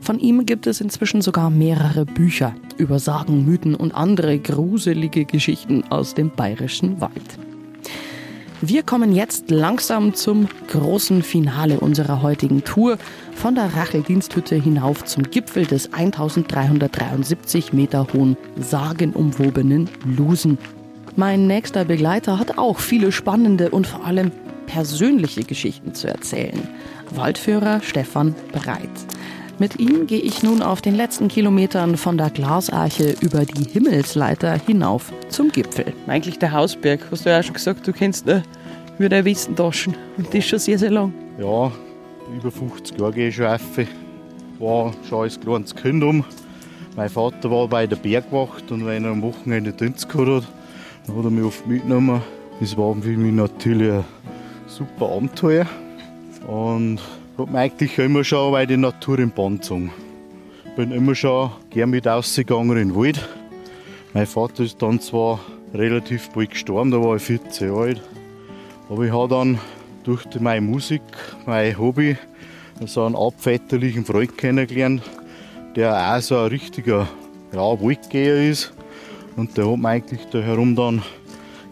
von 0.00 0.18
ihm 0.18 0.44
gibt 0.44 0.66
es 0.66 0.80
inzwischen 0.80 1.22
sogar 1.22 1.50
mehrere 1.50 2.04
Bücher 2.04 2.54
über 2.76 2.98
Sagen, 2.98 3.44
Mythen 3.44 3.74
und 3.74 3.94
andere 3.94 4.38
gruselige 4.38 5.24
Geschichten 5.24 5.82
aus 5.90 6.14
dem 6.14 6.30
bayerischen 6.30 7.00
Wald. 7.00 7.38
Wir 8.66 8.82
kommen 8.82 9.14
jetzt 9.14 9.50
langsam 9.50 10.14
zum 10.14 10.48
großen 10.68 11.22
Finale 11.22 11.80
unserer 11.80 12.22
heutigen 12.22 12.64
Tour 12.64 12.96
von 13.34 13.54
der 13.54 13.76
Rachel-Diensthütte 13.76 14.56
hinauf 14.56 15.04
zum 15.04 15.24
Gipfel 15.24 15.66
des 15.66 15.92
1373 15.92 17.74
Meter 17.74 18.06
hohen, 18.14 18.38
sagenumwobenen 18.58 19.90
Lusen. 20.06 20.56
Mein 21.14 21.46
nächster 21.46 21.84
Begleiter 21.84 22.38
hat 22.38 22.56
auch 22.56 22.78
viele 22.78 23.12
spannende 23.12 23.68
und 23.68 23.86
vor 23.86 24.06
allem 24.06 24.32
persönliche 24.66 25.44
Geschichten 25.44 25.92
zu 25.92 26.08
erzählen. 26.08 26.66
Waldführer 27.10 27.82
Stefan 27.82 28.34
Breit. 28.50 28.88
Mit 29.60 29.78
ihm 29.78 30.08
gehe 30.08 30.20
ich 30.20 30.42
nun 30.42 30.62
auf 30.62 30.82
den 30.82 30.96
letzten 30.96 31.28
Kilometern 31.28 31.96
von 31.96 32.18
der 32.18 32.30
Glasarche 32.30 33.14
über 33.20 33.44
die 33.44 33.62
Himmelsleiter 33.70 34.58
hinauf 34.66 35.12
zum 35.28 35.52
Gipfel. 35.52 35.92
Eigentlich 36.08 36.40
der 36.40 36.50
Hausberg, 36.50 37.00
hast 37.10 37.24
du 37.24 37.30
ja 37.30 37.40
schon 37.40 37.54
gesagt, 37.54 37.86
du 37.86 37.92
kennst 37.92 38.26
äh, 38.26 38.42
wie 38.98 39.08
der 39.08 39.24
Wissentaschen. 39.24 39.94
Und 40.16 40.26
das 40.28 40.34
ist 40.34 40.48
schon 40.48 40.58
sehr, 40.58 40.78
sehr 40.78 40.90
lang. 40.90 41.12
Ja, 41.38 41.70
über 42.36 42.50
50 42.50 42.98
Jahre 42.98 43.12
gehe 43.12 43.28
ich 43.28 43.36
schon 43.36 43.46
rauf. 43.46 43.60
War 44.58 44.92
schon 45.08 45.22
als 45.22 45.38
kleines 45.38 45.74
Kind 45.74 46.02
um. 46.02 46.24
Mein 46.96 47.08
Vater 47.08 47.48
war 47.48 47.68
bei 47.68 47.86
der 47.86 47.96
Bergwacht 47.96 48.70
und 48.72 48.84
wenn 48.84 49.04
er 49.04 49.12
am 49.12 49.22
Wochenende 49.22 49.72
Dienst 49.72 50.08
gehabt 50.08 50.28
hat, 50.28 50.52
dann 51.06 51.16
hat 51.16 51.24
er 51.24 51.30
mich 51.30 51.44
oft 51.44 51.66
mitgenommen. 51.66 52.22
Das 52.60 52.76
war 52.76 52.94
für 52.94 53.08
mich 53.16 53.32
natürlich 53.32 53.92
ein 53.92 54.04
super 54.66 55.10
Abenteuer. 55.10 55.66
Und 56.46 57.00
hat 57.36 57.50
mir 57.50 57.58
eigentlich 57.58 57.98
immer 57.98 58.22
schon 58.22 58.52
bei 58.52 58.64
die 58.64 58.76
Natur 58.76 59.18
im 59.18 59.30
Bann 59.30 59.56
gezogen. 59.56 59.90
Bin 60.76 60.92
immer 60.92 61.14
schon 61.14 61.50
gern 61.70 61.90
mit 61.90 62.06
rausgegangen 62.06 62.76
in 62.76 62.88
den 62.88 62.96
Wald. 62.96 63.28
Mein 64.12 64.26
Vater 64.26 64.62
ist 64.62 64.80
dann 64.80 65.00
zwar 65.00 65.40
relativ 65.72 66.30
bald 66.30 66.50
gestorben, 66.50 66.92
da 66.92 67.02
war 67.02 67.16
ich 67.16 67.22
14 67.22 67.68
Jahre 67.68 67.82
alt. 67.82 68.02
Aber 68.88 69.04
ich 69.04 69.12
habe 69.12 69.28
dann 69.28 69.58
durch 70.04 70.22
meine 70.38 70.60
Musik, 70.60 71.02
mein 71.46 71.76
Hobby, 71.76 72.16
so 72.86 73.04
einen 73.04 73.16
abväterlichen 73.16 74.04
Freund 74.04 74.38
kennengelernt, 74.38 75.02
der 75.74 76.14
auch 76.14 76.20
so 76.20 76.38
ein 76.38 76.48
richtiger 76.48 77.08
Waldgeher 77.50 78.48
ist. 78.48 78.72
Und 79.36 79.56
der 79.56 79.68
hat 79.68 79.78
mir 79.78 79.88
eigentlich 79.88 80.24
da 80.30 80.38
herum 80.38 80.76
dann 80.76 81.02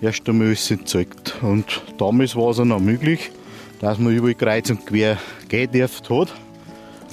erst 0.00 0.28
einmal 0.28 0.48
alles 0.48 0.68
gezeigt. 0.68 1.36
Und 1.42 1.82
damals 1.98 2.34
war 2.34 2.50
es 2.50 2.58
noch 2.58 2.80
möglich, 2.80 3.30
dass 3.82 3.98
man 3.98 4.14
überall 4.14 4.36
kreuz 4.36 4.70
und 4.70 4.86
quer 4.86 5.18
gehen 5.48 5.70
darf 5.72 6.00
hat, 6.08 6.32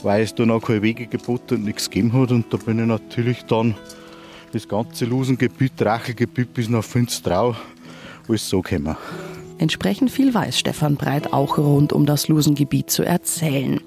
weil 0.03 0.21
es 0.21 0.35
da 0.35 0.45
noch 0.45 0.61
keine 0.61 0.83
Wege 0.83 1.07
geboten 1.07 1.55
und 1.55 1.65
nichts 1.65 1.89
gegeben 1.89 2.13
hat. 2.13 2.31
Und 2.31 2.53
da 2.53 2.57
bin 2.57 2.79
ich 2.79 2.85
natürlich 2.85 3.43
dann 3.45 3.73
das 4.53 4.67
ganze 4.67 5.05
Lusengebiet, 5.05 5.81
Rachelgebiet 5.81 6.53
bis 6.53 6.69
nach 6.69 6.83
Finstrau, 6.83 7.55
alles 8.27 8.47
so 8.47 8.61
gekommen. 8.61 8.95
Entsprechend 9.59 10.09
viel 10.09 10.33
weiß 10.33 10.57
Stefan 10.57 10.95
Breit 10.95 11.33
auch 11.33 11.57
rund 11.57 11.91
um 11.91 12.05
das 12.05 12.29
Lusengebiet 12.29 12.89
zu 12.89 13.03
erzählen. 13.03 13.81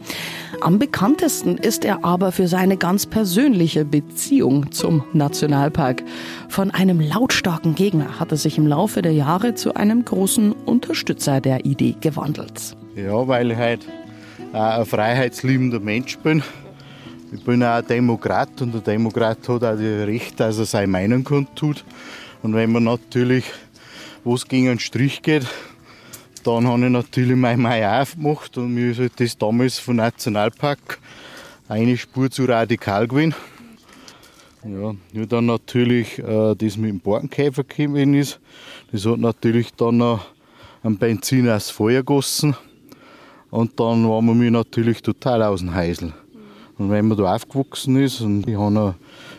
Am 0.61 0.79
bekanntesten 0.79 1.57
ist 1.57 1.87
er 1.87 2.05
aber 2.05 2.31
für 2.31 2.47
seine 2.47 2.77
ganz 2.77 3.07
persönliche 3.07 3.87
Beziehung 3.87 4.71
zum 4.71 5.03
Nationalpark. 5.15 6.05
Von 6.51 6.71
einem 6.71 7.01
lautstarken 7.01 7.75
Gegner 7.75 8.21
hat 8.21 8.33
er 8.33 8.37
sich 8.37 8.59
im 8.59 8.67
Laufe 8.67 9.01
der 9.01 9.15
Jahre 9.15 9.55
zu 9.55 9.75
einem 9.75 10.05
großen 10.05 10.53
Unterstützer 10.53 11.41
der 11.41 11.65
Idee 11.65 11.97
gewandelt. 11.99 12.77
Ja, 12.95 13.27
weil 13.27 13.51
ich 13.51 13.57
halt 13.57 13.81
ein 14.53 14.85
freiheitsliebender 14.85 15.81
Mensch 15.81 16.19
bin. 16.19 16.43
Ich 17.33 17.43
bin 17.45 17.63
auch 17.63 17.77
ein 17.77 17.87
Demokrat 17.87 18.61
und 18.61 18.75
der 18.75 18.83
Demokrat 18.83 19.39
hat 19.49 19.49
auch 19.49 19.59
das 19.59 19.81
Recht, 19.81 20.39
dass 20.39 20.59
er 20.59 20.67
seine 20.67 20.89
Meinung 20.89 21.25
kundtut. 21.25 21.83
Und 22.43 22.53
wenn 22.55 22.73
man 22.73 22.85
natürlich 22.85 23.45
wo 24.25 24.35
es 24.35 24.47
gegen 24.47 24.69
einen 24.69 24.79
Strich 24.79 25.23
geht, 25.23 25.47
dann 26.45 26.67
habe 26.67 26.85
ich 26.85 26.91
natürlich 26.91 27.37
mein 27.37 27.61
Mai 27.61 28.01
aufgemacht 28.01 28.59
und 28.59 28.75
mir 28.75 28.91
ist 28.91 28.99
halt 28.99 29.13
das 29.19 29.39
damals 29.39 29.79
vom 29.79 29.97
Nationalpark 29.97 30.99
eine 31.69 31.97
Spur 31.97 32.31
zu 32.31 32.45
radikal 32.45 33.07
gewesen. 33.07 33.35
Ja, 34.65 34.95
nur 35.13 35.27
dann 35.27 35.47
natürlich 35.47 36.19
äh, 36.19 36.55
das 36.55 36.77
mit 36.77 36.91
dem 36.91 37.01
Borkenkäfer 37.01 37.65
gekommen 37.65 38.15
ist. 38.15 38.39
Das 38.93 39.07
hat 39.07 39.19
natürlich 39.19 39.73
dann 39.75 39.97
noch 39.97 40.27
ein 40.85 40.99
Benzin 40.99 41.49
aus 41.49 41.71
Feuer 41.71 42.01
gegossen. 42.01 42.57
Und 43.51 43.79
dann 43.81 44.09
waren 44.09 44.25
wir 44.27 44.35
mir 44.35 44.51
natürlich 44.51 45.03
total 45.03 45.43
aus 45.43 45.61
dem 45.61 45.75
Heisel. 45.75 46.13
Und 46.79 46.91
wenn 46.91 47.09
man 47.09 47.19
da 47.19 47.35
aufgewachsen 47.35 47.97
ist, 47.97 48.21
und 48.21 48.49
ich 48.49 48.57
habe 48.57 48.95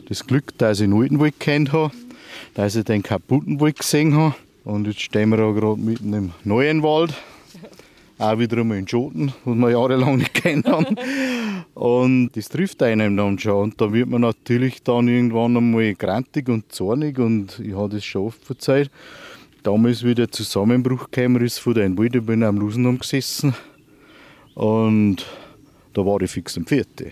das 0.08 0.26
Glück, 0.26 0.58
dass 0.58 0.80
ich 0.80 0.88
den 0.88 1.02
alten 1.02 1.20
Wald 1.20 1.40
kennt 1.40 1.72
habe, 1.72 1.92
dass 2.54 2.76
ich 2.76 2.84
den 2.84 3.02
kaputten 3.02 3.60
Wald 3.60 3.80
gesehen 3.80 4.16
habe, 4.16 4.36
und 4.64 4.88
jetzt 4.88 5.02
stehen 5.02 5.30
wir 5.30 5.40
auch 5.40 5.54
gerade 5.54 5.80
mitten 5.80 6.14
im 6.14 6.32
neuen 6.44 6.84
Wald. 6.84 7.14
Auch 8.20 8.38
wieder 8.38 8.58
einmal 8.60 8.78
in 8.78 8.88
Schoten, 8.88 9.34
was 9.44 9.56
wir 9.56 9.72
jahrelang 9.72 10.18
nicht 10.18 10.34
kennt 10.34 10.68
haben. 10.68 10.96
Und 11.74 12.30
das 12.36 12.48
trifft 12.48 12.82
einem 12.84 13.18
dann 13.18 13.40
schon. 13.40 13.64
Und 13.64 13.82
da 13.82 13.92
wird 13.92 14.08
man 14.08 14.22
natürlich 14.22 14.84
dann 14.84 15.08
irgendwann 15.08 15.58
einmal 15.58 15.94
grantig 15.96 16.48
und 16.48 16.72
zornig. 16.72 17.18
Und 17.18 17.60
ich 17.60 17.74
habe 17.74 17.90
das 17.90 18.06
schon 18.06 18.28
oft 18.28 18.46
verzeiht. 18.46 18.92
damals, 19.64 20.04
wie 20.04 20.14
der 20.14 20.30
Zusammenbruch 20.30 21.10
gekommen 21.10 21.44
ist 21.44 21.60
von 21.60 21.74
den 21.74 21.98
Wald, 21.98 22.16
ich 22.16 22.26
bin 22.26 22.44
am 22.44 22.58
Lusenum 22.58 23.00
gesessen 23.00 23.56
und 24.54 25.26
da 25.94 26.06
war 26.06 26.22
ich 26.22 26.32
fix 26.32 26.58
am 26.58 26.66
Viertel. 26.66 27.12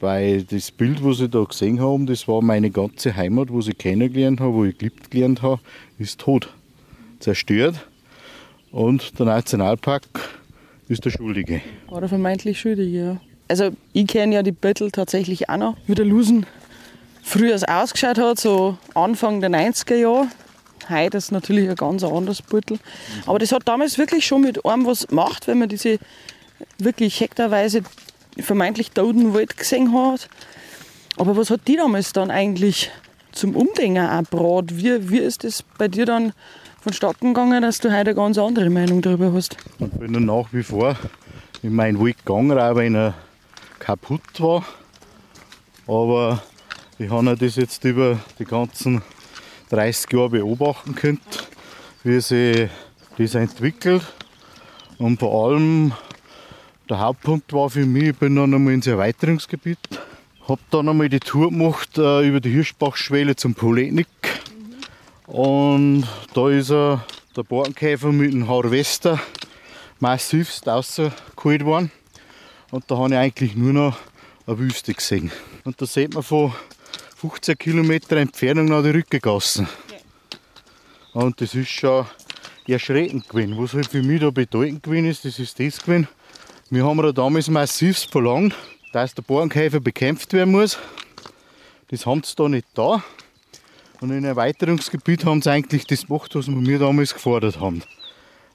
Weil 0.00 0.44
das 0.44 0.70
Bild, 0.70 1.04
was 1.04 1.20
ich 1.20 1.30
da 1.30 1.42
gesehen 1.42 1.80
habe, 1.80 2.04
das 2.04 2.28
war 2.28 2.40
meine 2.40 2.70
ganze 2.70 3.16
Heimat, 3.16 3.50
wo 3.50 3.58
ich 3.58 3.76
kennengelernt 3.76 4.40
habe, 4.40 4.54
wo 4.54 4.64
ich 4.64 4.78
geliebt 4.78 5.10
gelernt 5.10 5.42
habe, 5.42 5.60
ist 5.98 6.20
tot. 6.20 6.52
Zerstört. 7.18 7.88
Und 8.70 9.18
der 9.18 9.26
Nationalpark 9.26 10.04
ist 10.88 11.04
der 11.04 11.10
Schuldige. 11.10 11.60
War 11.88 12.00
der 12.00 12.08
vermeintlich 12.08 12.60
Schuldige, 12.60 12.98
ja. 12.98 13.20
Also 13.48 13.70
ich 13.92 14.06
kenne 14.06 14.36
ja 14.36 14.42
die 14.42 14.52
Büttel 14.52 14.90
tatsächlich 14.90 15.48
auch 15.48 15.56
noch, 15.56 15.76
wie 15.86 15.94
der 15.94 16.04
Lusen 16.04 16.46
früher 17.22 17.58
ausgeschaut 17.66 18.18
hat, 18.18 18.38
so 18.38 18.78
Anfang 18.94 19.40
der 19.40 19.50
90er 19.50 19.94
Jahre. 19.96 20.28
Heute 20.88 21.18
ist 21.18 21.32
natürlich 21.32 21.68
ein 21.68 21.74
ganz 21.74 22.04
anderes 22.04 22.40
Büttel. 22.40 22.78
Aber 23.26 23.38
das 23.38 23.52
hat 23.52 23.66
damals 23.66 23.98
wirklich 23.98 24.26
schon 24.26 24.42
mit 24.42 24.64
einem 24.64 24.86
was 24.86 25.06
gemacht, 25.06 25.46
wenn 25.46 25.58
man 25.58 25.68
diese 25.68 25.98
wirklich 26.78 27.20
hektarweise 27.20 27.82
vermeintlich 28.40 28.90
toten 28.90 29.34
Wald 29.34 29.56
gesehen 29.56 29.92
hat. 29.92 30.28
Aber 31.16 31.36
was 31.36 31.50
hat 31.50 31.62
die 31.66 31.76
damals 31.76 32.12
dann 32.12 32.30
eigentlich 32.30 32.90
zum 33.32 33.56
Umdenken 33.56 34.06
auch 34.06 34.18
gebracht? 34.30 34.76
Wie, 34.76 35.10
wie 35.10 35.18
ist 35.18 35.44
das 35.44 35.64
bei 35.76 35.88
dir 35.88 36.06
dann 36.06 36.32
vonstatten 36.80 37.34
gegangen, 37.34 37.62
dass 37.62 37.78
du 37.78 37.88
heute 37.88 38.00
eine 38.00 38.14
ganz 38.14 38.38
andere 38.38 38.70
Meinung 38.70 39.02
darüber 39.02 39.32
hast? 39.32 39.56
Ich 39.78 39.90
bin 39.90 40.12
dann 40.12 40.26
nach 40.26 40.46
wie 40.52 40.62
vor 40.62 40.96
in 41.62 41.74
meinen 41.74 41.98
Wald 42.00 42.18
gegangen, 42.24 42.58
auch 42.58 42.76
wenn 42.76 42.94
er 42.94 43.14
kaputt 43.78 44.20
war. 44.38 44.64
Aber 45.86 46.42
ich 46.98 47.10
habe 47.10 47.36
das 47.36 47.56
jetzt 47.56 47.84
über 47.84 48.18
die 48.38 48.44
ganzen 48.44 49.02
30 49.70 50.12
Jahre 50.12 50.30
beobachten 50.30 50.94
können, 50.94 51.20
wie 52.04 52.20
sich 52.20 52.68
das 53.16 53.34
entwickelt. 53.34 54.02
Und 54.98 55.20
vor 55.20 55.46
allem 55.46 55.92
der 56.88 57.00
Hauptpunkt 57.00 57.52
war 57.52 57.68
für 57.68 57.84
mich, 57.84 58.08
ich 58.08 58.16
bin 58.16 58.36
dann 58.36 58.54
einmal 58.54 58.72
ins 58.72 58.86
Erweiterungsgebiet, 58.86 59.78
habe 60.48 60.60
dann 60.70 60.88
einmal 60.88 61.08
die 61.08 61.20
Tour 61.20 61.50
gemacht 61.50 61.98
äh, 61.98 62.26
über 62.26 62.40
die 62.40 62.50
Hirschbachschwelle 62.50 63.36
zum 63.36 63.54
Poletnik. 63.54 64.08
Und 65.26 66.06
da 66.32 66.48
ist 66.48 66.70
er, 66.70 67.04
der 67.36 67.42
Borkenkäfer 67.42 68.10
mit 68.10 68.32
dem 68.32 68.48
Harvester 68.48 69.20
massivst 70.00 70.66
rausgeholt 70.66 71.64
worden. 71.64 71.92
Und 72.70 72.90
da 72.90 72.96
habe 72.96 73.10
ich 73.10 73.18
eigentlich 73.18 73.54
nur 73.54 73.72
noch 73.72 73.96
eine 74.46 74.58
Wüste 74.58 74.94
gesehen. 74.94 75.30
Und 75.64 75.80
da 75.80 75.86
sieht 75.86 76.14
man 76.14 76.22
von 76.22 76.54
15 77.16 77.58
Kilometer 77.58 78.16
Entfernung 78.16 78.66
nach 78.66 78.82
die 78.82 78.90
Rückegassen. 78.90 79.68
Und 81.12 81.40
das 81.40 81.54
ist 81.54 81.68
schon 81.68 82.06
erschreckend 82.66 83.28
gewesen. 83.28 83.58
Was 83.58 83.74
halt 83.74 83.88
für 83.88 84.02
mich 84.02 84.20
da 84.20 84.30
bedeutend 84.30 84.82
gewesen 84.82 85.06
ist, 85.06 85.24
das 85.24 85.38
ist 85.38 85.58
das 85.60 85.82
gewesen. 85.82 86.08
Wir 86.70 86.84
haben 86.84 87.00
da 87.00 87.12
damals 87.12 87.48
massivst 87.48 88.12
verlangt, 88.12 88.54
dass 88.92 89.14
der 89.14 89.22
Borkenkäfer 89.22 89.80
bekämpft 89.80 90.34
werden 90.34 90.52
muss. 90.52 90.78
Das 91.88 92.04
haben 92.04 92.22
sie 92.22 92.36
da 92.36 92.46
nicht 92.46 92.66
da. 92.74 93.02
Und 94.02 94.10
in 94.10 94.24
Erweiterungsgebiet 94.24 95.24
haben 95.24 95.40
sie 95.40 95.50
eigentlich 95.50 95.86
das 95.86 96.06
gemacht, 96.06 96.34
was 96.34 96.46
wir 96.46 96.54
mir 96.54 96.78
damals 96.78 97.14
gefordert 97.14 97.58
haben. 97.58 97.82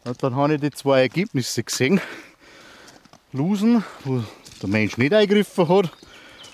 Und 0.04 0.22
dann 0.22 0.36
habe 0.36 0.54
ich 0.54 0.62
die 0.62 0.70
zwei 0.70 1.02
Ergebnisse 1.02 1.64
gesehen. 1.64 2.00
Lusen, 3.32 3.84
wo 4.04 4.24
der 4.62 4.70
Mensch 4.70 4.96
nicht 4.98 5.12
eingegriffen 5.12 5.68
hat, 5.68 5.90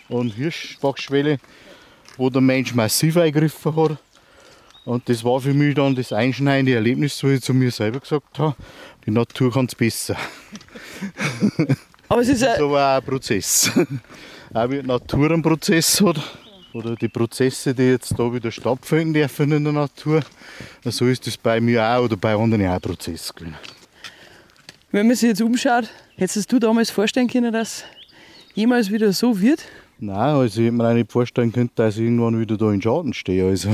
und 0.07 0.31
Hirschbachschwelle, 0.31 1.39
wo 2.15 2.29
der 2.29 2.41
Mensch 2.41 2.73
massiv 2.73 3.17
eingegriffen 3.17 3.75
hat. 3.75 3.97
Und 4.89 5.07
das 5.07 5.23
war 5.23 5.39
für 5.39 5.53
mich 5.53 5.75
dann 5.75 5.93
das 5.93 6.11
einschneidende 6.11 6.73
Erlebnis, 6.73 7.23
wo 7.23 7.27
ich 7.27 7.43
zu 7.43 7.53
mir 7.53 7.69
selber 7.69 7.99
gesagt 7.99 8.39
habe, 8.39 8.55
die 9.05 9.11
Natur 9.11 9.53
kann 9.53 9.67
es 9.67 9.75
besser. 9.75 10.17
Aber 12.07 12.21
es 12.21 12.29
ist 12.29 12.43
aber 12.43 12.63
auch 12.65 12.97
ein 12.97 13.03
Prozess. 13.03 13.69
auch 14.51 14.69
wie 14.71 14.81
die 14.81 14.87
Natur 14.87 15.29
einen 15.29 15.43
Prozess 15.43 16.01
hat, 16.01 16.19
oder 16.73 16.95
die 16.95 17.07
Prozesse, 17.07 17.75
die 17.75 17.83
jetzt 17.83 18.17
da 18.17 18.33
wieder 18.33 18.49
stattfinden 18.49 19.13
dürfen 19.13 19.51
in 19.51 19.63
der 19.63 19.73
Natur, 19.73 20.21
so 20.83 21.05
ist 21.05 21.27
das 21.27 21.37
bei 21.37 21.61
mir 21.61 21.85
auch 21.85 22.05
oder 22.05 22.17
bei 22.17 22.33
anderen 22.33 22.65
auch 22.65 22.73
ein 22.73 22.81
Prozess 22.81 23.31
gewesen. 23.35 23.57
wenn 24.91 25.05
man 25.05 25.15
sich 25.15 25.29
jetzt 25.29 25.41
umschaut, 25.43 25.87
hättest 26.15 26.51
du 26.51 26.57
damals 26.57 26.89
vorstellen 26.89 27.27
können, 27.27 27.53
dass 27.53 27.83
jemals 28.55 28.89
wieder 28.89 29.13
so 29.13 29.39
wird? 29.39 29.63
Nein, 29.99 30.17
also 30.17 30.61
ich 30.61 30.65
hätte 30.65 30.71
mir 30.71 30.89
auch 30.89 30.93
nicht 30.93 31.11
vorstellen 31.11 31.51
können, 31.51 31.69
dass 31.75 31.97
ich 31.97 32.05
irgendwann 32.05 32.39
wieder 32.39 32.57
da 32.57 32.71
in 32.71 32.81
Schaden 32.81 33.13
stehe. 33.13 33.45
Also. 33.45 33.69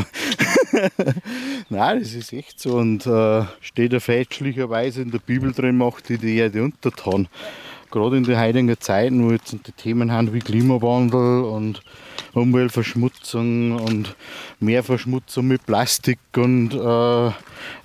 Nein, 1.69 1.99
das 1.99 2.13
ist 2.13 2.33
echt 2.33 2.59
so. 2.59 2.77
Und 2.77 3.05
äh, 3.05 3.43
steht 3.61 3.93
ja 3.93 3.99
fälschlicherweise 3.99 5.01
in 5.01 5.11
der 5.11 5.19
Bibel 5.19 5.51
drin, 5.51 5.77
macht 5.77 6.09
die 6.09 6.17
die 6.17 6.37
Erde 6.37 6.63
untertan. 6.63 7.27
Gerade 7.91 8.17
in 8.17 8.23
den 8.23 8.39
heutigen 8.39 8.79
Zeiten, 8.79 9.25
wo 9.25 9.31
jetzt 9.31 9.53
die 9.53 9.71
Themen 9.71 10.11
haben 10.11 10.33
wie 10.33 10.39
Klimawandel 10.39 11.43
und 11.43 11.81
Umweltverschmutzung 12.33 13.79
und 13.79 14.15
Meerverschmutzung 14.59 15.47
mit 15.47 15.65
Plastik 15.65 16.19
und 16.35 16.73
äh, 16.73 17.31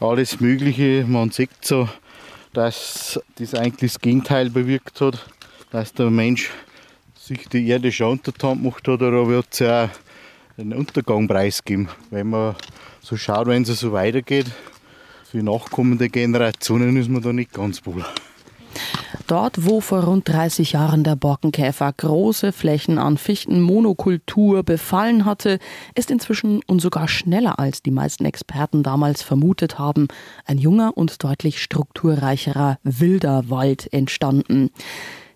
alles 0.05 0.40
Mögliche. 0.40 1.05
Man 1.07 1.31
sieht 1.31 1.50
so, 1.62 1.88
dass 2.53 3.20
das 3.37 3.55
eigentlich 3.55 3.92
das 3.92 4.00
Gegenteil 4.00 4.50
bewirkt 4.50 5.00
hat, 5.00 5.26
dass 5.70 5.92
der 5.92 6.11
Mensch 6.11 6.50
sich 7.14 7.48
die 7.48 7.68
Erde 7.68 7.92
schon 7.92 8.12
untertan 8.12 8.61
gemacht 8.61 8.88
hat, 8.88 9.00
wird 9.00 9.46
es 9.50 9.59
ja 9.61 9.85
auch 9.85 9.90
einen 10.57 10.73
Untergang 10.73 11.29
preisgeben. 11.29 11.89
Wenn 12.11 12.31
man 12.31 12.57
so 13.01 13.17
schaut, 13.17 13.47
wenn 13.47 13.63
es 13.63 13.81
so 13.81 13.93
weitergeht, 13.93 14.47
für 15.31 15.43
nachkommende 15.43 16.09
Generationen 16.09 16.97
ist 16.97 17.09
man 17.09 17.23
da 17.23 17.33
nicht 17.33 17.53
ganz 17.53 17.87
wohl. 17.87 18.05
Dort, 19.27 19.65
wo 19.65 19.81
vor 19.81 20.05
rund 20.05 20.29
30 20.29 20.73
Jahren 20.73 21.05
der 21.05 21.15
Borkenkäfer 21.15 21.93
große 21.93 22.53
Flächen 22.53 22.99
an 22.99 23.17
Fichtenmonokultur 23.17 24.65
befallen 24.65 25.25
hatte, 25.25 25.59
ist 25.95 26.11
inzwischen 26.11 26.63
und 26.67 26.81
sogar 26.81 27.07
schneller 27.07 27.59
als 27.59 27.83
die 27.83 27.93
meisten 27.93 28.25
Experten 28.25 28.83
damals 28.83 29.23
vermutet 29.23 29.79
haben, 29.79 30.09
ein 30.47 30.59
junger 30.59 30.97
und 30.97 31.23
deutlich 31.23 31.63
strukturreicherer 31.63 32.79
wilder 32.83 33.51
Wald 33.51 33.93
entstanden. 33.93 34.71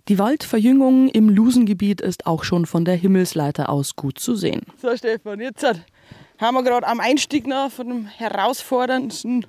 Die 0.08 0.18
Waldverjüngung 0.18 1.08
im 1.08 1.30
Lusengebiet 1.30 2.02
ist 2.02 2.26
auch 2.26 2.44
schon 2.44 2.66
von 2.66 2.84
der 2.84 2.94
Himmelsleiter 2.94 3.70
aus 3.70 3.96
gut 3.96 4.18
zu 4.18 4.36
sehen. 4.36 4.60
So, 4.82 4.94
Stefan, 4.94 5.40
jetzt 5.40 5.64
haben 5.64 6.54
wir 6.54 6.62
gerade 6.62 6.86
am 6.86 7.00
Einstieg 7.00 7.46
noch 7.46 7.72
von 7.72 7.88
dem 7.88 8.06
herausforderndsten 8.06 9.46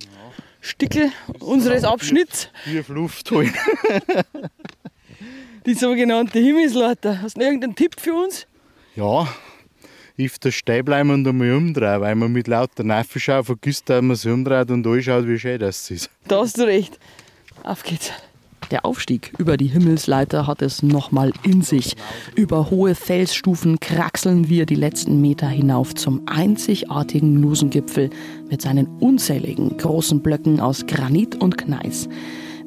Stickel 0.62 1.12
unseres 1.40 1.84
Abschnitts, 1.84 2.50
Tief 2.64 2.88
Luft 2.88 3.30
holen. 3.32 3.54
die 5.66 5.74
sogenannte 5.74 6.40
Himmelsleiter. 6.40 7.22
Hast 7.22 7.36
du 7.36 7.42
irgendeinen 7.42 7.76
Tipp 7.76 8.00
für 8.00 8.14
uns? 8.14 8.48
Ja, 8.96 9.28
if 10.18 10.40
der 10.40 10.52
stehen 10.52 10.86
bleiben 10.86 11.10
und 11.10 11.28
einmal 11.28 11.52
umdrehen, 11.52 12.00
weil 12.00 12.16
man 12.16 12.32
mit 12.32 12.48
lauter 12.48 12.86
Nervenschau 12.86 13.44
vergisst, 13.44 13.90
dass 13.90 14.02
man 14.02 14.16
sich 14.16 14.32
umdreht 14.32 14.72
und 14.72 14.88
anschaut, 14.88 15.28
wie 15.28 15.38
schön 15.38 15.60
das 15.60 15.92
ist. 15.92 16.10
Da 16.30 16.40
hast 16.40 16.58
du 16.58 16.64
recht. 16.64 16.98
Auf 17.64 17.84
geht's. 17.84 18.14
Der 18.72 18.86
Aufstieg 18.86 19.34
über 19.38 19.58
die 19.58 19.68
Himmelsleiter 19.68 20.48
hat 20.48 20.62
es 20.62 20.82
nochmal 20.82 21.32
in 21.44 21.62
sich. 21.62 21.96
Über 22.36 22.72
hohe 22.72 22.96
Felsstufen 22.96 23.80
kraxeln 23.80 24.50
wir 24.50 24.66
die 24.66 24.76
letzten 24.76 25.22
Meter 25.22 25.48
hinauf 25.48 25.94
zum 25.94 26.22
einzigartigen 26.26 27.42
Lusengipfel 27.42 28.10
mit 28.50 28.62
seinen 28.62 28.88
unzähligen 29.00 29.78
großen 29.78 30.22
Blöcken 30.22 30.60
aus 30.60 30.86
Granit 30.88 31.36
und 31.36 31.58
Gneis. 31.58 32.10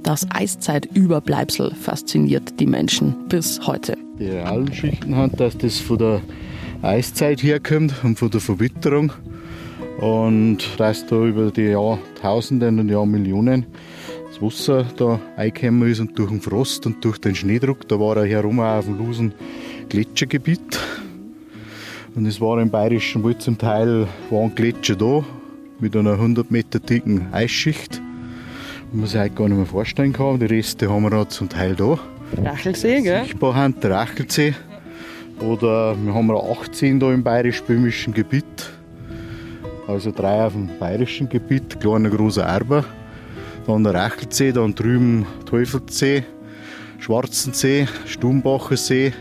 Das 0.05 0.27
Eiszeitüberbleibsel 0.31 1.75
fasziniert 1.75 2.61
die 2.61 2.67
Menschen 2.67 3.15
bis 3.29 3.67
heute. 3.67 3.97
Die 4.19 4.27
realen 4.27 4.73
Schichten 4.73 5.17
haben, 5.17 5.37
dass 5.37 5.59
das 5.59 5.79
von 5.79 5.99
der 5.99 6.21
Eiszeit 6.83 7.43
herkommt 7.43 7.93
und 8.05 8.19
von 8.19 8.31
der 8.31 8.41
Verwitterung. 8.41 9.13
Und 10.01 10.59
dass 10.77 11.07
da 11.07 11.25
über 11.25 11.51
die 11.51 11.63
Jahrtausenden 11.63 12.79
und 12.79 12.89
Jahrmillionen 12.89 13.67
das 14.41 14.43
Wasser 14.43 14.87
da 14.97 15.21
eingekommen 15.37 15.91
ist 15.91 16.01
und 16.01 16.19
durch 16.19 16.31
den 16.31 16.41
Frost 16.41 16.87
und 16.87 17.05
durch 17.05 17.19
den 17.19 17.35
Schneedruck, 17.35 17.89
da 17.89 17.99
war 17.99 18.17
er 18.19 18.27
herum 18.27 18.61
auch 18.61 18.79
auf 18.79 18.85
dem 18.85 18.99
Lusen 18.99 19.33
Gletschergebiet. 19.89 20.79
Und 22.15 22.27
es 22.27 22.41
war 22.41 22.61
im 22.61 22.71
bayerischen 22.71 23.23
Wald 23.25 23.43
zum 23.43 23.59
Teil 23.59 24.07
waren 24.31 24.55
Gletscher 24.55 24.97
da 24.97 25.25
mit 25.81 25.97
einer 25.97 26.13
100 26.13 26.51
Meter 26.51 26.79
dicken 26.79 27.33
Eisschicht, 27.33 28.01
wo 28.91 28.99
man 28.99 29.07
sich 29.07 29.21
heute 29.21 29.35
gar 29.35 29.49
nicht 29.49 29.57
mehr 29.57 29.67
vorstellen 29.67 30.13
kann. 30.13 30.39
Die 30.39 30.47
Reste 30.47 30.91
haben 30.91 31.03
wir 31.03 31.11
noch 31.11 31.29
zum 31.29 31.49
Teil 31.49 31.75
da 31.75 31.99
Rachelsee, 32.37 33.03
gell? 33.03 33.25
sichtbar 33.25 33.55
haben, 33.55 33.79
der 33.81 33.91
Rachelsee. 33.91 34.55
Oder 35.41 35.97
wir 36.03 36.15
haben 36.15 36.27
noch 36.27 36.61
18 36.63 36.99
da 36.99 37.13
im 37.13 37.23
bayerisch-böhmischen 37.23 38.13
Gebiet. 38.13 38.45
Also 39.87 40.11
drei 40.11 40.45
auf 40.45 40.53
dem 40.53 40.69
bayerischen 40.79 41.29
Gebiet, 41.29 41.81
kleiner 41.81 42.11
großer 42.11 42.43
Erber. 42.43 42.85
Dann 43.69 43.85
der 43.85 43.93
Rachelsee, 43.93 44.51
dann 44.51 44.75
drüben 44.75 45.27
Teufelssee, 45.45 46.25
Schwarzensee, 47.01 47.87
Stumbacher 48.07 48.79
See, 48.79 49.13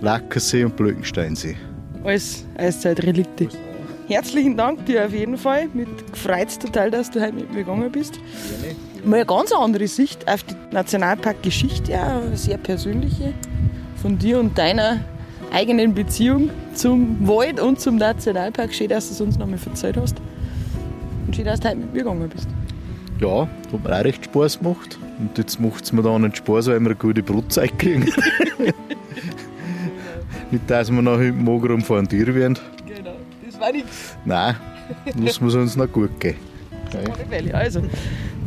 Lackersee 0.00 0.64
und 0.64 0.74
Blöckensteinsee. 0.76 1.56
Alles 2.02 2.46
Eiszeitrelikte. 2.56 3.48
herzlichen 4.08 4.56
Dank 4.56 4.86
dir 4.86 5.04
auf 5.04 5.12
jeden 5.12 5.36
Fall. 5.36 5.68
Mit 5.74 5.88
freut 6.14 6.58
total, 6.58 6.90
dass 6.90 7.10
du 7.10 7.20
heute 7.20 7.34
mit 7.34 7.50
mir 7.52 7.58
gegangen 7.64 7.92
bist. 7.92 8.18
Mal 9.04 9.16
eine 9.16 9.26
ganz 9.26 9.52
andere 9.52 9.86
Sicht 9.86 10.26
auf 10.26 10.42
die 10.42 10.54
Nationalparkgeschichte, 10.70 11.92
eine 12.00 12.34
sehr 12.34 12.56
persönliche 12.56 13.34
von 14.00 14.18
dir 14.18 14.40
und 14.40 14.56
deiner 14.56 15.00
eigenen 15.52 15.92
Beziehung 15.92 16.48
zum 16.72 17.28
Wald 17.28 17.60
und 17.60 17.78
zum 17.78 17.96
Nationalpark. 17.96 18.72
Schön, 18.72 18.88
dass 18.88 19.08
du 19.08 19.12
es 19.12 19.20
uns 19.20 19.38
nochmal 19.38 19.58
erzählt 19.66 19.98
hast. 19.98 20.16
Und 21.26 21.36
schön, 21.36 21.44
dass 21.44 21.60
du 21.60 21.68
heute 21.68 21.76
mit 21.76 21.92
mir 21.92 21.98
gegangen 21.98 22.30
bist. 22.30 22.48
Ja, 23.22 23.48
hat 23.72 23.84
mir 23.84 23.96
auch 23.96 24.04
recht 24.04 24.24
Spaß 24.24 24.58
gemacht. 24.58 24.98
Und 25.20 25.38
jetzt 25.38 25.60
macht 25.60 25.84
es 25.84 25.92
mir 25.92 26.02
dann 26.02 26.24
einen 26.24 26.34
Spaß, 26.34 26.66
weil 26.66 26.80
wir 26.80 26.86
eine 26.86 26.96
gute 26.96 27.22
Brotzeit 27.22 27.78
kriegen. 27.78 28.04
Nicht, 30.50 30.68
dass 30.68 30.90
wir 30.90 31.00
nachher 31.00 31.28
im 31.28 31.44
Morgen 31.44 31.82
vor 31.82 31.98
ein 31.98 32.08
Tier 32.08 32.34
werden. 32.34 32.58
Genau, 32.84 33.14
das 33.46 33.60
war 33.60 33.70
nichts. 33.72 34.16
Nein, 34.24 34.56
muss 35.14 35.38
es 35.40 35.54
uns 35.54 35.76
noch 35.76 35.90
gut 35.90 36.18
gehen. 36.18 36.34
Okay. 36.88 37.52
Also, 37.52 37.80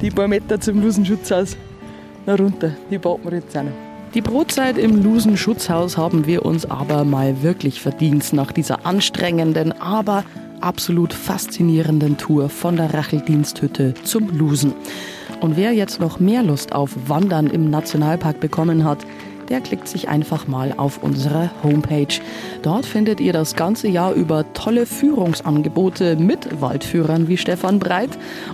die 0.02 0.12
paar 0.12 0.28
Meter 0.28 0.60
zum 0.60 0.82
Lusenschutzhaus 0.82 1.56
nach 2.26 2.38
runter, 2.38 2.76
die 2.92 2.98
bauen 2.98 3.22
wir 3.24 3.36
jetzt 3.36 3.58
auch 3.58 3.64
noch. 3.64 3.72
Die 4.14 4.22
Brotzeit 4.22 4.78
im 4.78 5.02
Lusenschutzhaus 5.04 5.98
haben 5.98 6.28
wir 6.28 6.46
uns 6.46 6.70
aber 6.70 7.06
mal 7.06 7.42
wirklich 7.42 7.82
verdient 7.82 8.34
nach 8.34 8.52
dieser 8.52 8.86
anstrengenden, 8.86 9.72
aber 9.82 10.26
absolut 10.62 11.14
faszinierenden 11.14 12.18
Tour 12.18 12.50
von 12.50 12.76
der 12.76 12.94
Racheldiensthütte 12.94 13.94
zum 14.04 14.30
Lusen. 14.30 14.74
Und 15.42 15.58
wer 15.58 15.74
jetzt 15.74 16.00
noch 16.00 16.20
mehr 16.20 16.44
Lust 16.44 16.74
auf 16.74 16.92
Wandern 17.08 17.48
im 17.48 17.70
Nationalpark 17.70 18.40
bekommen 18.40 18.84
hat, 18.84 19.00
der 19.50 19.62
klickt 19.62 19.88
sich 19.88 20.10
einfach 20.10 20.48
mal 20.48 20.74
auf 20.78 21.02
unsere 21.04 21.52
Homepage. 21.64 22.20
Dort 22.62 22.86
findet 22.86 23.20
ihr 23.20 23.34
das 23.34 23.56
ganze 23.56 23.88
Jahr 23.88 24.14
über 24.14 24.52
tolle 24.54 24.86
Führungsangebote 24.86 26.16
mit 26.16 26.62
Waldführern 26.62 27.28
wie 27.28 27.38
Stefan 27.38 27.80
Breit 27.80 28.10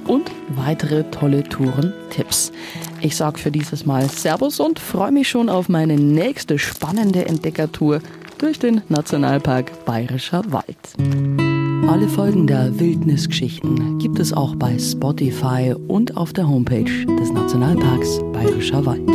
und 0.07 0.29
weitere 0.49 1.03
tolle 1.11 1.43
Tourentipps. 1.43 2.51
Ich 2.99 3.15
sage 3.15 3.39
für 3.39 3.51
dieses 3.51 3.85
Mal 3.85 4.09
Servus 4.09 4.59
und 4.59 4.79
freue 4.79 5.11
mich 5.11 5.29
schon 5.29 5.49
auf 5.49 5.69
meine 5.69 5.95
nächste 5.95 6.59
spannende 6.59 7.25
Entdeckertour 7.25 8.01
durch 8.37 8.59
den 8.59 8.81
Nationalpark 8.89 9.85
Bayerischer 9.85 10.43
Wald. 10.49 11.50
Alle 11.87 12.07
Folgen 12.07 12.47
der 12.47 12.79
Wildnisgeschichten 12.79 13.97
gibt 13.99 14.19
es 14.19 14.33
auch 14.33 14.55
bei 14.55 14.77
Spotify 14.77 15.73
und 15.87 16.15
auf 16.15 16.33
der 16.33 16.47
Homepage 16.47 17.05
des 17.19 17.31
Nationalparks 17.31 18.19
Bayerischer 18.33 18.85
Wald. 18.85 19.09